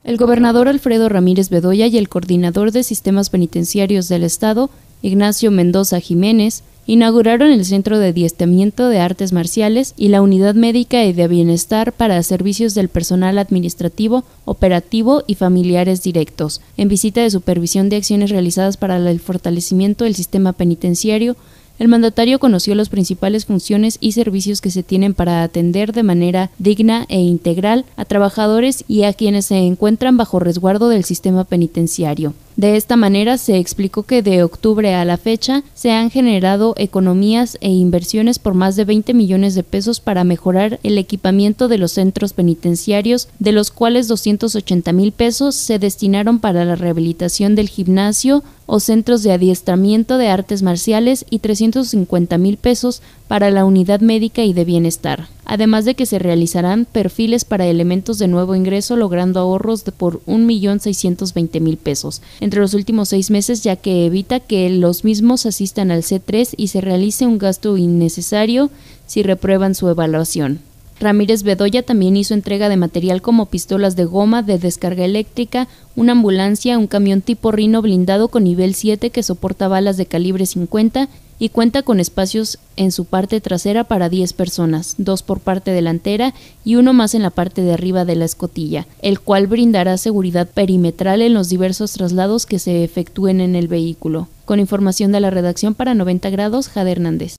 El 0.05 0.17
gobernador 0.17 0.69
Alfredo 0.69 1.09
Ramírez 1.09 1.51
Bedoya 1.51 1.87
y 1.87 1.99
el 1.99 2.09
coordinador 2.09 2.73
de 2.73 2.83
sistemas 2.83 3.31
penitenciarios 3.31 4.09
del 4.09 4.23
Estado, 4.23 4.71
Ignacio 5.03 5.51
Mendoza 5.51 6.01
Jiménez, 6.01 6.63
inauguraron 6.87 7.51
el 7.51 7.67
Centro 7.67 7.99
de 7.99 8.09
Adiestramiento 8.09 8.89
de 8.89 8.99
Artes 8.99 9.35
Marciales 9.35 9.93
y 9.99 10.09
la 10.09 10.23
Unidad 10.23 10.55
Médica 10.55 11.05
y 11.05 11.13
de 11.13 11.29
Bienestar 11.29 11.93
para 11.93 12.23
servicios 12.23 12.75
del 12.75 12.89
personal 12.89 13.37
administrativo, 13.37 14.25
operativo 14.47 15.23
y 15.27 15.35
familiares 15.35 16.03
directos, 16.03 16.63
en 16.79 16.89
visita 16.89 17.21
de 17.21 17.31
supervisión 17.31 17.91
de 17.91 17.97
acciones 17.97 18.31
realizadas 18.31 18.79
para 18.79 18.97
el 18.97 19.21
fortalecimiento 19.21 20.05
del 20.05 20.15
sistema 20.15 20.55
penitenciario, 20.55 21.37
el 21.79 21.89
mandatario 21.89 22.39
conoció 22.39 22.75
las 22.75 22.89
principales 22.89 23.47
funciones 23.47 23.99
y 24.01 24.13
servicios 24.13 24.61
que 24.61 24.71
se 24.71 24.83
tienen 24.83 25.15
para 25.15 25.43
atender 25.43 25.93
de 25.93 26.03
manera 26.03 26.51
digna 26.59 27.07
e 27.09 27.21
integral 27.21 27.85
a 27.97 28.05
trabajadores 28.05 28.85
y 28.89 29.05
a 29.05 29.13
quienes 29.13 29.47
se 29.47 29.59
encuentran 29.59 30.17
bajo 30.17 30.41
resguardo 30.41 30.89
del 30.89 31.05
sistema 31.05 31.45
penitenciario. 31.45 32.35
De 32.59 32.75
esta 32.75 32.97
manera 32.97 33.39
se 33.39 33.57
explicó 33.57 34.03
que 34.03 34.21
de 34.21 34.43
octubre 34.43 34.93
a 34.93 35.05
la 35.05 35.17
fecha 35.17 35.63
se 35.75 35.93
han 35.93 36.11
generado 36.11 36.75
economías 36.77 37.57
e 37.61 37.71
inversiones 37.71 38.41
por 38.41 38.55
más 38.55 38.75
de 38.75 38.85
20 38.85 39.15
millones 39.15 39.55
de 39.55 39.63
pesos 39.63 40.01
para 40.01 40.25
mejorar 40.25 40.81
el 40.83 40.99
equipamiento 40.99 41.69
de 41.69 41.79
los 41.79 41.93
centros 41.93 42.33
penitenciarios, 42.33 43.29
de 43.39 43.53
los 43.53 43.71
cuales 43.71 44.09
280 44.09 44.93
mil 44.93 45.13
pesos 45.13 45.55
se 45.55 45.79
destinaron 45.79 46.41
para 46.41 46.65
la 46.65 46.75
rehabilitación 46.75 47.55
del 47.55 47.69
gimnasio, 47.69 48.43
o 48.71 48.81
centros 48.81 49.23
de 49.23 49.33
adiestramiento 49.33 50.19
de 50.19 50.29
artes 50.29 50.63
marciales 50.63 51.25
y 51.31 51.39
350 51.39 52.37
mil 52.37 52.59
pesos 52.59 53.01
para 53.27 53.51
la 53.51 53.65
unidad 53.65 54.01
médica 54.01 54.45
y 54.45 54.53
de 54.53 54.67
bienestar, 54.67 55.29
además 55.47 55.87
de 55.87 55.95
que 55.95 56.05
se 56.05 56.19
realizarán 56.19 56.85
perfiles 56.85 57.47
para 57.47 57.67
elementos 57.67 58.19
de 58.19 58.29
nuevo 58.29 58.55
ingreso 58.55 58.95
logrando 58.97 59.41
ahorros 59.41 59.87
de 59.87 59.93
por 59.93 60.21
1.620.000 60.27 61.79
pesos 61.79 62.21
entre 62.49 62.61
los 62.63 62.73
últimos 62.73 63.11
seis 63.11 63.31
meses 63.31 63.63
ya 63.63 63.77
que 63.77 64.07
evita 64.07 64.41
que 64.41 64.71
los 64.71 65.05
mismos 65.05 65.45
asistan 65.45 65.91
al 65.91 66.03
C3 66.03 66.55
y 66.57 66.69
se 66.69 66.81
realice 66.81 67.27
un 67.27 67.37
gasto 67.37 67.77
innecesario 67.77 68.71
si 69.07 69.23
reprueban 69.23 69.75
su 69.75 69.87
evaluación. 69.87 70.61
Ramírez 70.99 71.43
Bedoya 71.43 71.83
también 71.83 72.17
hizo 72.17 72.33
entrega 72.33 72.71
de 72.71 72.79
material 72.79 73.21
como 73.21 73.47
pistolas 73.47 73.97
de 73.97 74.07
goma 74.07 74.43
de 74.43 74.59
descarga 74.59 75.05
eléctrica, 75.05 75.69
una 75.95 76.13
ambulancia, 76.13 76.79
un 76.79 76.87
camión 76.87 77.21
tipo 77.21 77.53
Rino 77.53 77.83
blindado 77.83 78.29
con 78.29 78.45
nivel 78.45 78.75
7 78.75 79.11
que 79.11 79.23
soporta 79.23 79.69
balas 79.69 79.99
de 79.99 80.07
calibre 80.07 80.47
50 80.47 81.11
y 81.39 81.51
cuenta 81.51 81.83
con 81.83 82.01
espacios 82.01 82.59
en 82.77 82.93
su 82.93 83.05
parte 83.05 83.41
trasera 83.41 83.85
para 83.85 84.09
10 84.09 84.33
personas, 84.33 84.95
dos 84.99 85.23
por 85.23 85.41
parte 85.41 85.71
delantera 85.71 86.35
y 86.65 86.77
uno 86.77 86.93
más 86.93 87.15
en 87.15 87.23
la 87.23 87.31
parte 87.31 87.63
de 87.63 87.73
arriba 87.73 88.05
de 88.05 88.17
la 88.17 88.25
escotilla, 88.25 88.87
el 89.03 89.21
cual 89.21 89.47
brindará 89.47 89.97
seguridad 89.99 90.49
perimetral 90.49 91.23
en 91.23 91.35
los 91.35 91.49
diversos 91.49 91.93
traslados 91.93 92.47
que 92.47 92.59
se 92.59 92.85
efectúen 92.85 93.41
en 93.41 93.55
el 93.55 93.69
vehículo. 93.69 94.29
Con 94.45 94.61
información 94.61 95.13
de 95.13 95.21
la 95.21 95.31
redacción 95.31 95.75
para 95.75 95.95
90 95.95 96.31
grados, 96.31 96.69
Jade 96.69 96.93
Hernández. 96.93 97.37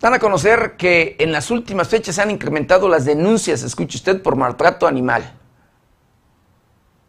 Dan 0.00 0.14
a 0.14 0.18
conocer 0.18 0.76
que 0.78 1.16
en 1.18 1.30
las 1.30 1.50
últimas 1.50 1.88
fechas 1.88 2.14
se 2.14 2.22
han 2.22 2.30
incrementado 2.30 2.88
las 2.88 3.04
denuncias, 3.04 3.62
escuche 3.62 3.98
usted, 3.98 4.22
por 4.22 4.34
maltrato 4.34 4.86
animal. 4.86 5.39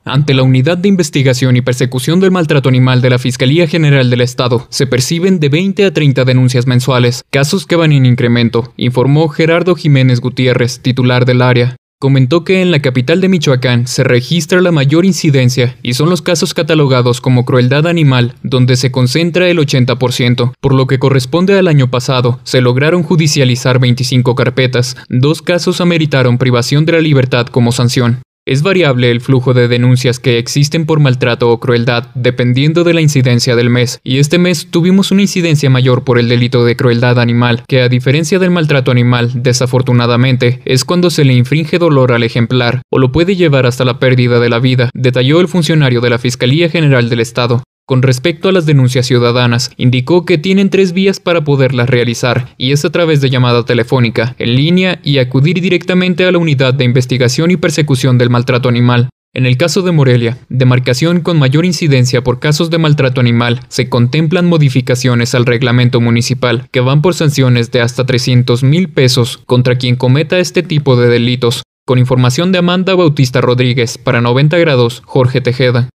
Ante 0.03 0.33
la 0.33 0.43
Unidad 0.43 0.77
de 0.77 0.89
Investigación 0.89 1.57
y 1.57 1.61
Persecución 1.61 2.19
del 2.19 2.31
Maltrato 2.31 2.69
Animal 2.69 3.01
de 3.01 3.11
la 3.11 3.19
Fiscalía 3.19 3.67
General 3.67 4.09
del 4.09 4.21
Estado, 4.21 4.67
se 4.69 4.87
perciben 4.87 5.39
de 5.39 5.49
20 5.49 5.85
a 5.85 5.93
30 5.93 6.25
denuncias 6.25 6.65
mensuales, 6.67 7.23
casos 7.29 7.65
que 7.65 7.75
van 7.75 7.91
en 7.91 8.05
incremento, 8.05 8.73
informó 8.77 9.29
Gerardo 9.29 9.75
Jiménez 9.75 10.19
Gutiérrez, 10.19 10.79
titular 10.79 11.25
del 11.25 11.41
área 11.41 11.75
comentó 12.01 12.43
que 12.43 12.63
en 12.63 12.71
la 12.71 12.79
capital 12.79 13.21
de 13.21 13.29
Michoacán 13.29 13.85
se 13.85 14.03
registra 14.03 14.59
la 14.59 14.71
mayor 14.71 15.05
incidencia 15.05 15.77
y 15.83 15.93
son 15.93 16.09
los 16.09 16.23
casos 16.23 16.55
catalogados 16.55 17.21
como 17.21 17.45
crueldad 17.45 17.85
animal, 17.85 18.33
donde 18.41 18.75
se 18.75 18.91
concentra 18.91 19.47
el 19.49 19.59
80%. 19.59 20.53
Por 20.59 20.73
lo 20.73 20.87
que 20.87 20.97
corresponde 20.97 21.59
al 21.59 21.67
año 21.67 21.91
pasado, 21.91 22.39
se 22.43 22.59
lograron 22.59 23.03
judicializar 23.03 23.77
25 23.77 24.33
carpetas, 24.33 24.97
dos 25.09 25.43
casos 25.43 25.79
ameritaron 25.79 26.39
privación 26.39 26.87
de 26.87 26.93
la 26.93 27.01
libertad 27.01 27.45
como 27.45 27.71
sanción. 27.71 28.23
Es 28.51 28.63
variable 28.63 29.11
el 29.11 29.21
flujo 29.21 29.53
de 29.53 29.69
denuncias 29.69 30.19
que 30.19 30.37
existen 30.37 30.85
por 30.85 30.99
maltrato 30.99 31.49
o 31.49 31.61
crueldad 31.61 32.07
dependiendo 32.15 32.83
de 32.83 32.93
la 32.93 32.99
incidencia 32.99 33.55
del 33.55 33.69
mes, 33.69 34.01
y 34.03 34.17
este 34.17 34.39
mes 34.39 34.67
tuvimos 34.69 35.09
una 35.11 35.21
incidencia 35.21 35.69
mayor 35.69 36.03
por 36.03 36.19
el 36.19 36.27
delito 36.27 36.65
de 36.65 36.75
crueldad 36.75 37.17
animal, 37.21 37.63
que 37.65 37.81
a 37.81 37.87
diferencia 37.87 38.39
del 38.39 38.51
maltrato 38.51 38.91
animal, 38.91 39.31
desafortunadamente, 39.35 40.59
es 40.65 40.83
cuando 40.83 41.09
se 41.11 41.23
le 41.23 41.31
infringe 41.31 41.79
dolor 41.79 42.11
al 42.11 42.23
ejemplar, 42.23 42.81
o 42.89 42.99
lo 42.99 43.13
puede 43.13 43.37
llevar 43.37 43.65
hasta 43.65 43.85
la 43.85 43.99
pérdida 43.99 44.41
de 44.41 44.49
la 44.49 44.59
vida, 44.59 44.89
detalló 44.93 45.39
el 45.39 45.47
funcionario 45.47 46.01
de 46.01 46.09
la 46.09 46.19
Fiscalía 46.19 46.67
General 46.67 47.09
del 47.09 47.21
Estado. 47.21 47.63
Con 47.85 48.01
respecto 48.01 48.49
a 48.49 48.51
las 48.51 48.65
denuncias 48.65 49.05
ciudadanas, 49.05 49.71
indicó 49.77 50.25
que 50.25 50.37
tienen 50.37 50.69
tres 50.69 50.93
vías 50.93 51.19
para 51.19 51.43
poderlas 51.43 51.89
realizar, 51.89 52.55
y 52.57 52.71
es 52.71 52.85
a 52.85 52.89
través 52.89 53.21
de 53.21 53.29
llamada 53.29 53.65
telefónica, 53.65 54.35
en 54.39 54.55
línea 54.55 54.99
y 55.03 55.17
acudir 55.17 55.59
directamente 55.61 56.25
a 56.25 56.31
la 56.31 56.37
Unidad 56.37 56.73
de 56.73 56.85
Investigación 56.85 57.51
y 57.51 57.57
Persecución 57.57 58.17
del 58.17 58.29
Maltrato 58.29 58.69
Animal. 58.69 59.09
En 59.33 59.45
el 59.45 59.55
caso 59.55 59.81
de 59.81 59.93
Morelia, 59.93 60.39
demarcación 60.49 61.21
con 61.21 61.39
mayor 61.39 61.63
incidencia 61.63 62.21
por 62.21 62.41
casos 62.41 62.69
de 62.69 62.77
maltrato 62.77 63.21
animal, 63.21 63.61
se 63.69 63.87
contemplan 63.87 64.45
modificaciones 64.45 65.33
al 65.35 65.45
reglamento 65.45 66.01
municipal 66.01 66.67
que 66.69 66.81
van 66.81 67.01
por 67.01 67.13
sanciones 67.13 67.71
de 67.71 67.79
hasta 67.79 68.05
300 68.05 68.63
mil 68.63 68.89
pesos 68.89 69.39
contra 69.45 69.77
quien 69.77 69.95
cometa 69.95 70.37
este 70.39 70.63
tipo 70.63 70.97
de 70.97 71.07
delitos. 71.07 71.63
Con 71.87 71.97
información 71.97 72.51
de 72.51 72.57
Amanda 72.57 72.93
Bautista 72.93 73.39
Rodríguez, 73.39 73.97
para 73.97 74.19
90 74.19 74.57
grados, 74.57 75.01
Jorge 75.05 75.39
Tejeda. 75.39 75.87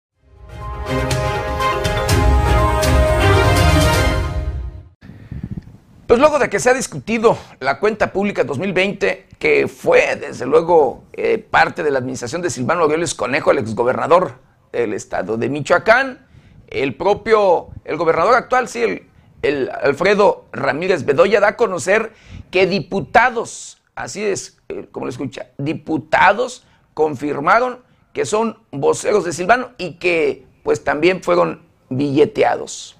Pues 6.07 6.21
luego 6.21 6.39
de 6.39 6.49
que 6.49 6.61
se 6.61 6.71
ha 6.71 6.75
discutido 6.75 7.37
la 7.59 7.81
cuenta 7.81 8.13
pública 8.13 8.45
2020, 8.45 9.27
que 9.41 9.67
fue 9.67 10.15
desde 10.15 10.47
luego 10.47 11.03
eh, 11.13 11.39
parte 11.39 11.83
de 11.83 11.91
la 11.91 11.99
administración 11.99 12.43
de 12.43 12.51
Silvano 12.51 12.83
Aureoles 12.83 13.13
Conejo, 13.13 13.51
el 13.51 13.59
exgobernador 13.59 14.35
del 14.71 14.95
estado 14.95 15.37
de 15.37 15.49
Michoacán, 15.49 16.25
el 16.69 16.95
propio, 16.95 17.71
el 17.85 17.97
gobernador 17.97 18.35
actual, 18.35 18.69
sí, 18.69 19.03
el, 19.43 19.71
Alfredo 19.83 20.45
Ramírez 20.53 21.05
Bedoya, 21.05 21.41
da 21.41 21.49
a 21.49 21.57
conocer 21.57 22.13
que 22.53 22.69
diputados, 22.69 23.83
así 23.97 24.25
es 24.25 24.59
eh, 24.69 24.87
como 24.93 25.07
lo 25.07 25.11
escucha, 25.11 25.49
diputados 25.59 26.65
confirmaron 26.95 27.81
que 28.13 28.27
son 28.27 28.59
voceros 28.71 29.25
de 29.25 29.33
Silvano 29.33 29.71
y 29.77 29.95
que 29.95 30.47
pues 30.63 30.85
también 30.85 31.21
fueron 31.25 31.63
billeteados. 31.91 32.96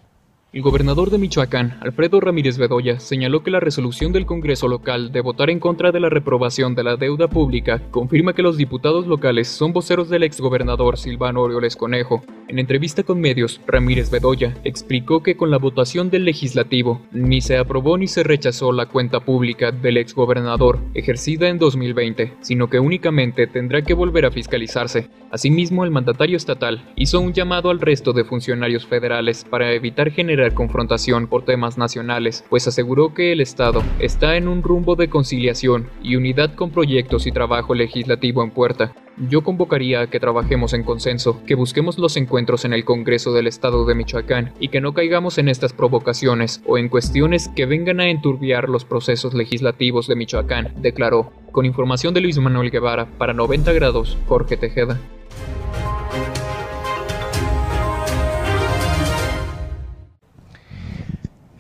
El 0.57 0.63
gobernador 0.63 1.11
de 1.11 1.19
Michoacán, 1.19 1.77
Alfredo 1.83 2.19
Ramírez 2.19 2.57
Bedoya, 2.57 2.99
señaló 2.99 3.43
que 3.43 3.51
la 3.51 3.61
resolución 3.61 4.11
del 4.15 4.25
Congreso 4.25 4.69
local 4.69 5.13
de 5.13 5.21
votar 5.21 5.51
en 5.51 5.61
contra 5.61 5.93
de 5.93 6.01
la 6.01 6.09
reprobación 6.09 6.75
de 6.75 6.83
la 6.83 6.97
deuda 6.97 7.29
pública 7.29 7.83
confirma 7.91 8.33
que 8.33 8.41
los 8.41 8.57
diputados 8.57 9.07
locales 9.07 9.49
son 9.49 9.75
voceros 9.75 10.09
del 10.09 10.23
exgobernador 10.23 10.97
Silvano 10.97 11.43
Orioles 11.43 11.77
Conejo. 11.77 12.25
En 12.49 12.59
entrevista 12.59 13.03
con 13.03 13.21
medios, 13.21 13.61
Ramírez 13.67 14.11
Bedoya 14.11 14.57
explicó 14.65 15.23
que 15.23 15.37
con 15.37 15.51
la 15.51 15.59
votación 15.59 16.09
del 16.09 16.25
legislativo 16.25 17.03
ni 17.13 17.43
se 17.43 17.59
aprobó 17.59 17.99
ni 17.99 18.07
se 18.07 18.23
rechazó 18.23 18.73
la 18.73 18.87
cuenta 18.87 19.21
pública 19.21 19.73
del 19.73 19.99
exgobernador 19.99 20.79
ejercida 20.95 21.49
en 21.49 21.59
2020, 21.59 22.33
sino 22.41 22.71
que 22.71 22.81
únicamente 22.81 23.47
tendrá 23.47 23.83
que 23.83 23.93
volver 23.93 24.25
a 24.25 24.31
fiscalizarse. 24.31 25.11
Asimismo, 25.31 25.85
el 25.85 25.91
mandatario 25.91 26.39
estatal 26.39 26.83
hizo 26.97 27.21
un 27.21 27.35
llamado 27.35 27.69
al 27.69 27.81
resto 27.81 28.15
de 28.15 28.25
funcionarios 28.25 28.87
federales 28.87 29.45
para 29.45 29.73
evitar 29.73 30.11
generar 30.13 30.46
confrontación 30.55 31.27
por 31.27 31.45
temas 31.45 31.79
nacionales, 31.79 32.45
pues 32.49 32.67
aseguró 32.67 33.15
que 33.15 33.33
el 33.33 33.41
Estado 33.41 33.83
está 33.99 34.37
en 34.37 34.49
un 34.49 34.63
rumbo 34.63 34.97
de 34.97 35.09
conciliación 35.09 35.89
y 36.03 36.17
unidad 36.17 36.55
con 36.55 36.71
proyectos 36.71 37.27
y 37.27 37.33
trabajo 37.33 37.75
legislativo 37.75 38.43
en 38.43 38.51
puerta. 38.51 38.93
Yo 39.31 39.43
convocaría 39.43 40.03
a 40.03 40.07
que 40.09 40.21
trabajemos 40.21 40.75
en 40.75 40.83
consenso, 40.83 41.43
que 41.47 41.55
busquemos 41.55 41.99
los 41.99 42.19
encuentros 42.19 42.67
en 42.67 42.75
el 42.75 42.85
Congreso 42.85 43.33
del 43.33 43.47
Estado 43.47 43.87
de 43.87 43.95
Michoacán 43.95 44.53
y 44.61 44.69
que 44.69 44.83
no 44.83 44.93
caigamos 44.93 45.39
en 45.39 45.49
estas 45.49 45.73
provocaciones 45.73 46.63
o 46.67 46.77
en 46.77 46.91
cuestiones 46.91 47.49
que 47.57 47.65
vengan 47.65 48.01
a 48.01 48.11
enturbiar 48.11 48.69
los 48.69 48.85
procesos 48.85 49.33
legislativos 49.33 50.07
de 50.07 50.17
Michoacán, 50.17 50.75
declaró. 50.77 51.33
Con 51.51 51.65
información 51.65 52.13
de 52.13 52.21
Luis 52.21 52.39
Manuel 52.39 52.71
Guevara, 52.71 53.07
para 53.17 53.33
90 53.33 53.73
grados, 53.73 54.19
Jorge 54.27 54.59
Tejeda. 54.59 55.01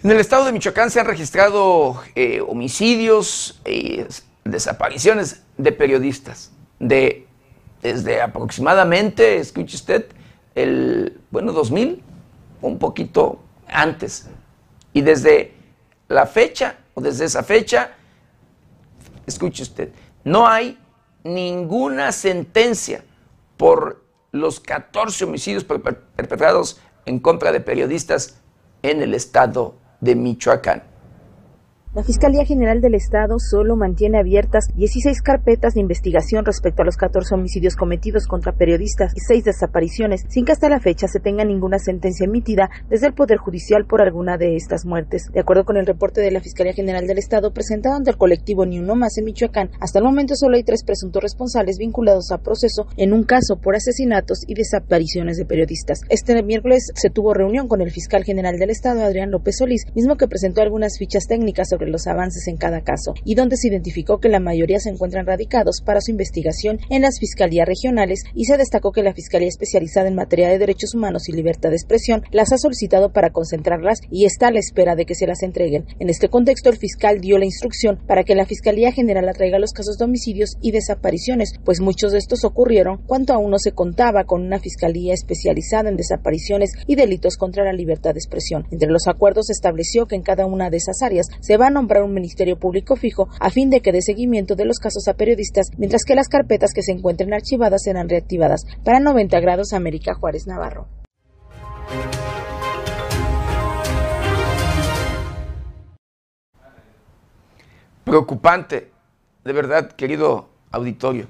En 0.07 0.13
el 0.13 0.21
estado 0.21 0.45
de 0.45 0.53
Michoacán 0.53 0.89
se 0.89 1.01
han 1.01 1.07
registrado 1.07 2.01
eh, 2.15 2.41
homicidios 2.41 3.61
y 3.67 4.05
desapariciones 4.45 5.43
de 5.59 5.73
periodistas. 5.73 6.53
De, 6.79 7.27
desde 7.83 8.23
aproximadamente, 8.23 9.39
escuche 9.39 9.75
usted, 9.75 10.07
el, 10.55 11.21
bueno, 11.33 11.51
2000, 11.51 12.05
un 12.63 12.79
poquito 12.79 13.41
antes. 13.67 14.29
Y 14.93 15.01
desde 15.01 15.55
la 16.07 16.27
fecha, 16.27 16.77
o 16.95 17.01
desde 17.01 17.25
esa 17.25 17.43
fecha, 17.43 17.91
escuche 19.27 19.65
usted, 19.65 19.91
no 20.23 20.47
hay 20.47 20.79
ninguna 21.25 22.13
sentencia 22.13 23.03
por 23.57 24.05
los 24.31 24.61
14 24.61 25.25
homicidios 25.25 25.65
perpetrados 25.65 26.81
en 27.07 27.19
contra 27.19 27.51
de 27.51 27.59
periodistas 27.59 28.37
en 28.85 29.03
el 29.03 29.13
estado 29.13 29.75
de 30.01 30.15
Michoacán. 30.15 30.83
La 31.97 32.05
Fiscalía 32.05 32.45
General 32.45 32.83
del 32.83 32.95
Estado 32.95 33.39
solo 33.39 33.75
mantiene 33.75 34.19
abiertas 34.19 34.67
16 34.75 35.23
carpetas 35.23 35.73
de 35.73 35.81
investigación 35.81 36.45
respecto 36.45 36.83
a 36.83 36.85
los 36.85 36.99
14 36.99 37.35
homicidios 37.35 37.75
cometidos 37.75 38.27
contra 38.27 38.53
periodistas 38.53 39.15
y 39.17 39.21
6 39.21 39.45
desapariciones, 39.45 40.27
sin 40.29 40.45
que 40.45 40.53
hasta 40.53 40.69
la 40.69 40.79
fecha 40.79 41.09
se 41.09 41.21
tenga 41.21 41.43
ninguna 41.43 41.79
sentencia 41.79 42.27
emitida 42.27 42.69
desde 42.91 43.07
el 43.07 43.15
Poder 43.15 43.39
Judicial 43.39 43.87
por 43.87 44.03
alguna 44.03 44.37
de 44.37 44.57
estas 44.57 44.85
muertes. 44.85 45.31
De 45.33 45.41
acuerdo 45.41 45.65
con 45.65 45.79
el 45.79 45.87
reporte 45.87 46.21
de 46.21 46.31
la 46.31 46.43
Fiscalía 46.43 46.75
General 46.75 47.07
del 47.07 47.17
Estado 47.17 47.55
presentado 47.55 47.97
ante 47.97 48.11
el 48.11 48.19
colectivo 48.19 48.67
Ni 48.67 48.79
Uno 48.79 48.95
Más 48.95 49.17
en 49.17 49.25
Michoacán, 49.25 49.71
hasta 49.81 49.99
el 49.99 50.05
momento 50.05 50.35
solo 50.37 50.57
hay 50.57 50.65
tres 50.65 50.85
presuntos 50.85 51.23
responsables 51.23 51.79
vinculados 51.79 52.31
a 52.31 52.43
proceso 52.43 52.89
en 52.99 53.15
un 53.15 53.25
caso 53.25 53.57
por 53.57 53.75
asesinatos 53.75 54.41
y 54.47 54.53
desapariciones 54.53 55.39
de 55.39 55.47
periodistas. 55.47 56.01
Este 56.11 56.43
miércoles 56.43 56.91
se 56.95 57.09
tuvo 57.09 57.33
reunión 57.33 57.69
con 57.69 57.81
el 57.81 57.91
fiscal 57.91 58.23
general 58.23 58.59
del 58.59 58.69
Estado, 58.69 59.03
Adrián 59.03 59.31
López 59.31 59.57
Solís, 59.57 59.87
mismo 59.95 60.19
que 60.19 60.29
presentó 60.29 60.61
algunas 60.61 60.99
fichas 60.99 61.27
técnicas 61.27 61.71
sobre 61.71 61.86
los 61.89 62.07
avances 62.07 62.49
en 62.49 62.57
cada 62.57 62.83
caso 62.83 63.15
y 63.25 63.35
donde 63.35 63.57
se 63.57 63.69
identificó 63.69 64.19
que 64.19 64.29
la 64.29 64.41
mayoría 64.41 64.81
se 64.81 64.91
encuentran 64.91 65.27
radicados 65.27 65.83
para 65.85 66.01
su 66.01 66.11
investigación 66.11 66.79
en 66.91 67.03
las 67.03 67.19
fiscalías 67.19 67.67
regionales 67.67 68.25
y 68.35 68.45
se 68.45 68.57
destacó 68.57 68.93
que 68.93 69.03
la 69.03 69.15
Fiscalía 69.15 69.49
especializada 69.49 70.09
en 70.09 70.15
materia 70.15 70.49
de 70.49 70.59
derechos 70.59 70.95
humanos 70.95 71.29
y 71.29 71.33
libertad 71.33 71.71
de 71.71 71.77
expresión 71.77 72.23
las 72.31 72.53
ha 72.53 72.59
solicitado 72.59 73.13
para 73.13 73.31
concentrarlas 73.31 74.01
y 74.11 74.25
está 74.25 74.49
a 74.49 74.51
la 74.51 74.59
espera 74.59 74.95
de 74.95 75.07
que 75.07 75.15
se 75.15 75.27
las 75.27 75.43
entreguen. 75.43 75.87
En 75.99 76.09
este 76.09 76.29
contexto, 76.29 76.71
el 76.71 76.77
fiscal 76.77 77.21
dio 77.21 77.39
la 77.39 77.45
instrucción 77.45 77.99
para 78.07 78.25
que 78.25 78.35
la 78.35 78.47
Fiscalía 78.47 78.93
General 78.93 79.29
atraiga 79.29 79.59
los 79.59 79.73
casos 79.73 79.99
de 79.99 80.05
homicidios 80.05 80.57
y 80.61 80.71
desapariciones, 80.71 81.55
pues 81.65 81.81
muchos 81.81 82.13
de 82.13 82.19
estos 82.19 82.45
ocurrieron 82.45 82.99
cuando 83.07 83.33
aún 83.33 83.51
no 83.51 83.59
se 83.59 83.73
contaba 83.73 84.25
con 84.25 84.43
una 84.43 84.59
Fiscalía 84.59 85.15
especializada 85.15 85.89
en 85.89 85.97
desapariciones 85.97 86.73
y 86.87 86.97
delitos 86.97 87.37
contra 87.37 87.65
la 87.65 87.73
libertad 87.73 88.15
de 88.15 88.21
expresión. 88.21 88.67
Entre 88.71 88.91
los 88.91 89.07
acuerdos 89.07 89.47
se 89.47 89.53
estableció 89.53 90.07
que 90.07 90.17
en 90.17 90.23
cada 90.23 90.47
una 90.47 90.71
de 90.71 90.77
esas 90.77 91.03
áreas 91.03 91.27
se 91.41 91.57
va 91.57 91.69
a 91.69 91.71
nombrar 91.77 92.03
un 92.03 92.15
Ministerio 92.15 92.59
Público 92.59 92.97
fijo 92.97 93.29
a 93.39 93.51
fin 93.51 93.71
de 93.71 93.81
que 93.81 93.93
dé 93.93 94.01
seguimiento 94.01 94.57
de 94.57 94.65
los 94.65 94.79
casos 94.79 95.07
a 95.09 95.15
periodistas, 95.15 95.69
mientras 95.77 96.05
que 96.05 96.15
las 96.15 96.29
carpetas 96.29 96.73
que 96.75 96.83
se 96.83 96.93
encuentren 96.93 97.35
archivadas 97.35 97.83
serán 97.85 98.09
reactivadas. 98.09 98.63
Para 98.83 98.99
90 98.99 99.39
grados 99.41 99.73
América 99.73 100.15
Juárez 100.15 100.47
Navarro. 100.47 100.89
Preocupante, 108.05 108.89
de 109.45 109.53
verdad, 109.53 109.93
querido 109.93 110.49
auditorio. 110.71 111.27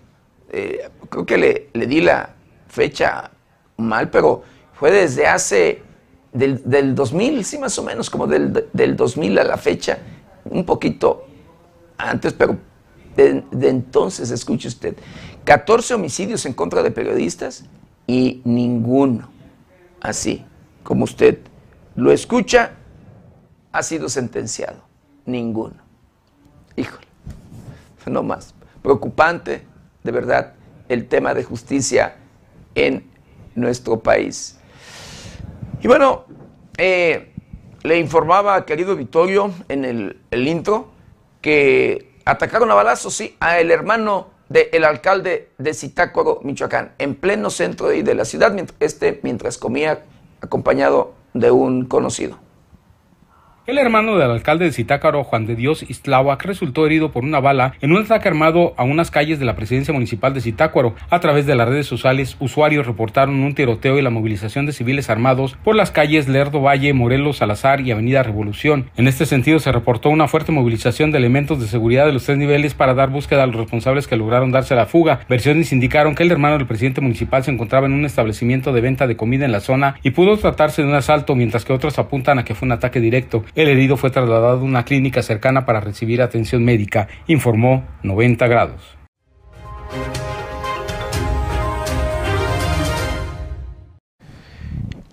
Eh, 0.53 0.89
creo 1.09 1.27
que 1.27 1.39
le, 1.39 1.69
le, 1.73 1.87
di 1.87 2.01
la 2.01 2.35
fecha 2.69 3.31
mal, 3.79 4.11
pero 4.11 4.43
fue 4.75 4.91
desde 4.91 5.27
hace, 5.27 5.83
del, 6.33 6.63
del 6.69 6.95
2000, 6.95 7.45
sí, 7.45 7.59
más 7.59 7.79
o 7.79 7.83
menos, 7.83 8.11
como 8.11 8.27
del, 8.27 8.69
del 8.73 8.95
2000 8.95 9.39
a 9.39 9.45
la 9.45 9.57
fecha, 9.57 9.99
un 10.51 10.65
poquito 10.65 11.25
antes, 11.99 12.33
pero 12.33 12.59
de, 13.17 13.43
entonces, 13.69 14.31
escuche 14.31 14.69
usted, 14.69 14.97
14 15.45 15.95
homicidios 15.95 16.45
en 16.45 16.53
contra 16.53 16.83
de 16.83 16.91
periodistas 16.91 17.65
y 18.07 18.43
ninguno, 18.45 19.29
así 20.01 20.45
como 20.83 21.05
usted 21.05 21.39
lo 21.95 22.13
escucha, 22.13 22.73
ha 23.73 23.83
sido 23.83 24.09
sentenciado. 24.09 24.85
Ninguno. 25.25 25.75
Híjole, 26.77 27.07
no 28.07 28.23
más. 28.23 28.55
Preocupante, 28.83 29.63
de 30.05 30.13
verdad, 30.13 30.53
el 30.89 31.09
tema 31.09 31.35
de 31.35 31.43
justicia 31.43 32.17
en 32.75 33.11
nuestro 33.55 33.99
país. 33.99 34.59
Y 35.83 35.89
bueno, 35.89 36.25
eh, 36.79 37.33
le 37.87 37.99
informaba, 37.99 38.67
querido 38.67 38.97
Vittorio, 38.97 39.53
en 39.69 39.85
el, 39.85 40.49
intro, 40.49 40.89
que 41.41 42.17
atacaron 42.25 42.71
a 42.73 42.75
balazos, 42.75 43.15
sí, 43.15 43.37
a 43.39 43.61
el 43.61 43.71
hermano 43.71 44.31
del 44.49 44.85
alcalde 44.85 45.51
de 45.59 45.73
Zitácuaro, 45.73 46.41
Michoacán, 46.43 46.93
en 46.99 47.15
pleno 47.15 47.49
centro 47.49 47.89
de, 47.89 48.03
de 48.03 48.15
la 48.15 48.25
ciudad, 48.25 48.55
este 48.81 49.21
mientras 49.23 49.57
comía 49.57 50.05
acompañado 50.41 51.15
de 51.33 51.53
un 51.53 51.87
conocido. 51.87 52.39
El 53.67 53.79
hermano 53.79 54.17
del 54.17 54.31
alcalde 54.31 54.65
de 54.65 54.71
Zitácaro, 54.71 55.25
Juan 55.25 55.45
de 55.45 55.57
Dios 55.57 55.85
Istláhuac, 55.89 56.45
resultó 56.45 56.87
herido 56.87 57.11
por 57.11 57.25
una 57.25 57.41
bala 57.41 57.75
en 57.81 57.91
un 57.91 58.01
ataque 58.05 58.29
armado 58.29 58.75
a 58.77 58.85
unas 58.85 59.11
calles 59.11 59.41
de 59.41 59.45
la 59.45 59.57
presidencia 59.57 59.93
municipal 59.93 60.33
de 60.33 60.41
Zitácuaro. 60.41 60.95
A 61.11 61.19
través 61.19 61.47
de 61.47 61.57
las 61.57 61.69
redes 61.69 61.87
sociales, 61.87 62.37
usuarios 62.39 62.87
reportaron 62.87 63.43
un 63.43 63.57
tiroteo 63.57 63.99
y 63.99 64.03
la 64.03 64.11
movilización 64.11 64.67
de 64.67 64.73
civiles 64.73 65.11
armados 65.11 65.57
por 65.65 65.75
las 65.75 65.91
calles 65.91 66.29
Lerdo 66.29 66.61
Valle, 66.61 66.93
Morelos, 66.93 67.39
Salazar 67.39 67.81
y 67.81 67.91
Avenida 67.91 68.23
Revolución. 68.23 68.89
En 68.97 69.09
este 69.09 69.27
sentido, 69.27 69.59
se 69.59 69.73
reportó 69.73 70.11
una 70.11 70.29
fuerte 70.29 70.53
movilización 70.53 71.11
de 71.11 71.19
elementos 71.19 71.61
de 71.61 71.67
seguridad 71.67 72.07
de 72.07 72.13
los 72.13 72.23
tres 72.23 72.39
niveles 72.39 72.75
para 72.75 72.95
dar 72.95 73.11
búsqueda 73.11 73.43
a 73.43 73.47
los 73.47 73.57
responsables 73.57 74.07
que 74.07 74.15
lograron 74.15 74.53
darse 74.53 74.77
la 74.77 74.87
fuga. 74.87 75.23
Versiones 75.29 75.73
indicaron 75.73 76.15
que 76.15 76.23
el 76.23 76.31
hermano 76.31 76.57
del 76.57 76.69
presidente 76.69 77.01
municipal 77.01 77.43
se 77.43 77.51
encontraba 77.51 77.87
en 77.87 77.95
un 77.95 78.05
establecimiento 78.05 78.73
de 78.73 78.81
venta 78.81 79.09
de 79.09 79.17
comida 79.17 79.45
en 79.45 79.51
la 79.51 79.59
zona 79.59 79.97
y 80.05 80.11
pudo 80.11 80.37
tratarse 80.37 80.83
de 80.83 80.89
un 80.89 80.95
asalto, 80.95 81.35
mientras 81.35 81.65
que 81.65 81.73
otros 81.73 81.99
apuntan 81.99 82.39
a 82.39 82.45
que 82.45 82.55
fue 82.55 82.67
un 82.67 82.73
ataque 82.73 83.01
directo. 83.01 83.43
El 83.57 83.69
herido 83.69 83.97
fue 83.97 84.11
trasladado 84.11 84.59
a 84.59 84.63
una 84.63 84.85
clínica 84.85 85.23
cercana 85.23 85.65
para 85.65 85.81
recibir 85.81 86.21
atención 86.21 86.63
médica, 86.63 87.09
informó 87.27 87.87
90 88.03 88.47
grados. 88.49 88.83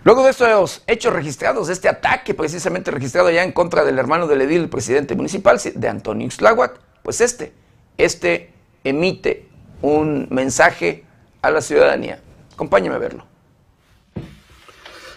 Luego 0.04 0.26
de 0.26 0.32
estos 0.32 0.84
hechos 0.88 1.14
registrados, 1.14 1.68
de 1.68 1.74
este 1.74 1.88
ataque 1.88 2.34
precisamente 2.34 2.92
registrado 2.92 3.32
ya 3.32 3.46
en 3.46 3.54
contra 3.54 3.86
del 3.86 3.98
hermano 3.98 4.28
del 4.28 4.42
edil, 4.42 4.64
el 4.64 4.70
presidente 4.70 5.16
municipal 5.16 5.58
de 5.74 5.88
Antonio 5.88 6.28
Ixtláhuac, 6.28 6.82
pues 7.02 7.22
este, 7.22 7.54
este 7.98 8.52
emite 8.84 9.48
un 9.82 10.28
mensaje 10.32 11.06
a 11.42 11.50
la 11.50 11.62
ciudadanía. 11.62 12.20
Acompáñeme 12.54 12.96
a 12.96 13.00
verlo. 13.00 13.33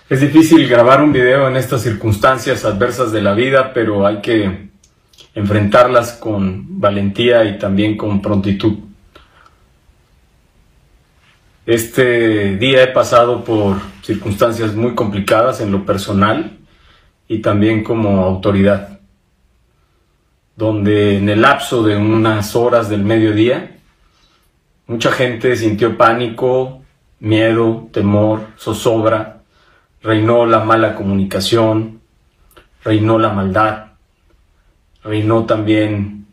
Es 0.08 0.20
difícil 0.20 0.68
grabar 0.68 1.02
un 1.02 1.12
video 1.12 1.48
en 1.48 1.56
estas 1.56 1.82
circunstancias 1.82 2.64
adversas 2.64 3.10
de 3.10 3.20
la 3.20 3.34
vida, 3.34 3.72
pero 3.74 4.06
hay 4.06 4.20
que 4.20 4.68
enfrentarlas 5.34 6.12
con 6.12 6.78
valentía 6.78 7.42
y 7.44 7.58
también 7.58 7.96
con 7.96 8.22
prontitud. 8.22 8.74
Este 11.66 12.54
día 12.56 12.84
he 12.84 12.86
pasado 12.86 13.42
por 13.42 13.78
circunstancias 14.02 14.76
muy 14.76 14.94
complicadas 14.94 15.60
en 15.60 15.72
lo 15.72 15.84
personal 15.84 16.56
y 17.26 17.40
también 17.40 17.82
como 17.82 18.24
autoridad, 18.24 19.00
donde 20.54 21.16
en 21.16 21.28
el 21.28 21.42
lapso 21.42 21.82
de 21.82 21.96
unas 21.96 22.54
horas 22.54 22.88
del 22.88 23.02
mediodía, 23.02 23.76
mucha 24.86 25.10
gente 25.10 25.56
sintió 25.56 25.96
pánico, 25.96 26.84
miedo, 27.18 27.88
temor, 27.90 28.42
zozobra, 28.56 29.35
reinó 30.02 30.46
la 30.46 30.60
mala 30.60 30.94
comunicación, 30.94 32.00
reinó 32.84 33.18
la 33.18 33.30
maldad, 33.30 33.92
reinó 35.02 35.44
también 35.44 36.26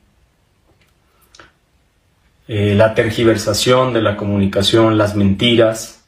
eh, 2.48 2.76
la 2.76 2.94
tergiversación 2.94 3.94
de 3.94 4.02
la 4.02 4.18
comunicación, 4.18 4.98
las 4.98 5.16
mentiras, 5.16 6.04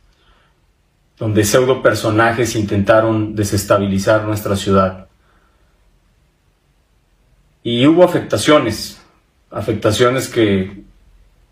donde 1.18 1.46
pseudo 1.46 1.82
personajes 1.82 2.56
intentaron 2.56 3.36
desestabilizar 3.36 4.24
nuestra 4.24 4.56
ciudad. 4.56 5.08
Y 7.64 7.88
hubo 7.88 8.04
afectaciones, 8.04 9.02
afectaciones 9.50 10.28
que 10.28 10.84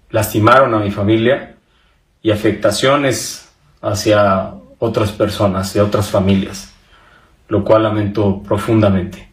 lastimaron 0.10 0.74
a 0.76 0.80
mi 0.80 0.92
familia 0.92 1.56
y 2.22 2.32
afectaciones 2.32 3.50
hacia 3.82 4.54
otras 4.86 5.14
personas, 5.14 5.74
de 5.74 5.80
otras 5.80 6.10
familias, 6.10 6.74
lo 7.48 7.64
cual 7.64 7.84
lamento 7.84 8.44
profundamente. 8.44 9.32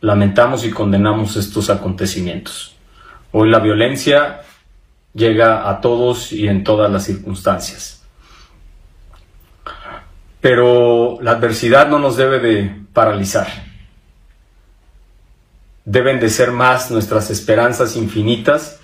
Lamentamos 0.00 0.64
y 0.64 0.70
condenamos 0.70 1.36
estos 1.36 1.68
acontecimientos. 1.68 2.74
Hoy 3.32 3.50
la 3.50 3.58
violencia 3.58 4.40
llega 5.12 5.68
a 5.68 5.82
todos 5.82 6.32
y 6.32 6.48
en 6.48 6.64
todas 6.64 6.90
las 6.90 7.04
circunstancias. 7.04 8.02
Pero 10.40 11.18
la 11.20 11.32
adversidad 11.32 11.88
no 11.88 11.98
nos 11.98 12.16
debe 12.16 12.38
de 12.38 12.74
paralizar. 12.94 13.48
Deben 15.84 16.18
de 16.18 16.30
ser 16.30 16.50
más 16.50 16.90
nuestras 16.90 17.30
esperanzas 17.30 17.94
infinitas 17.94 18.80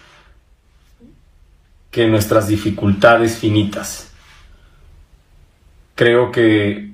que 1.91 2.07
nuestras 2.09 2.47
dificultades 2.47 3.39
finitas 3.39 4.08
creo 5.99 6.31
que 6.31 6.93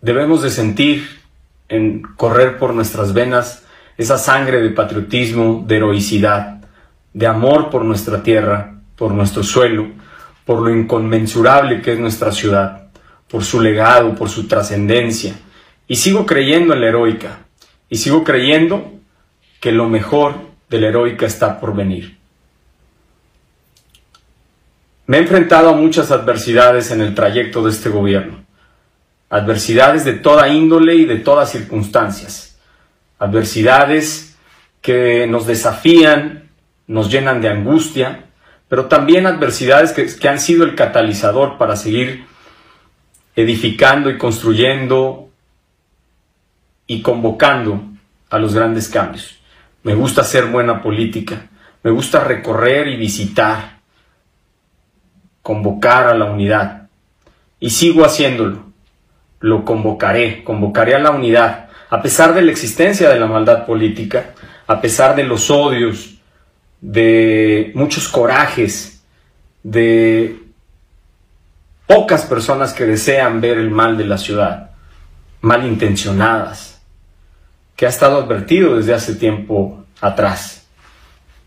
debemos 0.00 0.40
de 0.42 0.50
sentir 0.50 1.18
en 1.68 2.02
correr 2.16 2.58
por 2.58 2.72
nuestras 2.72 3.12
venas 3.12 3.64
esa 3.98 4.18
sangre 4.18 4.62
de 4.62 4.70
patriotismo, 4.70 5.64
de 5.66 5.78
heroicidad, 5.78 6.60
de 7.12 7.26
amor 7.26 7.70
por 7.70 7.84
nuestra 7.84 8.22
tierra, 8.22 8.76
por 8.94 9.10
nuestro 9.10 9.42
suelo, 9.42 9.88
por 10.44 10.60
lo 10.60 10.70
inconmensurable 10.70 11.82
que 11.82 11.94
es 11.94 11.98
nuestra 11.98 12.30
ciudad, 12.30 12.84
por 13.26 13.42
su 13.42 13.60
legado, 13.60 14.14
por 14.14 14.28
su 14.28 14.46
trascendencia. 14.46 15.34
Y 15.88 15.96
sigo 15.96 16.24
creyendo 16.24 16.72
en 16.72 16.82
la 16.82 16.86
heroica, 16.86 17.40
y 17.88 17.96
sigo 17.96 18.22
creyendo 18.22 18.92
que 19.60 19.72
lo 19.72 19.88
mejor 19.88 20.36
de 20.68 20.80
la 20.80 20.86
heroica 20.86 21.26
está 21.26 21.58
por 21.58 21.74
venir. 21.74 22.19
Me 25.10 25.16
he 25.16 25.20
enfrentado 25.22 25.70
a 25.70 25.74
muchas 25.74 26.12
adversidades 26.12 26.92
en 26.92 27.00
el 27.00 27.16
trayecto 27.16 27.64
de 27.64 27.72
este 27.72 27.88
gobierno, 27.88 28.44
adversidades 29.28 30.04
de 30.04 30.12
toda 30.12 30.46
índole 30.46 30.94
y 30.94 31.04
de 31.04 31.16
todas 31.16 31.50
circunstancias, 31.50 32.60
adversidades 33.18 34.38
que 34.80 35.26
nos 35.26 35.48
desafían, 35.48 36.48
nos 36.86 37.10
llenan 37.10 37.40
de 37.40 37.48
angustia, 37.48 38.26
pero 38.68 38.86
también 38.86 39.26
adversidades 39.26 39.90
que, 39.90 40.28
han 40.28 40.38
sido 40.38 40.62
el 40.62 40.76
catalizador 40.76 41.58
para 41.58 41.74
seguir 41.74 42.26
edificando 43.34 44.10
y 44.10 44.16
construyendo 44.16 45.28
y 46.86 47.02
convocando 47.02 47.82
a 48.30 48.38
los 48.38 48.54
grandes 48.54 48.88
cambios. 48.88 49.40
Me 49.82 49.94
gusta 49.96 50.20
hacer 50.20 50.46
buena 50.46 50.80
política, 50.80 51.50
me 51.82 51.90
gusta 51.90 52.22
recorrer 52.22 52.86
y 52.86 52.96
visitar, 52.96 53.79
convocar 55.42 56.06
a 56.06 56.14
la 56.14 56.26
unidad. 56.26 56.88
Y 57.58 57.70
sigo 57.70 58.04
haciéndolo. 58.04 58.64
Lo 59.40 59.64
convocaré, 59.64 60.44
convocaré 60.44 60.94
a 60.94 60.98
la 60.98 61.10
unidad, 61.10 61.68
a 61.88 62.02
pesar 62.02 62.34
de 62.34 62.42
la 62.42 62.50
existencia 62.50 63.08
de 63.08 63.18
la 63.18 63.26
maldad 63.26 63.64
política, 63.66 64.34
a 64.66 64.80
pesar 64.80 65.16
de 65.16 65.24
los 65.24 65.50
odios, 65.50 66.18
de 66.80 67.72
muchos 67.74 68.08
corajes, 68.08 69.02
de 69.62 70.40
pocas 71.86 72.24
personas 72.24 72.72
que 72.72 72.86
desean 72.86 73.40
ver 73.40 73.58
el 73.58 73.70
mal 73.70 73.96
de 73.98 74.04
la 74.04 74.18
ciudad, 74.18 74.70
malintencionadas, 75.40 76.80
que 77.76 77.86
ha 77.86 77.88
estado 77.88 78.22
advertido 78.22 78.76
desde 78.76 78.94
hace 78.94 79.14
tiempo 79.14 79.84
atrás, 80.00 80.66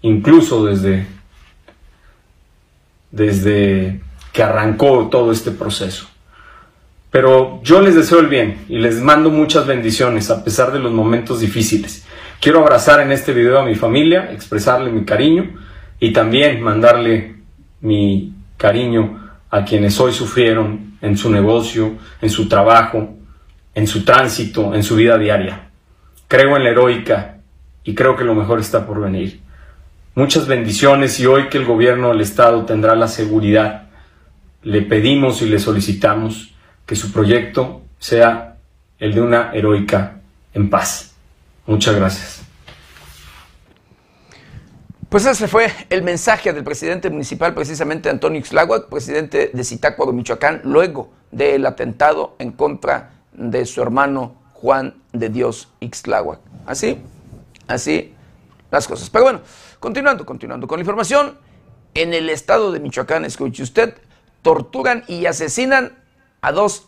incluso 0.01 0.65
desde, 0.65 1.07
desde 3.14 4.01
que 4.34 4.43
arrancó 4.43 5.07
todo 5.09 5.32
este 5.32 5.51
proceso. 5.51 6.09
Pero 7.11 7.61
yo 7.64 7.80
les 7.80 7.93
deseo 7.95 8.20
el 8.20 8.28
bien 8.28 8.66
y 8.68 8.80
les 8.80 8.99
mando 8.99 9.30
muchas 9.30 9.68
bendiciones 9.68 10.32
a 10.32 10.43
pesar 10.43 10.74
de 10.74 10.80
los 10.80 10.91
momentos 10.91 11.39
difíciles. 11.39 12.05
Quiero 12.41 12.59
abrazar 12.59 12.99
en 13.01 13.11
este 13.11 13.32
video 13.32 13.59
a 13.59 13.66
mi 13.66 13.76
familia, 13.76 14.32
expresarle 14.32 14.91
mi 14.91 15.05
cariño 15.05 15.51
y 15.99 16.11
también 16.11 16.59
mandarle 16.61 17.36
mi 17.82 18.34
cariño 18.57 19.30
a 19.51 19.64
quienes 19.64 19.99
hoy 19.99 20.11
sufrieron 20.11 20.97
en 21.01 21.16
su 21.16 21.30
negocio, 21.30 21.93
en 22.20 22.32
su 22.32 22.49
trabajo, 22.49 23.16
en 23.76 23.86
su 23.86 24.03
tránsito, 24.03 24.74
en 24.74 24.82
su 24.82 24.95
vida 24.95 25.20
diaria. 25.20 25.70
Creo 26.28 26.57
en 26.57 26.64
la 26.64 26.72
heroica 26.72 27.38
y 27.84 27.93
creo 27.93 28.16
que 28.16 28.24
lo 28.24 28.34
mejor 28.34 28.59
está 28.59 28.88
por 28.88 28.99
venir. 28.99 29.42
Muchas 30.16 30.45
bendiciones 30.45 31.20
y 31.20 31.26
hoy 31.26 31.49
que 31.49 31.57
el 31.57 31.66
gobierno 31.66 32.09
del 32.09 32.22
Estado 32.22 32.66
tendrá 32.66 32.93
la 32.93 33.07
seguridad, 33.07 33.89
le 34.61 34.84
pedimos 34.84 35.41
y 35.41 35.47
le 35.47 35.57
solicitamos 35.57 36.53
que 36.86 36.95
su 36.95 37.11
proyecto 37.11 37.82
sea 37.97 38.57
el 38.99 39.16
de 39.16 39.22
una 39.22 39.51
heroica 39.53 40.20
en 40.53 40.70
paz. 40.70 41.16
Muchas 41.66 41.95
gracias. 41.95 42.41
Pues 45.09 45.26
ese 45.26 45.47
fue 45.47 45.72
el 45.89 46.03
mensaje 46.03 46.53
del 46.53 46.64
presidente 46.64 47.09
municipal, 47.09 47.55
precisamente 47.55 48.07
Antonio 48.07 48.39
Ixláhuac, 48.39 48.89
presidente 48.89 49.49
de 49.51 49.64
Zitácuaro, 49.64 50.14
Michoacán, 50.14 50.61
luego 50.64 51.11
del 51.32 51.66
atentado 51.66 52.36
en 52.38 52.51
contra 52.51 53.14
de 53.34 53.66
su 53.66 53.82
hermano 53.82 54.36
Juan 54.53 54.93
de 55.11 55.30
Dios 55.30 55.70
Ixtláhuac. 55.80 56.39
Así, 56.68 56.99
así 57.66 58.14
las 58.70 58.88
cosas. 58.88 59.09
Pero 59.09 59.24
bueno, 59.24 59.41
continuando, 59.84 60.25
continuando 60.25 60.65
con 60.65 60.77
la 60.77 60.84
información, 60.84 61.38
en 61.93 62.13
el 62.13 62.29
estado 62.29 62.71
de 62.71 62.79
Michoacán, 62.79 63.25
escuche 63.25 63.63
usted, 63.63 63.97
torturan 64.41 65.03
y 65.09 65.25
asesinan 65.25 66.01
a 66.39 66.53
dos, 66.53 66.88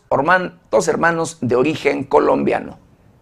dos 0.70 0.88
hermanos 0.88 1.36
de 1.42 1.56
origen 1.56 2.04
colombiano. 2.04 2.78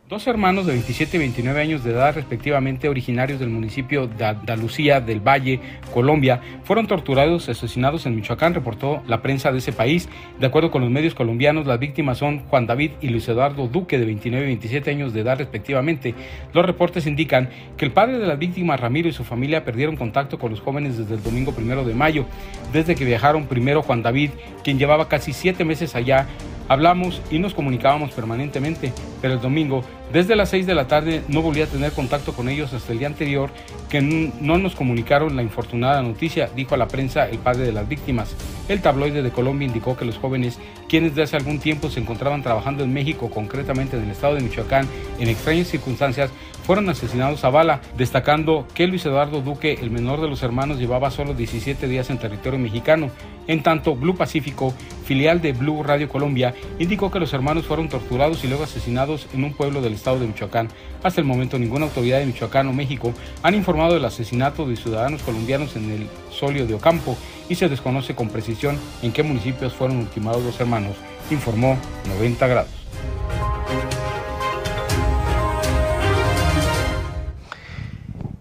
Dos 0.06 0.26
hermanos 0.26 0.66
de 0.66 0.72
27 0.72 1.16
y 1.16 1.20
29 1.20 1.62
años 1.62 1.82
de 1.82 1.92
edad, 1.92 2.14
respectivamente 2.14 2.90
originarios 2.90 3.40
del 3.40 3.48
municipio 3.48 4.06
de 4.06 4.26
Andalucía 4.26 5.00
del 5.00 5.26
Valle, 5.26 5.60
Colombia, 5.94 6.42
fueron 6.64 6.86
torturados 6.86 7.48
y 7.48 7.52
asesinados 7.52 8.04
en 8.04 8.14
Michoacán, 8.14 8.52
reportó 8.52 9.02
la 9.06 9.22
prensa 9.22 9.50
de 9.50 9.58
ese 9.58 9.72
país. 9.72 10.10
De 10.38 10.46
acuerdo 10.46 10.70
con 10.70 10.82
los 10.82 10.90
medios 10.90 11.14
colombianos, 11.14 11.66
las 11.66 11.78
víctimas 11.78 12.18
son 12.18 12.40
Juan 12.50 12.66
David 12.66 12.90
y 13.00 13.08
Luis 13.08 13.26
Eduardo 13.28 13.66
Duque, 13.66 13.98
de 13.98 14.04
29 14.04 14.44
y 14.44 14.48
27 14.48 14.90
años 14.90 15.14
de 15.14 15.20
edad, 15.22 15.38
respectivamente. 15.38 16.14
Los 16.52 16.66
reportes 16.66 17.06
indican 17.06 17.48
que 17.78 17.86
el 17.86 17.92
padre 17.92 18.18
de 18.18 18.26
las 18.26 18.38
víctimas, 18.38 18.78
Ramiro, 18.78 19.08
y 19.08 19.12
su 19.12 19.24
familia 19.24 19.64
perdieron 19.64 19.96
contacto 19.96 20.38
con 20.38 20.50
los 20.50 20.60
jóvenes 20.60 20.98
desde 20.98 21.14
el 21.14 21.22
domingo 21.22 21.52
primero 21.52 21.82
de 21.82 21.94
mayo, 21.94 22.26
desde 22.74 22.94
que 22.94 23.06
viajaron 23.06 23.46
primero 23.46 23.80
Juan 23.80 24.02
David, 24.02 24.32
quien 24.62 24.78
llevaba 24.78 25.08
casi 25.08 25.32
siete 25.32 25.64
meses 25.64 25.96
allá, 25.96 26.26
Hablamos 26.66 27.20
y 27.30 27.38
nos 27.38 27.52
comunicábamos 27.52 28.12
permanentemente, 28.12 28.92
pero 29.20 29.34
el 29.34 29.40
domingo, 29.40 29.84
desde 30.12 30.34
las 30.34 30.48
6 30.48 30.66
de 30.66 30.74
la 30.74 30.86
tarde, 30.86 31.22
no 31.28 31.42
volví 31.42 31.60
a 31.60 31.66
tener 31.66 31.92
contacto 31.92 32.32
con 32.32 32.48
ellos 32.48 32.72
hasta 32.72 32.92
el 32.92 32.98
día 32.98 33.08
anterior, 33.08 33.50
que 33.90 34.00
no 34.00 34.58
nos 34.58 34.74
comunicaron 34.74 35.36
la 35.36 35.42
infortunada 35.42 36.00
noticia, 36.00 36.48
dijo 36.56 36.74
a 36.74 36.78
la 36.78 36.88
prensa 36.88 37.28
el 37.28 37.38
padre 37.38 37.64
de 37.64 37.72
las 37.72 37.86
víctimas. 37.86 38.34
El 38.68 38.80
tabloide 38.80 39.22
de 39.22 39.30
Colombia 39.30 39.66
indicó 39.66 39.94
que 39.94 40.06
los 40.06 40.16
jóvenes, 40.16 40.58
quienes 40.88 41.14
de 41.14 41.22
hace 41.22 41.36
algún 41.36 41.58
tiempo 41.58 41.90
se 41.90 42.00
encontraban 42.00 42.42
trabajando 42.42 42.82
en 42.82 42.94
México, 42.94 43.28
concretamente 43.28 43.98
en 43.98 44.04
el 44.04 44.10
estado 44.10 44.36
de 44.36 44.40
Michoacán, 44.40 44.88
en 45.18 45.28
extrañas 45.28 45.68
circunstancias, 45.68 46.30
fueron 46.64 46.88
asesinados 46.88 47.44
a 47.44 47.50
bala, 47.50 47.80
destacando 47.96 48.66
que 48.74 48.86
Luis 48.86 49.04
Eduardo 49.04 49.42
Duque, 49.42 49.78
el 49.80 49.90
menor 49.90 50.20
de 50.20 50.28
los 50.28 50.42
hermanos, 50.42 50.78
llevaba 50.78 51.10
solo 51.10 51.34
17 51.34 51.86
días 51.86 52.10
en 52.10 52.18
territorio 52.18 52.58
mexicano. 52.58 53.10
En 53.46 53.62
tanto, 53.62 53.94
Blue 53.94 54.16
Pacífico, 54.16 54.72
filial 55.04 55.42
de 55.42 55.52
Blue 55.52 55.82
Radio 55.82 56.08
Colombia, 56.08 56.54
indicó 56.78 57.10
que 57.10 57.20
los 57.20 57.32
hermanos 57.34 57.66
fueron 57.66 57.90
torturados 57.90 58.42
y 58.42 58.48
luego 58.48 58.64
asesinados 58.64 59.26
en 59.34 59.44
un 59.44 59.52
pueblo 59.52 59.82
del 59.82 59.92
estado 59.92 60.18
de 60.18 60.26
Michoacán. 60.26 60.68
Hasta 61.02 61.20
el 61.20 61.26
momento, 61.26 61.58
ninguna 61.58 61.84
autoridad 61.84 62.20
de 62.20 62.26
Michoacán 62.26 62.68
o 62.68 62.72
México 62.72 63.12
han 63.42 63.54
informado 63.54 63.92
del 63.94 64.04
asesinato 64.06 64.66
de 64.66 64.76
ciudadanos 64.76 65.22
colombianos 65.22 65.76
en 65.76 65.90
el 65.90 66.08
Solio 66.30 66.66
de 66.66 66.74
Ocampo 66.74 67.16
y 67.50 67.56
se 67.56 67.68
desconoce 67.68 68.14
con 68.14 68.30
precisión 68.30 68.78
en 69.02 69.12
qué 69.12 69.22
municipios 69.22 69.74
fueron 69.74 69.98
ultimados 69.98 70.42
los 70.42 70.58
hermanos, 70.58 70.96
informó 71.30 71.76
90 72.08 72.46
grados. 72.46 72.70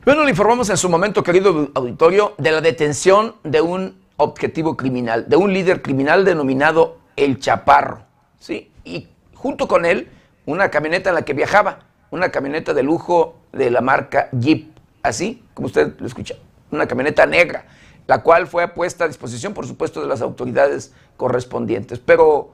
Bueno, 0.06 0.26
le 0.26 0.32
informamos 0.32 0.70
en 0.70 0.76
su 0.76 0.90
momento, 0.90 1.24
querido 1.24 1.72
auditorio, 1.76 2.34
de 2.38 2.52
la 2.52 2.60
detención 2.60 3.36
de 3.46 3.62
un 3.62 4.04
objetivo 4.18 4.76
criminal, 4.76 5.30
de 5.30 5.38
un 5.38 5.54
líder 5.54 5.82
criminal 5.82 6.26
denominado 6.26 6.98
El 7.16 7.40
Chaparro. 7.40 8.02
¿sí? 8.38 8.70
Y 8.84 9.08
junto 9.34 9.66
con 9.70 9.86
él, 9.86 10.10
una 10.46 10.70
camioneta 10.70 11.12
en 11.12 11.16
la 11.16 11.22
que 11.22 11.34
viajaba, 11.34 11.86
una 12.12 12.32
camioneta 12.32 12.74
de 12.74 12.84
lujo 12.84 13.36
de 13.54 13.72
la 13.72 13.80
marca 13.80 14.28
Jeep, 14.34 14.78
así 15.04 15.42
como 15.54 15.68
usted 15.68 15.94
lo 15.98 16.06
escucha, 16.06 16.36
una 16.70 16.86
camioneta 16.86 17.26
negra, 17.26 17.64
la 18.06 18.24
cual 18.24 18.48
fue 18.48 18.68
puesta 18.68 19.06
a 19.06 19.08
disposición, 19.08 19.54
por 19.54 19.66
supuesto, 19.66 20.02
de 20.02 20.08
las 20.08 20.22
autoridades 20.22 20.94
correspondientes. 21.16 22.00
Pero 22.00 22.52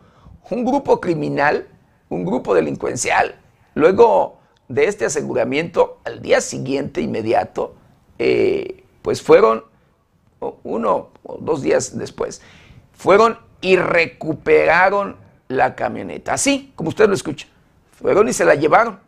un 0.52 0.66
grupo 0.66 1.02
criminal, 1.02 1.68
un 2.10 2.26
grupo 2.26 2.54
delincuencial, 2.54 3.34
luego 3.74 4.38
de 4.70 4.86
este 4.86 5.05
aseguramiento, 5.05 5.99
al 6.05 6.22
día 6.22 6.39
siguiente, 6.39 7.01
inmediato, 7.01 7.76
eh, 8.20 8.84
pues 9.01 9.22
fueron, 9.22 9.65
uno 10.63 11.09
o 11.24 11.38
dos 11.41 11.61
días 11.61 11.97
después, 11.97 12.41
fueron 12.93 13.38
y 13.61 13.76
recuperaron 13.76 15.17
la 15.47 15.76
camioneta. 15.76 16.34
Así, 16.34 16.72
como 16.76 16.89
usted 16.89 17.07
lo 17.07 17.15
escucha. 17.15 17.47
Fueron 17.91 18.30
y 18.30 18.34
se 18.34 18.45
la 18.45 18.55
llevaron 18.55 18.99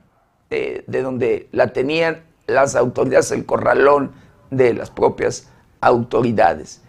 de, 0.49 0.83
de 0.87 1.01
donde 1.01 1.47
la 1.51 1.71
tenían 1.71 2.23
las 2.47 2.75
autoridades, 2.75 3.31
el 3.31 3.45
corralón 3.45 4.11
de 4.49 4.73
las 4.73 4.89
propias 4.89 5.47
autoridades. 5.79 6.81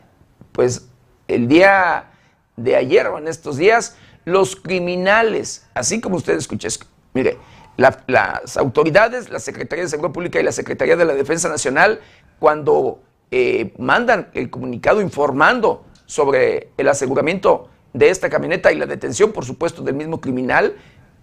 Pues 0.51 0.89
el 1.29 1.47
día 1.47 2.11
de 2.57 2.77
ayer 2.77 3.07
o 3.07 3.19
en 3.19 3.29
estos 3.29 3.59
días, 3.59 3.97
los 4.25 4.57
criminales, 4.57 5.67
así 5.75 6.01
como 6.01 6.17
usted 6.17 6.37
escucha, 6.37 6.69
mire, 7.13 7.39
las 7.77 8.57
autoridades, 8.57 9.31
la 9.31 9.39
Secretaría 9.39 9.85
de 9.85 9.91
Seguridad 9.91 10.13
Pública 10.13 10.41
y 10.41 10.43
la 10.43 10.53
Secretaría 10.53 10.97
de 10.97 11.05
la 11.05 11.15
Defensa 11.15 11.49
Nacional, 11.49 12.01
cuando 12.39 13.01
eh, 13.31 13.73
mandan 13.79 14.29
el 14.35 14.51
comunicado 14.51 15.01
informando 15.01 15.85
sobre 16.07 16.71
el 16.77 16.89
aseguramiento 16.89 17.69
de 17.93 18.11
esta 18.11 18.29
camioneta 18.29 18.73
y 18.73 18.77
la 18.77 18.87
detención, 18.87 19.33
por 19.33 19.45
supuesto, 19.45 19.83
del 19.83 19.95
mismo 19.95 20.21
criminal, 20.21 20.75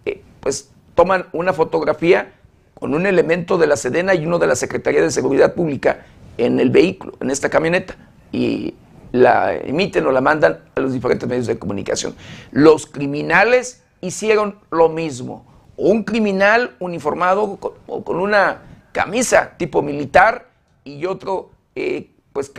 eh, 0.06 0.22
pues 0.40 0.72
toman 0.96 1.28
una 1.32 1.54
fotografía 1.54 2.34
con 2.74 2.94
un 2.94 3.06
elemento 3.06 3.58
de 3.58 3.68
la 3.68 3.76
Sedena 3.76 4.16
y 4.16 4.26
uno 4.26 4.40
de 4.40 4.48
la 4.48 4.56
Secretaría 4.56 5.02
de 5.02 5.12
Seguridad 5.12 5.54
Pública 5.54 6.06
en 6.38 6.60
el 6.60 6.70
vehículo, 6.70 7.14
en 7.20 7.30
esta 7.30 7.50
camioneta, 7.50 7.96
y 8.32 8.74
la 9.12 9.56
emiten 9.56 10.06
o 10.06 10.12
la 10.12 10.22
mandan 10.22 10.60
a 10.76 10.80
los 10.80 10.94
diferentes 10.94 11.28
medios 11.28 11.48
de 11.48 11.60
comunicación. 11.60 12.16
Los 12.52 12.86
criminales 12.86 13.84
hicieron 14.02 14.60
lo 14.72 14.90
mismo 14.90 15.46
un 15.80 16.04
criminal 16.04 16.76
uniformado 16.80 17.58
con 17.58 18.20
una 18.20 18.62
camisa 18.92 19.54
tipo 19.58 19.82
militar 19.82 20.50
y 20.84 21.06
otro, 21.06 21.52
eh, 21.76 22.12
pues, 22.34 22.52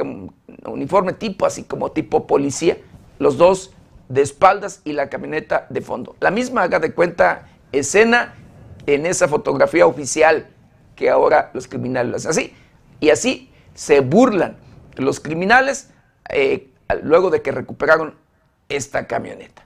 uniforme 0.64 1.12
tipo, 1.12 1.44
así 1.44 1.64
como 1.64 1.92
tipo 1.92 2.26
policía. 2.26 2.78
Los 3.18 3.36
dos 3.36 3.72
de 4.08 4.22
espaldas 4.22 4.80
y 4.84 4.94
la 4.94 5.10
camioneta 5.10 5.66
de 5.68 5.82
fondo. 5.82 6.16
La 6.20 6.30
misma, 6.30 6.62
haga 6.62 6.78
de 6.78 6.94
cuenta, 6.94 7.48
escena 7.72 8.34
en 8.86 9.04
esa 9.04 9.28
fotografía 9.28 9.86
oficial 9.86 10.48
que 10.96 11.10
ahora 11.10 11.50
los 11.52 11.68
criminales 11.68 12.26
hacen 12.26 12.30
así. 12.30 12.54
Y 13.00 13.10
así 13.10 13.52
se 13.74 14.00
burlan 14.00 14.56
los 14.96 15.20
criminales 15.20 15.90
eh, 16.30 16.70
luego 17.02 17.28
de 17.28 17.42
que 17.42 17.52
recuperaron 17.52 18.14
esta 18.68 19.06
camioneta. 19.06 19.62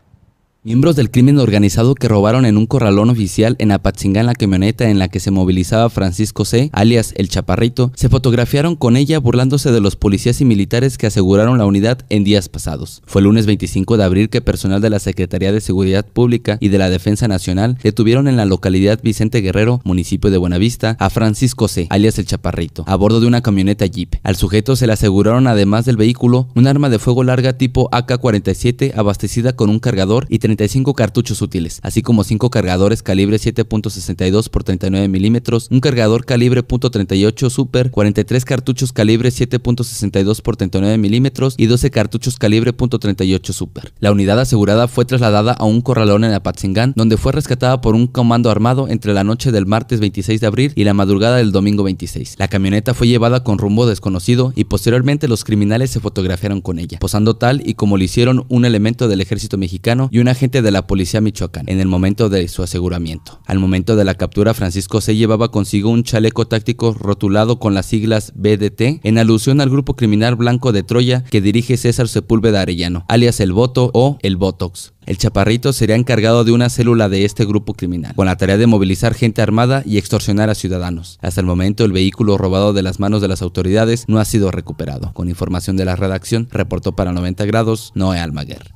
Miembros 0.67 0.97
del 0.97 1.11
crimen 1.11 1.39
organizado 1.39 1.95
que 1.95 2.09
robaron 2.09 2.47
en 2.47 2.57
un 2.57 2.65
corralón 2.65 3.11
oficial 3.11 3.55
en 3.59 3.71
Apatzingán 3.71 4.25
la 4.25 4.35
camioneta 4.35 4.89
en 4.89 4.99
la 4.99 5.09
que 5.09 5.21
se 5.21 5.31
movilizaba 5.31 5.91
Francisco 5.91 6.47
C., 6.47 6.71
alias 6.73 7.13
El 7.19 7.29
Chaparrito, 7.29 7.93
se 7.95 8.09
fotografiaron 8.09 8.75
con 8.75 8.97
ella 8.97 9.19
burlándose 9.19 9.73
de 9.73 9.83
los 9.83 9.97
policías 9.97 10.41
y 10.41 10.47
militares 10.47 10.97
que 10.97 11.07
aseguraron 11.07 11.59
la 11.59 11.67
unidad 11.67 11.99
en 12.09 12.25
días 12.25 12.49
pasados. 12.49 13.03
Fue 13.05 13.21
el 13.21 13.25
lunes 13.25 13.45
25 13.45 13.99
de 13.99 14.05
abril 14.05 14.31
que 14.31 14.41
personal 14.41 14.81
de 14.81 14.89
la 14.89 15.01
Secretaría 15.01 15.53
de 15.53 15.61
Seguridad 15.61 16.07
Pública 16.07 16.57
y 16.61 16.71
de 16.71 16.79
la 16.79 16.89
Defensa 16.89 17.29
Nacional 17.29 17.77
detuvieron 17.83 18.27
en 18.27 18.39
la 18.39 18.47
localidad 18.47 19.01
Vicente 19.03 19.43
Guerrero, 19.43 19.83
municipio 19.85 20.31
de 20.31 20.39
Buenavista, 20.39 20.97
a 20.99 21.11
Francisco 21.11 21.69
C., 21.69 21.89
alias 21.91 22.19
El 22.19 22.25
Chaparrito, 22.25 22.85
a 22.87 22.97
bordo 22.97 23.21
de 23.21 23.27
una 23.27 23.43
camioneta 23.43 23.85
Jeep. 23.85 24.15
Al 24.23 24.37
sujeto 24.37 24.77
se 24.77 24.87
le 24.87 24.95
aseguraron 24.95 25.47
además 25.47 25.85
del 25.85 25.99
vehículo 25.99 26.49
un 26.55 26.67
arma 26.67 26.89
de 26.89 26.99
fuego 26.99 27.23
larga 27.23 27.59
tipo 27.59 27.91
AK-47 27.93 28.97
abastecida 28.97 29.55
con 29.55 29.69
un 29.69 29.79
cargador 29.79 30.25
y 30.31 30.39
35 30.57 30.95
cartuchos 30.95 31.43
útiles, 31.43 31.81
así 31.83 32.01
como 32.01 32.23
5 32.23 32.49
cargadores 32.49 33.03
calibre 33.03 33.39
7.62 33.39 34.49
por 34.49 34.63
39 34.63 35.09
milímetros, 35.09 35.67
un 35.71 35.81
cargador 35.81 36.25
calibre 36.25 36.65
.38 36.65 37.51
Super, 37.51 37.91
43 37.91 38.45
cartuchos 38.45 38.93
calibre 38.93 39.31
7.62 39.31 40.43
por 40.43 40.57
39 40.57 40.97
milímetros 40.99 41.55
y 41.57 41.67
12 41.67 41.91
cartuchos 41.91 42.39
calibre 42.39 42.73
.38 42.73 43.53
Super. 43.53 43.93
La 43.99 44.13
unidad 44.13 44.39
asegurada 44.39 44.87
fue 44.87 45.05
trasladada 45.05 45.53
a 45.53 45.65
un 45.65 45.81
corralón 45.81 46.23
en 46.23 46.33
Apatzingán, 46.33 46.93
donde 46.95 47.17
fue 47.17 47.33
rescatada 47.33 47.81
por 47.81 47.97
un 47.97 48.07
comando 48.07 48.51
armado 48.51 48.87
entre 48.89 49.13
la 49.13 49.25
noche 49.25 49.51
del 49.51 49.67
martes 49.67 49.99
26 49.99 50.41
de 50.41 50.47
abril 50.47 50.73
y 50.77 50.85
la 50.85 50.95
madrugada 50.95 51.39
del 51.39 51.51
domingo 51.51 51.83
26. 51.83 52.37
La 52.39 52.47
camioneta 52.47 52.95
fue 52.95 53.09
llevada 53.09 53.43
con 53.43 53.59
rumbo 53.59 53.87
desconocido 53.87 54.53
y 54.55 54.65
posteriormente 54.65 55.27
los 55.27 55.43
criminales 55.43 55.91
se 55.91 56.01
fotografiaron 56.01 56.61
con 56.61 56.79
ella, 56.79 56.99
posando 57.01 57.35
tal 57.35 57.61
y 57.67 57.75
como 57.75 57.97
lo 57.97 58.05
hicieron 58.05 58.45
un 58.49 58.65
elemento 58.65 59.09
del 59.09 59.21
ejército 59.21 59.59
mexicano 59.59 60.09
y 60.13 60.21
un 60.21 60.29
agente 60.29 60.44
de 60.51 60.71
la 60.71 60.87
policía 60.87 61.23
Michoacán 61.23 61.65
en 61.69 61.81
el 61.81 61.87
momento 61.87 62.29
de 62.29 62.47
su 62.49 62.63
aseguramiento. 62.63 63.41
Al 63.47 63.59
momento 63.59 63.97
de 63.97 64.05
la 64.05 64.15
captura, 64.15 64.53
Francisco 64.53 65.01
se 65.01 65.17
llevaba 65.17 65.51
consigo 65.51 65.89
un 65.89 66.05
chaleco 66.05 66.47
táctico 66.47 66.93
rotulado 66.93 67.59
con 67.59 67.73
las 67.73 67.87
siglas 67.87 68.33
BDT 68.37 69.01
en 69.03 69.19
alusión 69.19 69.63
al 69.63 69.71
grupo 69.71 69.97
criminal 69.97 70.37
blanco 70.37 70.73
de 70.73 70.83
Troya 70.83 71.25
que 71.25 71.41
dirige 71.41 71.79
César 71.79 72.09
Sepúlveda 72.09 72.61
Arellano, 72.61 73.07
alias 73.09 73.41
El 73.41 73.53
Voto 73.53 73.91
o 73.95 74.19
El 74.23 74.37
Botox. 74.37 74.93
El 75.07 75.19
chaparrito 75.19 75.73
sería 75.73 75.97
encargado 75.97 76.45
de 76.45 76.53
una 76.53 76.69
célula 76.69 77.09
de 77.09 77.25
este 77.25 77.45
grupo 77.45 77.75
criminal, 77.75 78.15
con 78.15 78.27
la 78.27 78.37
tarea 78.37 78.57
de 78.57 78.67
movilizar 78.67 79.15
gente 79.15 79.43
armada 79.43 79.83
y 79.85 79.99
extorsionar 79.99 80.51
a 80.51 80.55
ciudadanos. 80.55 81.19
Hasta 81.23 81.41
el 81.41 81.47
momento, 81.47 81.85
el 81.85 81.93
vehículo 81.93 82.39
robado 82.39 82.73
de 82.73 82.83
las 82.83 83.01
manos 83.01 83.21
de 83.23 83.29
las 83.29 83.43
autoridades 83.43 84.05
no 84.09 84.19
ha 84.19 84.25
sido 84.25 84.51
recuperado. 84.51 85.13
Con 85.13 85.29
información 85.29 85.77
de 85.77 85.85
la 85.85 85.97
redacción, 85.97 86.49
reportó 86.51 86.97
para 86.97 87.13
90 87.13 87.45
grados 87.47 87.93
Noé 87.95 88.19
Almaguer. 88.19 88.74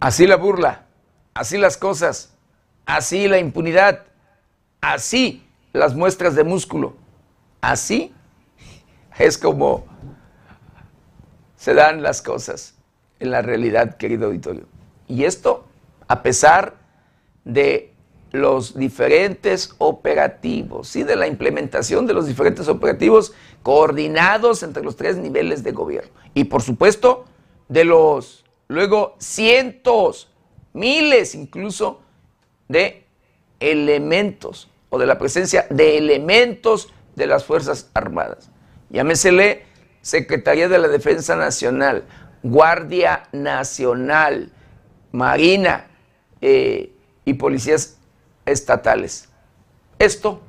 Así 0.00 0.26
la 0.26 0.36
burla, 0.36 0.86
así 1.34 1.58
las 1.58 1.76
cosas, 1.76 2.32
así 2.86 3.28
la 3.28 3.38
impunidad, 3.38 4.04
así 4.80 5.46
las 5.74 5.94
muestras 5.94 6.34
de 6.34 6.42
músculo, 6.42 6.96
así 7.60 8.14
es 9.18 9.36
como 9.36 9.84
se 11.56 11.74
dan 11.74 12.02
las 12.02 12.22
cosas 12.22 12.74
en 13.18 13.30
la 13.30 13.42
realidad, 13.42 13.98
querido 13.98 14.28
auditorio. 14.28 14.64
Y 15.06 15.24
esto 15.24 15.66
a 16.08 16.22
pesar 16.22 16.74
de 17.44 17.92
los 18.32 18.76
diferentes 18.78 19.74
operativos, 19.78 20.96
y 20.96 21.02
de 21.02 21.16
la 21.16 21.26
implementación 21.26 22.06
de 22.06 22.14
los 22.14 22.26
diferentes 22.26 22.68
operativos 22.68 23.34
coordinados 23.62 24.62
entre 24.62 24.82
los 24.82 24.96
tres 24.96 25.18
niveles 25.18 25.62
de 25.62 25.72
gobierno. 25.72 26.10
Y 26.32 26.44
por 26.44 26.62
supuesto, 26.62 27.26
de 27.68 27.84
los 27.84 28.44
Luego, 28.70 29.16
cientos, 29.18 30.28
miles 30.74 31.34
incluso 31.34 32.02
de 32.68 33.04
elementos 33.58 34.70
o 34.90 34.98
de 35.00 35.06
la 35.06 35.18
presencia 35.18 35.66
de 35.70 35.98
elementos 35.98 36.92
de 37.16 37.26
las 37.26 37.44
Fuerzas 37.44 37.90
Armadas. 37.94 38.48
Llámesele 38.88 39.64
Secretaría 40.02 40.68
de 40.68 40.78
la 40.78 40.86
Defensa 40.86 41.34
Nacional, 41.34 42.04
Guardia 42.44 43.24
Nacional, 43.32 44.52
Marina 45.10 45.88
eh, 46.40 46.92
y 47.24 47.34
policías 47.34 47.98
estatales. 48.46 49.28
Esto 49.98 50.42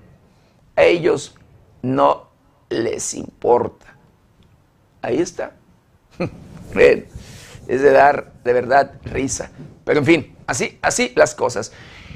a 0.76 0.84
ellos 0.84 1.34
no 1.81 2.30
les 2.69 3.15
importa. 3.15 3.95
Ahí 5.02 5.19
está. 5.19 5.53
es 7.72 7.81
de 7.81 7.91
dar 7.91 8.34
de 8.43 8.52
verdad 8.52 8.99
risa. 9.06 9.49
Pero 9.85 9.99
en 9.99 10.06
fin, 10.06 10.35
así, 10.45 10.77
así 10.81 11.14
las 11.15 11.34
cosas. 11.34 11.72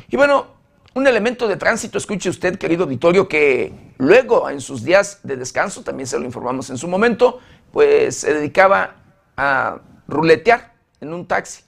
Y 0.09 0.17
bueno, 0.17 0.47
un 0.95 1.07
elemento 1.07 1.47
de 1.47 1.55
tránsito, 1.55 1.97
escuche 1.97 2.29
usted, 2.29 2.57
querido 2.57 2.85
Vittorio, 2.85 3.29
que 3.29 3.93
luego 3.97 4.49
en 4.49 4.59
sus 4.59 4.83
días 4.83 5.21
de 5.23 5.37
descanso, 5.37 5.81
también 5.81 6.07
se 6.07 6.19
lo 6.19 6.25
informamos 6.25 6.69
en 6.71 6.77
su 6.77 6.89
momento, 6.89 7.39
pues 7.71 8.17
se 8.17 8.33
dedicaba 8.33 8.95
a 9.37 9.79
ruletear 10.09 10.73
en 10.99 11.13
un 11.13 11.25
taxi. 11.25 11.63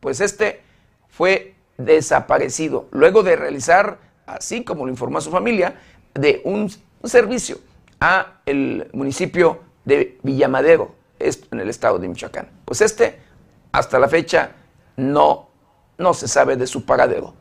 Pues 0.00 0.20
este 0.20 0.62
fue 1.08 1.54
desaparecido 1.78 2.88
luego 2.90 3.22
de 3.22 3.36
realizar, 3.36 3.98
así 4.26 4.64
como 4.64 4.86
lo 4.86 4.90
informó 4.90 5.18
a 5.18 5.20
su 5.20 5.30
familia, 5.30 5.80
de 6.14 6.42
un, 6.44 6.68
un 7.00 7.08
servicio 7.08 7.58
a 8.00 8.40
el 8.44 8.88
municipio 8.92 9.60
de 9.84 10.18
Villamadero, 10.24 10.98
en 11.20 11.60
el 11.60 11.68
estado 11.68 11.98
de 11.98 12.08
Michoacán. 12.08 12.48
Pues 12.64 12.80
este, 12.80 13.20
hasta 13.72 13.98
la 13.98 14.08
fecha, 14.08 14.52
no, 14.96 15.50
no 15.98 16.14
se 16.14 16.28
sabe 16.28 16.56
de 16.56 16.66
su 16.66 16.84
paradero. 16.84 17.34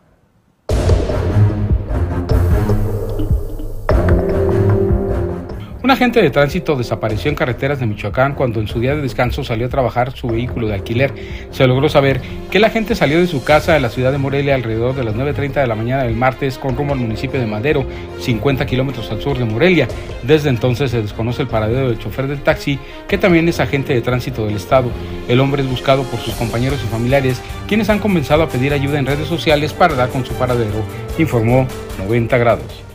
Un 5.90 5.94
agente 5.94 6.22
de 6.22 6.30
tránsito 6.30 6.76
desapareció 6.76 7.30
en 7.30 7.36
carreteras 7.36 7.80
de 7.80 7.88
Michoacán 7.88 8.36
cuando 8.36 8.60
en 8.60 8.68
su 8.68 8.80
día 8.80 8.96
de 8.96 9.02
descanso 9.02 9.44
salió 9.44 9.66
a 9.66 9.70
trabajar 9.70 10.16
su 10.16 10.28
vehículo 10.28 10.68
de 10.68 10.76
alquiler. 10.76 11.12
Se 11.50 11.66
logró 11.66 11.90
saber 11.90 12.22
que 12.52 12.60
el 12.60 12.64
agente 12.66 12.94
salió 12.94 13.20
de 13.20 13.26
su 13.26 13.44
casa 13.44 13.74
de 13.74 13.80
la 13.80 13.90
ciudad 13.90 14.12
de 14.12 14.20
Morelia 14.20 14.54
alrededor 14.54 14.94
de 14.94 15.04
las 15.04 15.16
9.30 15.16 15.54
de 15.54 15.66
la 15.66 15.74
mañana 15.74 16.04
del 16.04 16.16
martes 16.16 16.60
con 16.60 16.78
rumbo 16.78 16.94
al 16.94 17.00
municipio 17.00 17.40
de 17.40 17.48
Madero, 17.48 17.88
50 18.20 18.68
kilómetros 18.68 19.10
al 19.10 19.20
sur 19.20 19.40
de 19.40 19.46
Morelia. 19.46 19.88
Desde 20.22 20.50
entonces 20.50 20.92
se 20.92 21.02
desconoce 21.02 21.42
el 21.42 21.48
paradero 21.48 21.88
del 21.88 21.98
chofer 21.98 22.28
del 22.28 22.44
taxi, 22.44 22.78
que 23.08 23.18
también 23.18 23.50
es 23.50 23.60
agente 23.60 23.92
de 23.92 24.02
tránsito 24.02 24.46
del 24.46 24.58
estado. 24.58 24.92
El 25.28 25.40
hombre 25.40 25.64
es 25.64 25.68
buscado 25.68 26.04
por 26.04 26.20
sus 26.20 26.36
compañeros 26.36 26.80
y 26.86 26.88
familiares, 26.88 27.42
quienes 27.68 27.90
han 27.90 27.98
comenzado 27.98 28.44
a 28.44 28.50
pedir 28.50 28.74
ayuda 28.74 29.00
en 29.00 29.08
redes 29.08 29.28
sociales 29.28 29.74
para 29.74 29.96
dar 29.96 30.10
con 30.10 30.24
su 30.24 30.36
paradero, 30.36 30.84
informó 31.18 31.66
90 31.98 32.38
grados. 32.38 32.89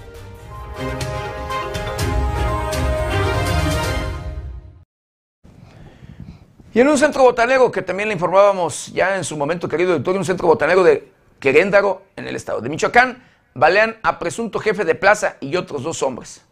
Y 6.74 6.80
en 6.80 6.88
un 6.88 6.98
centro 6.98 7.22
botanero 7.22 7.70
que 7.70 7.82
también 7.82 8.08
le 8.08 8.14
informábamos 8.14 8.88
ya 8.92 9.16
en 9.16 9.22
su 9.22 9.36
momento, 9.36 9.68
querido 9.68 9.92
doctor, 9.92 10.16
un 10.16 10.24
centro 10.24 10.48
botanero 10.48 10.82
de 10.82 11.08
Queréndaro, 11.38 12.02
en 12.16 12.26
el 12.26 12.34
estado 12.34 12.60
de 12.60 12.68
Michoacán, 12.68 13.22
balean 13.54 13.96
a 14.02 14.18
presunto 14.18 14.58
jefe 14.58 14.84
de 14.84 14.96
plaza 14.96 15.36
y 15.40 15.54
otros 15.54 15.84
dos 15.84 16.02
hombres. 16.02 16.44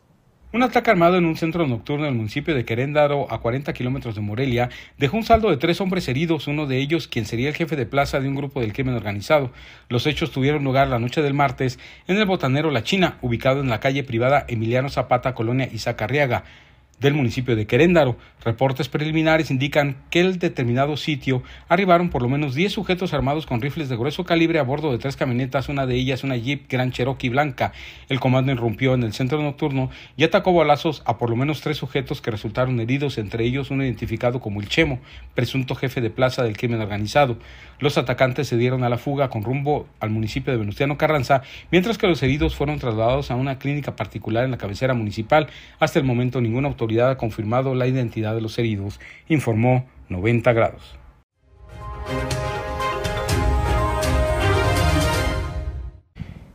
Un 0.52 0.62
ataque 0.62 0.92
armado 0.92 1.16
en 1.16 1.24
un 1.24 1.36
centro 1.36 1.66
nocturno 1.66 2.04
del 2.04 2.14
municipio 2.14 2.54
de 2.54 2.64
Queréndaro, 2.64 3.26
a 3.32 3.40
40 3.40 3.72
kilómetros 3.72 4.14
de 4.14 4.20
Morelia, 4.20 4.70
dejó 4.96 5.16
un 5.16 5.24
saldo 5.24 5.50
de 5.50 5.56
tres 5.56 5.80
hombres 5.80 6.06
heridos, 6.06 6.46
uno 6.46 6.66
de 6.66 6.78
ellos 6.78 7.08
quien 7.08 7.26
sería 7.26 7.48
el 7.48 7.56
jefe 7.56 7.74
de 7.74 7.86
plaza 7.86 8.20
de 8.20 8.28
un 8.28 8.36
grupo 8.36 8.60
del 8.60 8.72
crimen 8.72 8.94
organizado. 8.94 9.50
Los 9.88 10.06
hechos 10.06 10.30
tuvieron 10.30 10.62
lugar 10.62 10.86
la 10.86 11.00
noche 11.00 11.20
del 11.20 11.34
martes 11.34 11.80
en 12.06 12.16
el 12.16 12.26
botanero 12.26 12.70
La 12.70 12.84
China, 12.84 13.18
ubicado 13.22 13.60
en 13.60 13.70
la 13.70 13.80
calle 13.80 14.04
privada 14.04 14.44
Emiliano 14.46 14.88
Zapata, 14.88 15.34
colonia 15.34 15.68
Isaac 15.72 16.02
Arriaga. 16.02 16.44
Del 17.02 17.14
municipio 17.14 17.56
de 17.56 17.66
Queréndaro. 17.66 18.16
Reportes 18.44 18.88
preliminares 18.88 19.50
indican 19.50 19.96
que 20.10 20.20
el 20.20 20.38
determinado 20.38 20.96
sitio 20.96 21.42
arribaron 21.68 22.08
por 22.08 22.22
lo 22.22 22.28
menos 22.28 22.54
10 22.54 22.72
sujetos 22.72 23.12
armados 23.12 23.44
con 23.44 23.60
rifles 23.60 23.88
de 23.88 23.96
grueso 23.96 24.24
calibre 24.24 24.58
a 24.58 24.62
bordo 24.62 24.90
de 24.90 24.98
tres 24.98 25.16
camionetas, 25.16 25.68
una 25.68 25.84
de 25.86 25.96
ellas 25.96 26.24
una 26.24 26.36
Jeep 26.36 26.70
Grand 26.70 26.92
Cherokee 26.92 27.28
blanca. 27.28 27.72
El 28.08 28.20
comando 28.20 28.52
irrumpió 28.52 28.94
en 28.94 29.02
el 29.02 29.12
centro 29.12 29.42
nocturno 29.42 29.90
y 30.16 30.24
atacó 30.24 30.52
balazos 30.54 31.02
a 31.04 31.18
por 31.18 31.28
lo 31.28 31.36
menos 31.36 31.60
tres 31.60 31.76
sujetos 31.76 32.22
que 32.22 32.30
resultaron 32.30 32.80
heridos, 32.80 33.18
entre 33.18 33.44
ellos 33.44 33.70
uno 33.70 33.84
identificado 33.84 34.40
como 34.40 34.60
el 34.60 34.68
Chemo, 34.68 35.00
presunto 35.34 35.74
jefe 35.74 36.00
de 36.00 36.10
plaza 36.10 36.42
del 36.42 36.56
crimen 36.56 36.80
organizado. 36.80 37.36
Los 37.82 37.98
atacantes 37.98 38.46
se 38.46 38.56
dieron 38.56 38.84
a 38.84 38.88
la 38.88 38.96
fuga 38.96 39.28
con 39.28 39.42
rumbo 39.42 39.88
al 39.98 40.10
municipio 40.10 40.52
de 40.52 40.58
Venustiano 40.60 40.96
Carranza, 40.96 41.42
mientras 41.72 41.98
que 41.98 42.06
los 42.06 42.22
heridos 42.22 42.54
fueron 42.54 42.78
trasladados 42.78 43.32
a 43.32 43.34
una 43.34 43.58
clínica 43.58 43.96
particular 43.96 44.44
en 44.44 44.52
la 44.52 44.56
cabecera 44.56 44.94
municipal. 44.94 45.48
Hasta 45.80 45.98
el 45.98 46.04
momento 46.04 46.40
ninguna 46.40 46.68
autoridad 46.68 47.10
ha 47.10 47.18
confirmado 47.18 47.74
la 47.74 47.88
identidad 47.88 48.36
de 48.36 48.40
los 48.40 48.56
heridos, 48.56 49.00
informó 49.26 49.88
90 50.10 50.52
grados. 50.52 50.96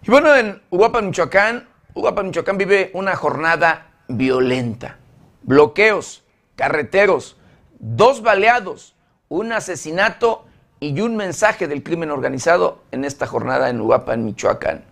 Y 0.02 0.10
bueno, 0.10 0.34
en 0.34 0.62
Uruapan, 0.70 1.08
Michoacán, 1.08 1.68
Uruapan, 1.94 2.28
Michoacán 2.28 2.58
vive 2.58 2.90
una 2.94 3.18
jornada 3.18 3.91
violenta. 4.08 4.98
Bloqueos, 5.44 6.24
carreteros, 6.56 7.36
dos 7.80 8.22
baleados, 8.22 8.95
un 9.28 9.52
asesinato 9.52 10.47
y 10.80 10.99
un 11.02 11.16
mensaje 11.16 11.68
del 11.68 11.84
crimen 11.84 12.12
organizado 12.12 12.84
en 12.91 13.06
esta 13.06 13.28
jornada 13.28 13.70
en 13.70 13.82
Uruapan, 13.82 14.26
Michoacán. 14.26 14.84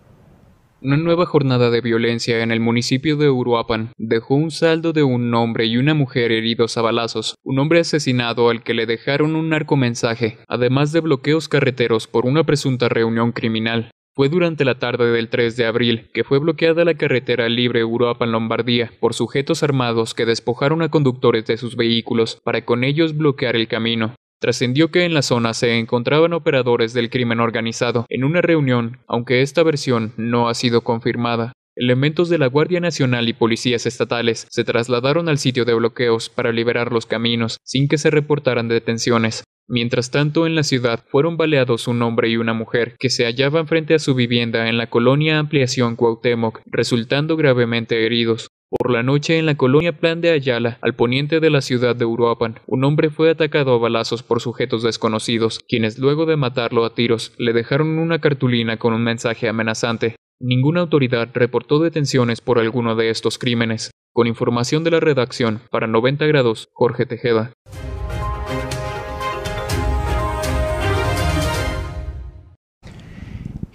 Una 0.81 0.97
nueva 0.97 1.25
jornada 1.25 1.71
de 1.71 1.81
violencia 1.81 2.43
en 2.43 2.51
el 2.51 2.59
municipio 2.59 3.17
de 3.17 3.29
Uruapan 3.29 3.91
dejó 3.97 4.35
un 4.35 4.51
saldo 4.51 4.93
de 4.93 5.03
un 5.03 5.33
hombre 5.33 5.65
y 5.65 5.77
una 5.77 5.93
mujer 5.93 6.31
heridos 6.31 6.77
a 6.77 6.81
balazos, 6.81 7.35
un 7.43 7.57
hombre 7.59 7.79
asesinado 7.79 8.49
al 8.49 8.61
que 8.61 8.73
le 8.73 8.85
dejaron 8.85 9.35
un 9.35 9.49
narcomensaje, 9.49 10.37
además 10.47 10.91
de 10.91 10.99
bloqueos 10.99 11.49
carreteros 11.49 12.07
por 12.07 12.25
una 12.25 12.43
presunta 12.43 12.87
reunión 12.87 13.31
criminal. 13.31 13.89
Fue 14.13 14.29
durante 14.29 14.63
la 14.63 14.79
tarde 14.79 15.11
del 15.11 15.29
3 15.29 15.57
de 15.57 15.65
abril 15.65 16.09
que 16.13 16.23
fue 16.23 16.39
bloqueada 16.39 16.85
la 16.85 16.93
carretera 16.93 17.49
libre 17.49 17.83
Uruapan-Lombardía 17.83 18.91
por 18.99 19.13
sujetos 19.13 19.63
armados 19.63 20.13
que 20.13 20.25
despojaron 20.25 20.81
a 20.81 20.89
conductores 20.89 21.45
de 21.47 21.57
sus 21.57 21.75
vehículos 21.75 22.37
para 22.43 22.63
con 22.63 22.83
ellos 22.83 23.17
bloquear 23.17 23.55
el 23.55 23.67
camino. 23.67 24.15
Trascendió 24.39 24.91
que 24.91 25.05
en 25.05 25.13
la 25.13 25.21
zona 25.21 25.53
se 25.53 25.77
encontraban 25.79 26.33
operadores 26.33 26.93
del 26.93 27.09
crimen 27.09 27.39
organizado 27.39 28.05
en 28.09 28.23
una 28.23 28.41
reunión, 28.41 28.99
aunque 29.07 29.41
esta 29.41 29.63
versión 29.63 30.13
no 30.17 30.49
ha 30.49 30.53
sido 30.53 30.81
confirmada. 30.81 31.53
Elementos 31.77 32.29
de 32.29 32.37
la 32.37 32.47
Guardia 32.47 32.79
Nacional 32.79 33.27
y 33.27 33.33
policías 33.33 33.85
estatales 33.85 34.47
se 34.49 34.63
trasladaron 34.63 35.27
al 35.27 35.37
sitio 35.37 35.65
de 35.65 35.73
bloqueos 35.73 36.29
para 36.29 36.53
liberar 36.53 36.93
los 36.93 37.05
caminos 37.05 37.57
sin 37.63 37.87
que 37.89 37.97
se 37.97 38.09
reportaran 38.11 38.69
detenciones. 38.69 39.43
Mientras 39.67 40.11
tanto, 40.11 40.45
en 40.45 40.55
la 40.55 40.63
ciudad 40.63 41.03
fueron 41.07 41.37
baleados 41.37 41.87
un 41.87 42.01
hombre 42.03 42.29
y 42.29 42.37
una 42.37 42.53
mujer 42.53 42.95
que 42.99 43.09
se 43.09 43.25
hallaban 43.25 43.67
frente 43.67 43.95
a 43.95 43.99
su 43.99 44.13
vivienda 44.13 44.69
en 44.69 44.77
la 44.77 44.89
colonia 44.89 45.39
Ampliación 45.39 45.95
Cuauhtémoc, 45.95 46.61
resultando 46.65 47.35
gravemente 47.35 48.05
heridos. 48.05 48.47
Por 48.71 48.89
la 48.89 49.03
noche 49.03 49.37
en 49.37 49.45
la 49.45 49.55
colonia 49.55 49.99
Plan 49.99 50.21
de 50.21 50.31
Ayala, 50.31 50.79
al 50.81 50.95
poniente 50.95 51.39
de 51.39 51.51
la 51.51 51.61
ciudad 51.61 51.95
de 51.95 52.05
Uruapan, 52.05 52.59
un 52.65 52.83
hombre 52.83 53.11
fue 53.11 53.29
atacado 53.29 53.75
a 53.75 53.77
balazos 53.77 54.23
por 54.23 54.41
sujetos 54.41 54.81
desconocidos, 54.81 55.59
quienes 55.69 55.99
luego 55.99 56.25
de 56.25 56.35
matarlo 56.35 56.83
a 56.83 56.95
tiros 56.95 57.33
le 57.37 57.53
dejaron 57.53 57.99
una 57.99 58.19
cartulina 58.19 58.77
con 58.77 58.93
un 58.93 59.03
mensaje 59.03 59.47
amenazante. 59.47 60.15
Ninguna 60.39 60.81
autoridad 60.81 61.29
reportó 61.31 61.77
detenciones 61.77 62.41
por 62.41 62.57
alguno 62.57 62.95
de 62.95 63.11
estos 63.11 63.37
crímenes. 63.37 63.91
Con 64.13 64.25
información 64.25 64.83
de 64.83 64.91
la 64.91 64.99
redacción, 64.99 65.61
para 65.69 65.85
90 65.85 66.25
grados, 66.25 66.67
Jorge 66.73 67.05
Tejeda. 67.05 67.53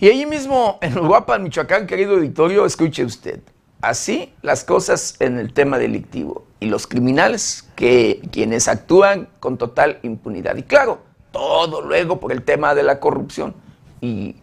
Y 0.00 0.08
allí 0.08 0.26
mismo, 0.26 0.80
en 0.82 0.98
Uruapan, 0.98 1.44
Michoacán, 1.44 1.86
querido 1.86 2.14
auditorio, 2.14 2.66
escuche 2.66 3.04
usted. 3.04 3.40
Así 3.80 4.34
las 4.42 4.64
cosas 4.64 5.16
en 5.20 5.38
el 5.38 5.52
tema 5.52 5.78
delictivo. 5.78 6.46
Y 6.60 6.66
los 6.66 6.86
criminales, 6.86 7.68
que 7.76 8.20
quienes 8.30 8.68
actúan 8.68 9.28
con 9.40 9.56
total 9.56 9.98
impunidad. 10.02 10.56
Y 10.56 10.62
claro, 10.62 11.00
todo 11.32 11.80
luego 11.80 12.20
por 12.20 12.32
el 12.32 12.42
tema 12.42 12.74
de 12.74 12.82
la 12.82 13.00
corrupción. 13.00 13.54
Y 14.00 14.36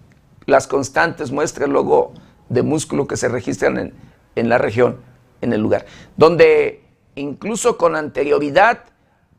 las 0.45 0.67
constantes 0.67 1.31
muestras 1.31 1.69
luego 1.69 2.13
de 2.49 2.63
músculo 2.63 3.07
que 3.07 3.17
se 3.17 3.27
registran 3.27 3.77
en, 3.77 3.93
en 4.35 4.49
la 4.49 4.57
región, 4.57 4.97
en 5.41 5.53
el 5.53 5.61
lugar, 5.61 5.85
donde 6.15 6.83
incluso 7.15 7.77
con 7.77 7.95
anterioridad, 7.95 8.85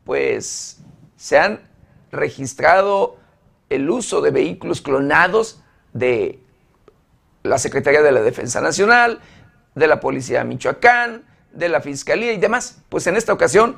pues 0.03 0.81
se 1.17 1.39
han 1.39 1.61
registrado 2.11 3.17
el 3.69 3.89
uso 3.89 4.21
de 4.21 4.31
vehículos 4.31 4.81
clonados 4.81 5.61
de 5.93 6.39
la 7.43 7.57
Secretaría 7.57 8.01
de 8.01 8.11
la 8.11 8.21
Defensa 8.21 8.61
Nacional, 8.61 9.19
de 9.79 9.87
la 9.87 9.99
Policía 9.99 10.39
de 10.39 10.45
Michoacán, 10.45 11.23
de 11.51 11.69
la 11.69 11.81
Fiscalía 11.81 12.33
y 12.33 12.37
demás. 12.37 12.81
Pues 12.89 13.07
en 13.07 13.15
esta 13.15 13.33
ocasión, 13.33 13.77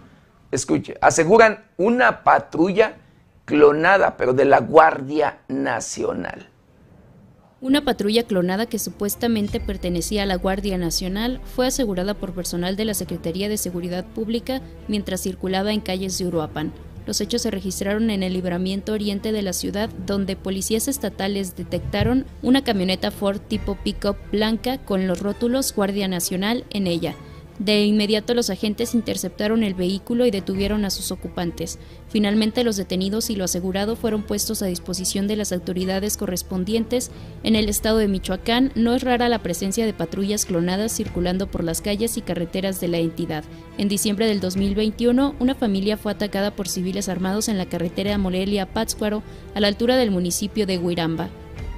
escuche, 0.51 0.97
aseguran 1.01 1.63
una 1.77 2.23
patrulla 2.23 2.95
clonada, 3.45 4.17
pero 4.17 4.33
de 4.33 4.45
la 4.45 4.59
Guardia 4.59 5.39
Nacional. 5.47 6.49
Una 7.61 7.85
patrulla 7.85 8.23
clonada 8.23 8.65
que 8.65 8.79
supuestamente 8.79 9.59
pertenecía 9.59 10.23
a 10.23 10.25
la 10.25 10.35
Guardia 10.35 10.79
Nacional 10.79 11.39
fue 11.55 11.67
asegurada 11.67 12.15
por 12.15 12.33
personal 12.33 12.75
de 12.75 12.85
la 12.85 12.95
Secretaría 12.95 13.49
de 13.49 13.57
Seguridad 13.57 14.03
Pública 14.03 14.61
mientras 14.87 15.21
circulaba 15.21 15.71
en 15.71 15.79
calles 15.79 16.17
de 16.17 16.25
Uruapan. 16.25 16.73
Los 17.05 17.19
hechos 17.21 17.41
se 17.41 17.51
registraron 17.51 18.09
en 18.09 18.23
el 18.23 18.33
libramiento 18.33 18.93
oriente 18.93 19.31
de 19.31 19.41
la 19.41 19.53
ciudad, 19.53 19.89
donde 20.05 20.35
policías 20.35 20.87
estatales 20.87 21.55
detectaron 21.55 22.25
una 22.41 22.63
camioneta 22.63 23.11
Ford 23.11 23.39
tipo 23.39 23.75
pickup 23.75 24.17
blanca 24.31 24.77
con 24.77 25.07
los 25.07 25.19
rótulos 25.19 25.73
Guardia 25.73 26.07
Nacional 26.07 26.65
en 26.69 26.87
ella. 26.87 27.15
De 27.61 27.85
inmediato 27.85 28.33
los 28.33 28.49
agentes 28.49 28.95
interceptaron 28.95 29.61
el 29.61 29.75
vehículo 29.75 30.25
y 30.25 30.31
detuvieron 30.31 30.83
a 30.83 30.89
sus 30.89 31.11
ocupantes. 31.11 31.77
Finalmente 32.09 32.63
los 32.63 32.75
detenidos 32.75 33.29
y 33.29 33.35
lo 33.35 33.43
asegurado 33.43 33.95
fueron 33.95 34.23
puestos 34.23 34.63
a 34.63 34.65
disposición 34.65 35.27
de 35.27 35.35
las 35.35 35.51
autoridades 35.51 36.17
correspondientes. 36.17 37.11
En 37.43 37.55
el 37.55 37.69
estado 37.69 37.99
de 37.99 38.07
Michoacán 38.07 38.71
no 38.73 38.95
es 38.95 39.03
rara 39.03 39.29
la 39.29 39.43
presencia 39.43 39.85
de 39.85 39.93
patrullas 39.93 40.45
clonadas 40.45 40.91
circulando 40.91 41.51
por 41.51 41.63
las 41.63 41.81
calles 41.81 42.17
y 42.17 42.21
carreteras 42.21 42.81
de 42.81 42.87
la 42.87 42.97
entidad. 42.97 43.43
En 43.77 43.89
diciembre 43.89 44.25
del 44.25 44.39
2021, 44.39 45.35
una 45.39 45.53
familia 45.53 45.97
fue 45.97 46.13
atacada 46.13 46.55
por 46.55 46.67
civiles 46.67 47.09
armados 47.09 47.47
en 47.47 47.59
la 47.59 47.67
carretera 47.67 48.17
Morelia-Pátzcuaro, 48.17 49.21
a 49.53 49.59
la 49.59 49.67
altura 49.67 49.97
del 49.97 50.09
municipio 50.09 50.65
de 50.65 50.79
Huiramba. 50.79 51.29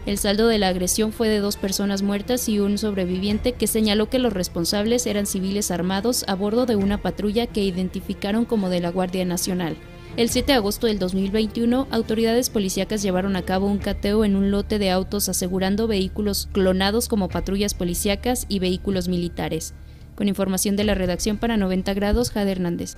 El 0.06 0.18
saldo 0.18 0.48
de 0.48 0.58
la 0.58 0.68
agresión 0.68 1.14
fue 1.14 1.30
de 1.30 1.40
dos 1.40 1.56
personas 1.56 2.02
muertas 2.02 2.50
y 2.50 2.60
un 2.60 2.78
sobreviviente 2.78 3.54
que 3.54 3.68
señaló 3.68 4.10
que 4.10 4.20
los 4.20 4.34
responsables 4.34 5.08
eran 5.08 5.26
civiles 5.26 5.72
armados 5.72 6.26
a 6.28 6.36
bordo 6.36 6.66
de 6.66 6.76
una 6.76 7.02
patrulla 7.02 7.48
que 7.48 7.64
identificaron 7.64 8.44
como 8.44 8.70
de 8.70 8.82
la 8.82 8.92
Guardia 8.92 9.24
Nacional. 9.24 9.78
El 10.18 10.30
7 10.30 10.52
de 10.52 10.58
agosto 10.58 10.88
del 10.88 11.00
2021, 11.00 11.88
autoridades 11.90 12.50
policíacas 12.50 13.02
llevaron 13.02 13.38
a 13.38 13.44
cabo 13.44 13.68
un 13.68 13.78
cateo 13.78 14.26
en 14.26 14.36
un 14.36 14.52
lote 14.52 14.78
de 14.78 14.92
autos 14.92 15.30
asegurando 15.30 15.88
vehículos 15.88 16.50
clonados 16.52 17.08
como 17.08 17.30
patrullas 17.30 17.74
policíacas 17.74 18.46
y 18.50 18.60
vehículos 18.60 19.08
militares. 19.08 19.74
Con 20.16 20.28
información 20.28 20.76
de 20.76 20.84
la 20.84 20.96
redacción 20.96 21.38
para 21.38 21.56
90 21.56 21.94
grados, 21.94 22.30
Jade 22.30 22.52
Hernández. 22.52 22.96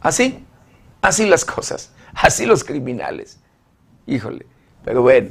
Así, 0.00 0.38
así 1.02 1.26
las 1.26 1.44
cosas, 1.44 1.92
así 2.14 2.46
los 2.46 2.64
criminales. 2.64 3.40
Híjole, 4.06 4.46
pero 4.84 5.02
bueno, 5.02 5.30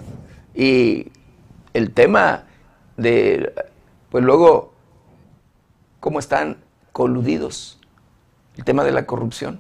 y 0.54 1.12
el 1.74 1.94
tema 1.94 2.46
de, 2.96 3.54
pues 4.10 4.24
luego, 4.24 4.74
cómo 6.00 6.20
están 6.20 6.58
coludidos, 6.92 7.80
el 8.56 8.64
tema 8.64 8.84
de 8.84 8.92
la 8.92 9.06
corrupción. 9.06 9.60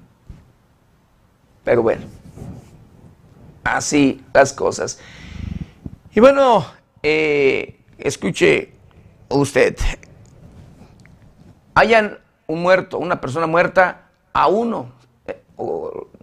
Pero 1.63 1.83
bueno, 1.83 2.05
así 3.63 4.23
las 4.33 4.53
cosas. 4.53 4.99
Y 6.13 6.19
bueno, 6.19 6.65
eh, 7.03 7.79
escuche 7.97 8.73
usted, 9.29 9.75
hayan 11.75 12.19
un 12.47 12.61
muerto, 12.61 12.97
una 12.97 13.21
persona 13.21 13.45
muerta 13.45 14.09
a 14.33 14.47
uno, 14.47 14.91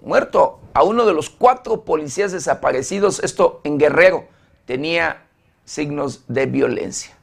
muerto 0.03 0.61
a 0.73 0.83
uno 0.83 1.07
de 1.07 1.15
los 1.15 1.31
cuatro 1.31 1.85
policías 1.85 2.33
desaparecidos, 2.33 3.23
esto 3.23 3.61
en 3.65 3.79
Guerrero, 3.79 4.27
tenía 4.65 5.27
signos 5.65 6.25
de 6.29 6.47
violencia. 6.47 7.17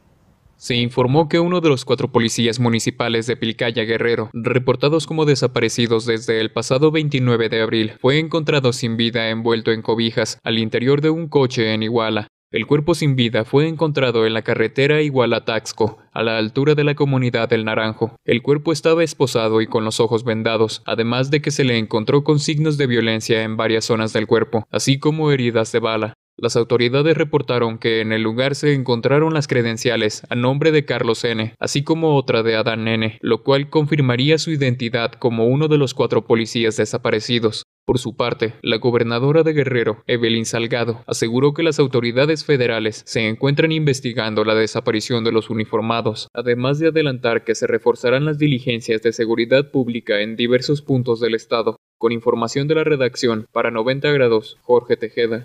Se 0.61 0.75
informó 0.75 1.27
que 1.27 1.39
uno 1.39 1.59
de 1.59 1.69
los 1.69 1.85
cuatro 1.85 2.11
policías 2.11 2.59
municipales 2.59 3.25
de 3.25 3.35
Pilcaya 3.35 3.83
Guerrero, 3.83 4.29
reportados 4.31 5.07
como 5.07 5.25
desaparecidos 5.25 6.05
desde 6.05 6.39
el 6.39 6.51
pasado 6.51 6.91
29 6.91 7.49
de 7.49 7.61
abril, 7.61 7.93
fue 7.99 8.19
encontrado 8.19 8.71
sin 8.71 8.95
vida 8.95 9.29
envuelto 9.29 9.71
en 9.71 9.81
cobijas 9.81 10.37
al 10.43 10.59
interior 10.59 11.01
de 11.01 11.09
un 11.09 11.29
coche 11.29 11.73
en 11.73 11.81
Iguala. 11.81 12.27
El 12.51 12.67
cuerpo 12.67 12.95
sin 12.95 13.15
vida 13.15 13.45
fue 13.45 13.69
encontrado 13.69 14.25
en 14.25 14.33
la 14.33 14.41
carretera 14.41 15.01
Iguala-Taxco, 15.01 15.99
a 16.11 16.21
la 16.21 16.37
altura 16.37 16.75
de 16.75 16.83
la 16.83 16.95
comunidad 16.95 17.47
del 17.47 17.63
Naranjo. 17.63 18.17
El 18.25 18.41
cuerpo 18.41 18.73
estaba 18.73 19.05
esposado 19.05 19.61
y 19.61 19.67
con 19.67 19.85
los 19.85 20.01
ojos 20.01 20.25
vendados, 20.25 20.83
además 20.85 21.31
de 21.31 21.41
que 21.41 21.49
se 21.51 21.63
le 21.63 21.77
encontró 21.77 22.25
con 22.25 22.39
signos 22.39 22.77
de 22.77 22.87
violencia 22.87 23.43
en 23.43 23.55
varias 23.55 23.85
zonas 23.85 24.11
del 24.11 24.27
cuerpo, 24.27 24.65
así 24.69 24.99
como 24.99 25.31
heridas 25.31 25.71
de 25.71 25.79
bala. 25.79 26.13
Las 26.37 26.55
autoridades 26.55 27.17
reportaron 27.17 27.77
que 27.77 28.01
en 28.01 28.11
el 28.11 28.23
lugar 28.23 28.55
se 28.55 28.73
encontraron 28.73 29.33
las 29.33 29.47
credenciales 29.47 30.23
a 30.29 30.35
nombre 30.35 30.71
de 30.71 30.85
Carlos 30.85 31.23
N., 31.23 31.53
así 31.59 31.83
como 31.83 32.15
otra 32.15 32.41
de 32.41 32.55
Adán 32.55 32.87
N., 32.87 33.17
lo 33.21 33.43
cual 33.43 33.69
confirmaría 33.69 34.37
su 34.37 34.51
identidad 34.51 35.11
como 35.13 35.45
uno 35.45 35.67
de 35.67 35.77
los 35.77 35.93
cuatro 35.93 36.25
policías 36.25 36.77
desaparecidos. 36.77 37.63
Por 37.85 37.99
su 37.99 38.15
parte, 38.15 38.53
la 38.61 38.77
gobernadora 38.77 39.43
de 39.43 39.53
Guerrero, 39.53 40.03
Evelyn 40.07 40.45
Salgado, 40.45 41.03
aseguró 41.07 41.53
que 41.53 41.63
las 41.63 41.79
autoridades 41.79 42.45
federales 42.45 43.03
se 43.05 43.27
encuentran 43.27 43.71
investigando 43.71 44.45
la 44.45 44.55
desaparición 44.55 45.23
de 45.23 45.31
los 45.31 45.49
uniformados, 45.49 46.27
además 46.33 46.79
de 46.79 46.87
adelantar 46.87 47.43
que 47.43 47.55
se 47.55 47.67
reforzarán 47.67 48.25
las 48.25 48.37
diligencias 48.37 49.01
de 49.01 49.13
seguridad 49.13 49.71
pública 49.71 50.21
en 50.21 50.35
diversos 50.35 50.81
puntos 50.81 51.19
del 51.19 51.35
estado. 51.35 51.75
Con 51.97 52.11
información 52.11 52.67
de 52.67 52.75
la 52.75 52.83
redacción, 52.83 53.45
para 53.51 53.71
90 53.71 54.11
grados, 54.11 54.57
Jorge 54.61 54.95
Tejeda. 54.95 55.43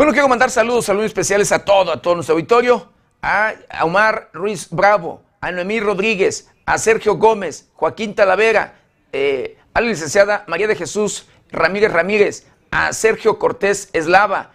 Bueno, 0.00 0.14
quiero 0.14 0.28
mandar 0.28 0.50
saludos, 0.50 0.86
saludos 0.86 1.08
especiales 1.08 1.52
a 1.52 1.62
todo, 1.62 1.92
a 1.92 2.00
todo 2.00 2.14
nuestro 2.14 2.32
auditorio, 2.32 2.88
a 3.20 3.52
Omar 3.82 4.30
Ruiz 4.32 4.68
Bravo, 4.70 5.20
a 5.42 5.52
Noemí 5.52 5.78
Rodríguez, 5.78 6.48
a 6.64 6.78
Sergio 6.78 7.16
Gómez, 7.16 7.68
Joaquín 7.74 8.14
Talavera, 8.14 8.80
eh, 9.12 9.58
a 9.74 9.82
la 9.82 9.88
licenciada 9.88 10.44
María 10.46 10.68
de 10.68 10.74
Jesús 10.74 11.28
Ramírez 11.50 11.92
Ramírez, 11.92 12.46
a 12.70 12.94
Sergio 12.94 13.38
Cortés 13.38 13.90
Eslava, 13.92 14.52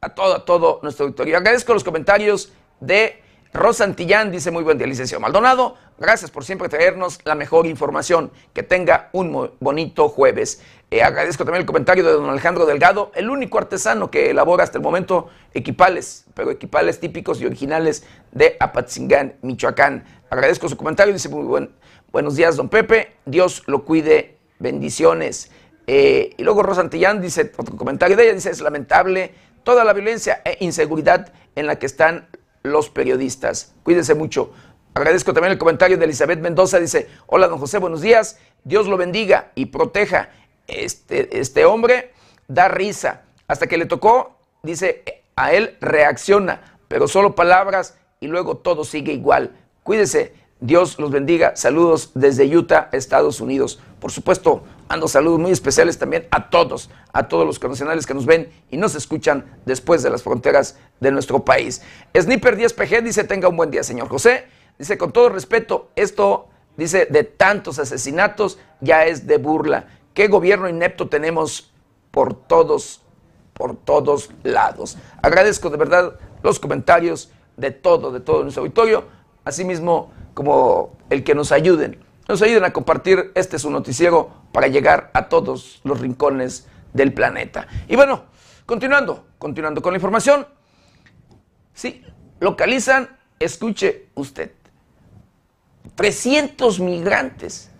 a 0.00 0.08
todo, 0.08 0.34
a 0.34 0.44
todo 0.44 0.80
nuestro 0.82 1.06
auditorio. 1.06 1.36
Agradezco 1.36 1.74
los 1.74 1.84
comentarios 1.84 2.52
de 2.80 3.22
Rosa 3.52 3.84
Antillán, 3.84 4.32
dice 4.32 4.50
muy 4.50 4.64
buen 4.64 4.78
día, 4.78 4.88
licenciado 4.88 5.20
Maldonado. 5.20 5.76
Gracias 5.98 6.30
por 6.30 6.44
siempre 6.44 6.68
traernos 6.68 7.18
la 7.24 7.34
mejor 7.34 7.66
información. 7.66 8.30
Que 8.52 8.62
tenga 8.62 9.08
un 9.12 9.50
bonito 9.58 10.08
jueves. 10.08 10.62
Eh, 10.90 11.02
agradezco 11.02 11.44
también 11.44 11.62
el 11.62 11.66
comentario 11.66 12.04
de 12.04 12.12
don 12.12 12.30
Alejandro 12.30 12.64
Delgado, 12.64 13.10
el 13.14 13.28
único 13.28 13.58
artesano 13.58 14.10
que 14.10 14.30
elabora 14.30 14.64
hasta 14.64 14.78
el 14.78 14.84
momento 14.84 15.28
equipales, 15.52 16.24
pero 16.34 16.50
equipales 16.50 16.98
típicos 16.98 17.40
y 17.40 17.46
originales 17.46 18.06
de 18.32 18.56
Apatzingán, 18.58 19.34
Michoacán. 19.42 20.04
Agradezco 20.30 20.68
su 20.68 20.76
comentario, 20.76 21.12
dice 21.12 21.28
muy 21.28 21.44
buen, 21.44 21.70
buenos 22.10 22.36
días, 22.36 22.56
don 22.56 22.70
Pepe, 22.70 23.16
Dios 23.26 23.64
lo 23.66 23.84
cuide, 23.84 24.38
bendiciones. 24.58 25.50
Eh, 25.86 26.30
y 26.38 26.42
luego 26.42 26.62
Rosantillán 26.62 27.20
dice, 27.20 27.52
otro 27.56 27.76
comentario 27.76 28.16
de 28.16 28.24
ella, 28.24 28.34
dice, 28.34 28.50
es 28.50 28.60
lamentable 28.60 29.34
toda 29.64 29.84
la 29.84 29.92
violencia 29.92 30.40
e 30.44 30.56
inseguridad 30.60 31.32
en 31.54 31.66
la 31.66 31.78
que 31.78 31.86
están 31.86 32.28
los 32.62 32.88
periodistas. 32.88 33.74
Cuídense 33.82 34.14
mucho. 34.14 34.52
Agradezco 34.98 35.32
también 35.32 35.52
el 35.52 35.58
comentario 35.58 35.96
de 35.96 36.06
Elizabeth 36.06 36.40
Mendoza, 36.40 36.80
dice, 36.80 37.08
hola 37.28 37.46
don 37.46 37.60
José, 37.60 37.78
buenos 37.78 38.00
días, 38.00 38.36
Dios 38.64 38.88
lo 38.88 38.96
bendiga 38.96 39.52
y 39.54 39.66
proteja. 39.66 40.30
Este, 40.66 41.38
este 41.38 41.64
hombre 41.64 42.12
da 42.48 42.66
risa. 42.66 43.22
Hasta 43.46 43.68
que 43.68 43.78
le 43.78 43.86
tocó, 43.86 44.40
dice, 44.64 45.04
a 45.36 45.52
él 45.52 45.76
reacciona, 45.80 46.80
pero 46.88 47.06
solo 47.06 47.36
palabras 47.36 47.96
y 48.18 48.26
luego 48.26 48.56
todo 48.56 48.82
sigue 48.82 49.12
igual. 49.12 49.52
Cuídese, 49.84 50.34
Dios 50.58 50.98
los 50.98 51.12
bendiga. 51.12 51.54
Saludos 51.54 52.10
desde 52.14 52.44
Utah, 52.56 52.88
Estados 52.90 53.40
Unidos. 53.40 53.78
Por 54.00 54.10
supuesto, 54.10 54.64
ando 54.88 55.06
saludos 55.06 55.38
muy 55.38 55.52
especiales 55.52 55.96
también 55.96 56.26
a 56.32 56.50
todos, 56.50 56.90
a 57.12 57.28
todos 57.28 57.46
los 57.46 57.60
connacionales 57.60 58.04
que 58.04 58.14
nos 58.14 58.26
ven 58.26 58.50
y 58.68 58.76
nos 58.78 58.96
escuchan 58.96 59.44
después 59.64 60.02
de 60.02 60.10
las 60.10 60.24
fronteras 60.24 60.76
de 60.98 61.12
nuestro 61.12 61.44
país. 61.44 61.82
Sniper 62.20 62.56
10 62.56 62.72
PG 62.72 63.02
dice, 63.04 63.22
tenga 63.22 63.48
un 63.48 63.56
buen 63.56 63.70
día, 63.70 63.84
señor 63.84 64.08
José. 64.08 64.57
Dice, 64.78 64.96
con 64.96 65.12
todo 65.12 65.28
respeto, 65.28 65.90
esto, 65.96 66.48
dice, 66.76 67.06
de 67.06 67.24
tantos 67.24 67.78
asesinatos 67.78 68.58
ya 68.80 69.04
es 69.04 69.26
de 69.26 69.38
burla. 69.38 69.88
¿Qué 70.14 70.28
gobierno 70.28 70.68
inepto 70.68 71.08
tenemos 71.08 71.72
por 72.10 72.34
todos, 72.34 73.02
por 73.52 73.76
todos 73.76 74.30
lados? 74.42 74.96
Agradezco 75.22 75.70
de 75.70 75.76
verdad 75.76 76.18
los 76.42 76.60
comentarios 76.60 77.30
de 77.56 77.72
todo, 77.72 78.12
de 78.12 78.20
todo 78.20 78.42
nuestro 78.42 78.62
auditorio 78.62 79.18
asimismo 79.48 80.12
como 80.34 80.96
el 81.10 81.24
que 81.24 81.34
nos 81.34 81.52
ayuden, 81.52 81.98
nos 82.28 82.42
ayuden 82.42 82.64
a 82.64 82.72
compartir 82.72 83.32
este 83.34 83.58
su 83.58 83.70
noticiero 83.70 84.30
para 84.52 84.68
llegar 84.68 85.10
a 85.14 85.28
todos 85.28 85.80
los 85.84 86.00
rincones 86.00 86.68
del 86.92 87.12
planeta. 87.12 87.66
Y 87.88 87.96
bueno, 87.96 88.24
continuando, 88.66 89.26
continuando 89.38 89.82
con 89.82 89.92
la 89.92 89.96
información, 89.96 90.46
sí, 91.72 92.04
localizan, 92.40 93.16
escuche 93.38 94.08
usted, 94.14 94.52
300 95.98 96.78
migrantes, 96.78 97.72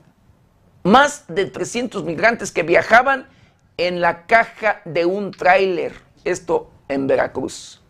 más 0.82 1.24
de 1.28 1.44
300 1.46 2.02
migrantes 2.02 2.50
que 2.50 2.64
viajaban 2.64 3.28
en 3.76 4.00
la 4.00 4.26
caja 4.26 4.82
de 4.84 5.06
un 5.06 5.30
tráiler, 5.30 5.92
esto 6.24 6.68
en 6.88 7.06
Veracruz. 7.06 7.80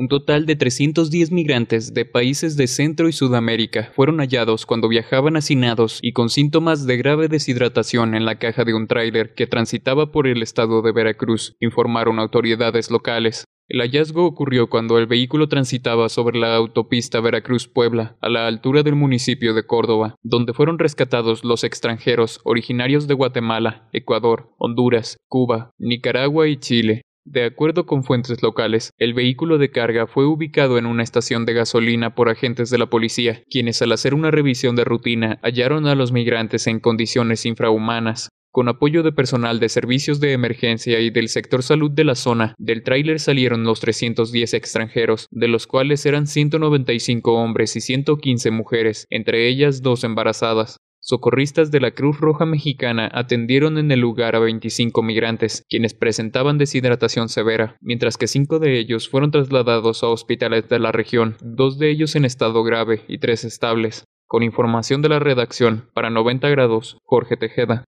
Un 0.00 0.08
total 0.08 0.46
de 0.46 0.56
310 0.56 1.30
migrantes 1.30 1.92
de 1.92 2.06
países 2.06 2.56
de 2.56 2.68
Centro 2.68 3.10
y 3.10 3.12
Sudamérica 3.12 3.90
fueron 3.94 4.20
hallados 4.20 4.64
cuando 4.64 4.88
viajaban 4.88 5.36
hacinados 5.36 5.98
y 6.00 6.12
con 6.12 6.30
síntomas 6.30 6.86
de 6.86 6.96
grave 6.96 7.28
deshidratación 7.28 8.14
en 8.14 8.24
la 8.24 8.38
caja 8.38 8.64
de 8.64 8.72
un 8.72 8.86
tráiler 8.86 9.34
que 9.34 9.46
transitaba 9.46 10.10
por 10.10 10.26
el 10.26 10.42
estado 10.42 10.80
de 10.80 10.92
Veracruz, 10.92 11.54
informaron 11.60 12.18
autoridades 12.18 12.90
locales. 12.90 13.44
El 13.68 13.82
hallazgo 13.82 14.24
ocurrió 14.24 14.70
cuando 14.70 14.96
el 14.96 15.06
vehículo 15.06 15.50
transitaba 15.50 16.08
sobre 16.08 16.38
la 16.38 16.56
autopista 16.56 17.20
Veracruz-Puebla, 17.20 18.16
a 18.22 18.30
la 18.30 18.46
altura 18.46 18.82
del 18.82 18.94
municipio 18.94 19.52
de 19.52 19.66
Córdoba, 19.66 20.14
donde 20.22 20.54
fueron 20.54 20.78
rescatados 20.78 21.44
los 21.44 21.62
extranjeros 21.62 22.40
originarios 22.44 23.06
de 23.06 23.12
Guatemala, 23.12 23.90
Ecuador, 23.92 24.54
Honduras, 24.56 25.18
Cuba, 25.28 25.72
Nicaragua 25.78 26.48
y 26.48 26.56
Chile, 26.56 27.02
de 27.24 27.44
acuerdo 27.44 27.86
con 27.86 28.02
fuentes 28.02 28.42
locales, 28.42 28.92
el 28.98 29.14
vehículo 29.14 29.58
de 29.58 29.70
carga 29.70 30.06
fue 30.06 30.26
ubicado 30.26 30.78
en 30.78 30.86
una 30.86 31.02
estación 31.02 31.44
de 31.44 31.54
gasolina 31.54 32.14
por 32.14 32.28
agentes 32.28 32.70
de 32.70 32.78
la 32.78 32.86
policía, 32.90 33.42
quienes 33.50 33.82
al 33.82 33.92
hacer 33.92 34.14
una 34.14 34.30
revisión 34.30 34.74
de 34.74 34.84
rutina 34.84 35.38
hallaron 35.42 35.86
a 35.86 35.94
los 35.94 36.12
migrantes 36.12 36.66
en 36.66 36.80
condiciones 36.80 37.46
infrahumanas. 37.46 38.30
Con 38.52 38.68
apoyo 38.68 39.04
de 39.04 39.12
personal 39.12 39.60
de 39.60 39.68
servicios 39.68 40.18
de 40.18 40.32
emergencia 40.32 40.98
y 40.98 41.10
del 41.10 41.28
sector 41.28 41.62
salud 41.62 41.90
de 41.92 42.02
la 42.02 42.16
zona, 42.16 42.56
del 42.58 42.82
tráiler 42.82 43.20
salieron 43.20 43.62
los 43.62 43.78
310 43.78 44.54
extranjeros, 44.54 45.28
de 45.30 45.46
los 45.46 45.68
cuales 45.68 46.04
eran 46.04 46.26
195 46.26 47.32
hombres 47.32 47.76
y 47.76 47.80
115 47.80 48.50
mujeres, 48.50 49.06
entre 49.10 49.46
ellas 49.46 49.82
dos 49.82 50.02
embarazadas. 50.02 50.78
Socorristas 51.10 51.72
de 51.72 51.80
la 51.80 51.90
Cruz 51.90 52.20
Roja 52.20 52.46
Mexicana 52.46 53.10
atendieron 53.12 53.78
en 53.78 53.90
el 53.90 53.98
lugar 53.98 54.36
a 54.36 54.38
25 54.38 55.02
migrantes, 55.02 55.64
quienes 55.68 55.92
presentaban 55.92 56.56
deshidratación 56.56 57.28
severa, 57.28 57.76
mientras 57.80 58.16
que 58.16 58.28
cinco 58.28 58.60
de 58.60 58.78
ellos 58.78 59.08
fueron 59.08 59.32
trasladados 59.32 60.04
a 60.04 60.06
hospitales 60.06 60.68
de 60.68 60.78
la 60.78 60.92
región, 60.92 61.36
dos 61.40 61.80
de 61.80 61.90
ellos 61.90 62.14
en 62.14 62.24
estado 62.24 62.62
grave 62.62 63.02
y 63.08 63.18
tres 63.18 63.42
estables. 63.42 64.04
Con 64.28 64.44
información 64.44 65.02
de 65.02 65.08
la 65.08 65.18
redacción, 65.18 65.90
para 65.94 66.10
90 66.10 66.48
grados, 66.48 66.98
Jorge 67.02 67.36
Tejeda. 67.36 67.82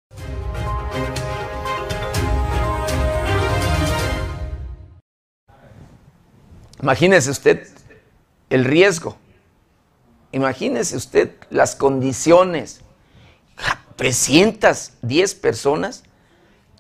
Imagínese 6.81 7.31
usted 7.31 7.69
el 8.49 8.65
riesgo. 8.65 9.19
Imagínese 10.33 10.97
usted 10.97 11.33
las 11.51 11.77
condiciones 11.77 12.83
310 13.97 15.35
personas, 15.35 16.05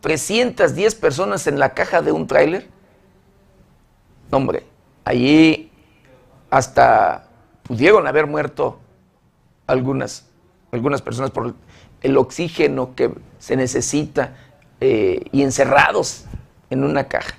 310 0.00 0.94
personas 0.94 1.46
en 1.46 1.58
la 1.58 1.74
caja 1.74 2.02
de 2.02 2.12
un 2.12 2.26
tráiler. 2.26 2.68
Hombre, 4.30 4.64
allí 5.04 5.70
hasta 6.50 7.26
pudieron 7.62 8.06
haber 8.06 8.26
muerto 8.26 8.80
algunas, 9.66 10.26
algunas 10.72 11.02
personas 11.02 11.30
por 11.30 11.54
el 12.02 12.16
oxígeno 12.16 12.94
que 12.94 13.12
se 13.38 13.56
necesita 13.56 14.36
eh, 14.80 15.24
y 15.32 15.42
encerrados 15.42 16.24
en 16.70 16.84
una 16.84 17.04
caja. 17.08 17.34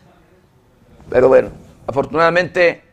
Pero 1.10 1.28
bueno, 1.28 1.50
afortunadamente 1.88 2.84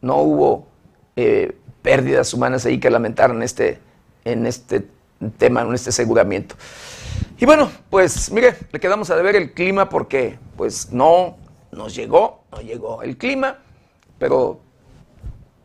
no 0.00 0.18
hubo 0.18 0.68
eh, 1.16 1.56
pérdidas 1.82 2.32
humanas 2.32 2.64
ahí 2.66 2.78
que 2.78 2.90
lamentar 2.90 3.30
en 3.30 3.42
este, 3.42 3.80
en 4.24 4.46
este 4.46 4.86
tema, 5.30 5.62
en 5.62 5.74
este 5.74 5.90
aseguramiento. 5.90 6.54
Y 7.38 7.46
bueno, 7.46 7.70
pues 7.90 8.30
mire, 8.30 8.56
le 8.70 8.80
quedamos 8.80 9.10
a 9.10 9.16
deber 9.16 9.36
el 9.36 9.52
clima 9.52 9.88
porque 9.88 10.38
pues 10.56 10.92
no 10.92 11.36
nos 11.72 11.94
llegó, 11.94 12.44
no 12.52 12.60
llegó 12.60 13.02
el 13.02 13.16
clima, 13.16 13.58
pero 14.18 14.60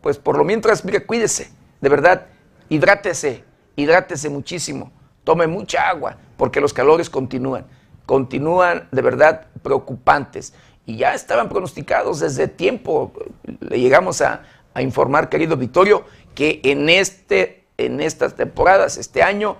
pues 0.00 0.18
por 0.18 0.36
lo 0.36 0.44
mientras, 0.44 0.84
mire, 0.84 1.04
cuídese, 1.04 1.50
de 1.80 1.88
verdad, 1.88 2.26
hidrátese, 2.68 3.44
hidrátese 3.76 4.28
muchísimo, 4.28 4.90
tome 5.24 5.46
mucha 5.46 5.88
agua 5.88 6.16
porque 6.36 6.60
los 6.60 6.72
calores 6.72 7.10
continúan. 7.10 7.66
continúan 8.06 8.88
de 8.90 9.02
verdad 9.02 9.46
preocupantes 9.62 10.52
y 10.86 10.96
ya 10.96 11.14
estaban 11.14 11.48
pronosticados 11.48 12.18
desde 12.20 12.48
tiempo. 12.48 13.12
Le 13.60 13.78
llegamos 13.78 14.20
a, 14.20 14.42
a 14.74 14.82
informar, 14.82 15.28
querido 15.28 15.56
Vittorio, 15.56 16.04
que 16.34 16.60
en, 16.64 16.88
este, 16.88 17.59
en 17.86 18.00
estas 18.00 18.34
temporadas, 18.34 18.96
este 18.96 19.22
año, 19.22 19.56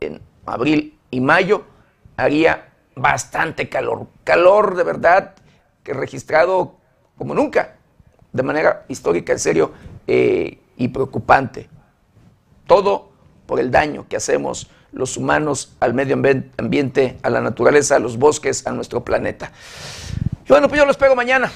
en 0.00 0.20
abril 0.46 0.98
y 1.10 1.20
mayo, 1.20 1.64
haría 2.16 2.72
bastante 2.94 3.68
calor. 3.68 4.06
Calor 4.24 4.76
de 4.76 4.84
verdad 4.84 5.34
que 5.82 5.94
registrado 5.94 6.76
como 7.16 7.34
nunca, 7.34 7.76
de 8.32 8.42
manera 8.42 8.84
histórica, 8.88 9.32
en 9.32 9.38
serio, 9.38 9.72
eh, 10.06 10.58
y 10.76 10.88
preocupante. 10.88 11.68
Todo 12.66 13.10
por 13.46 13.60
el 13.60 13.70
daño 13.70 14.06
que 14.08 14.16
hacemos 14.16 14.70
los 14.92 15.16
humanos 15.16 15.76
al 15.80 15.94
medio 15.94 16.14
ambiente, 16.58 17.18
a 17.22 17.30
la 17.30 17.40
naturaleza, 17.40 17.96
a 17.96 17.98
los 17.98 18.18
bosques, 18.18 18.66
a 18.66 18.72
nuestro 18.72 19.04
planeta. 19.04 19.52
Y 20.44 20.48
bueno, 20.48 20.68
pues 20.68 20.78
yo 20.78 20.84
lo 20.84 20.90
espero 20.90 21.14
mañana. 21.14 21.50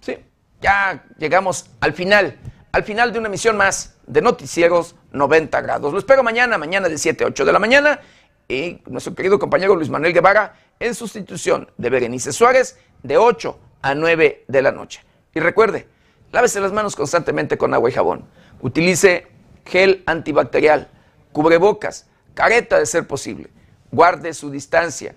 Sí, 0.00 0.16
ya 0.60 1.04
llegamos 1.18 1.70
al 1.80 1.92
final, 1.92 2.36
al 2.72 2.84
final 2.84 3.12
de 3.12 3.18
una 3.18 3.28
emisión 3.28 3.56
más 3.56 3.96
de 4.06 4.20
Noticieros 4.20 4.94
90 5.12 5.60
grados. 5.60 5.92
Lo 5.92 5.98
espero 5.98 6.22
mañana, 6.22 6.58
mañana 6.58 6.88
de 6.88 6.98
7 6.98 7.24
a 7.24 7.26
8 7.28 7.44
de 7.44 7.52
la 7.52 7.58
mañana. 7.58 8.00
Y 8.48 8.80
nuestro 8.86 9.14
querido 9.14 9.38
compañero 9.38 9.74
Luis 9.74 9.88
Manuel 9.88 10.12
Guevara 10.12 10.54
en 10.78 10.94
sustitución 10.94 11.70
de 11.76 11.90
Berenice 11.90 12.32
Suárez 12.32 12.78
de 13.02 13.16
8 13.16 13.58
a 13.82 13.94
9 13.94 14.44
de 14.46 14.62
la 14.62 14.72
noche. 14.72 15.02
Y 15.34 15.40
recuerde, 15.40 15.88
lávese 16.32 16.60
las 16.60 16.72
manos 16.72 16.94
constantemente 16.96 17.58
con 17.58 17.74
agua 17.74 17.90
y 17.90 17.92
jabón. 17.92 18.24
Utilice 18.60 19.26
gel 19.64 20.02
antibacterial, 20.06 20.88
cubrebocas, 21.32 22.06
careta 22.34 22.78
de 22.78 22.86
ser 22.86 23.06
posible. 23.06 23.48
Guarde 23.90 24.32
su 24.34 24.50
distancia, 24.50 25.14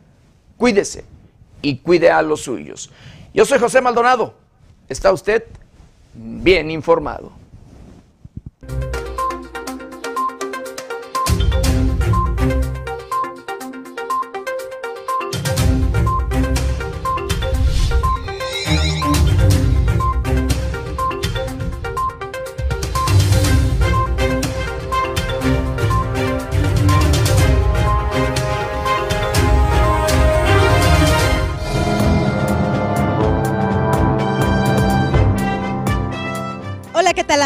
cuídese 0.57 1.05
y 1.61 1.77
cuide 1.77 2.09
a 2.09 2.21
los 2.21 2.41
suyos. 2.41 2.89
Yo 3.33 3.45
soy 3.45 3.59
José 3.59 3.81
Maldonado. 3.81 4.33
¿Está 4.87 5.11
usted 5.11 5.43
bien 6.13 6.71
informado? 6.71 7.31
¿Qué 8.67 8.88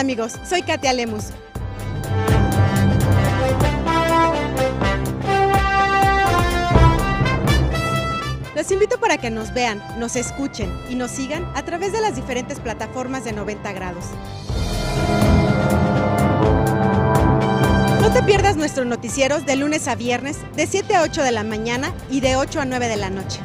amigos? 0.03 0.33
Soy 0.47 0.61
Katia 0.63 0.91
Lemus. 0.91 1.29
Los 8.53 8.69
invito 8.71 8.99
para 8.99 9.17
que 9.17 9.29
nos 9.29 9.53
vean, 9.53 9.81
nos 9.97 10.17
escuchen 10.17 10.69
y 10.89 10.95
nos 10.95 11.11
sigan 11.11 11.45
a 11.55 11.63
través 11.63 11.93
de 11.93 12.01
las 12.01 12.17
diferentes 12.17 12.59
plataformas 12.59 13.23
de 13.23 13.31
90 13.31 13.71
grados. 13.71 14.05
No 18.01 18.11
te 18.11 18.23
pierdas 18.23 18.57
nuestros 18.57 18.85
noticieros 18.85 19.45
de 19.45 19.55
lunes 19.55 19.87
a 19.87 19.95
viernes 19.95 20.37
de 20.57 20.67
7 20.67 20.95
a 20.95 21.03
8 21.03 21.23
de 21.23 21.31
la 21.31 21.43
mañana 21.43 21.93
y 22.09 22.19
de 22.19 22.35
8 22.35 22.59
a 22.59 22.65
9 22.65 22.89
de 22.89 22.97
la 22.97 23.09
noche. 23.09 23.39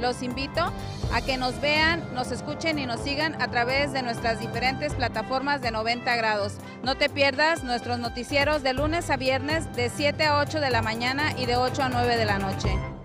Los 0.00 0.22
invito 0.22 0.72
a 1.12 1.20
que 1.20 1.36
nos 1.36 1.60
vean, 1.60 2.02
nos 2.14 2.32
escuchen 2.32 2.78
y 2.78 2.86
nos 2.86 3.00
sigan 3.00 3.40
a 3.42 3.48
través 3.48 3.92
de 3.92 4.00
nuestras 4.00 4.40
diferentes 4.40 4.94
plataformas 4.94 5.60
de 5.60 5.70
90 5.70 6.16
grados. 6.16 6.54
No 6.82 6.96
te 6.96 7.10
pierdas 7.10 7.62
nuestros 7.62 7.98
noticieros 7.98 8.62
de 8.62 8.72
lunes 8.72 9.10
a 9.10 9.18
viernes 9.18 9.70
de 9.76 9.90
7 9.90 10.24
a 10.24 10.38
8 10.38 10.60
de 10.60 10.70
la 10.70 10.80
mañana 10.80 11.34
y 11.36 11.44
de 11.44 11.56
8 11.56 11.82
a 11.82 11.88
9 11.90 12.16
de 12.16 12.24
la 12.24 12.38
noche. 12.38 12.95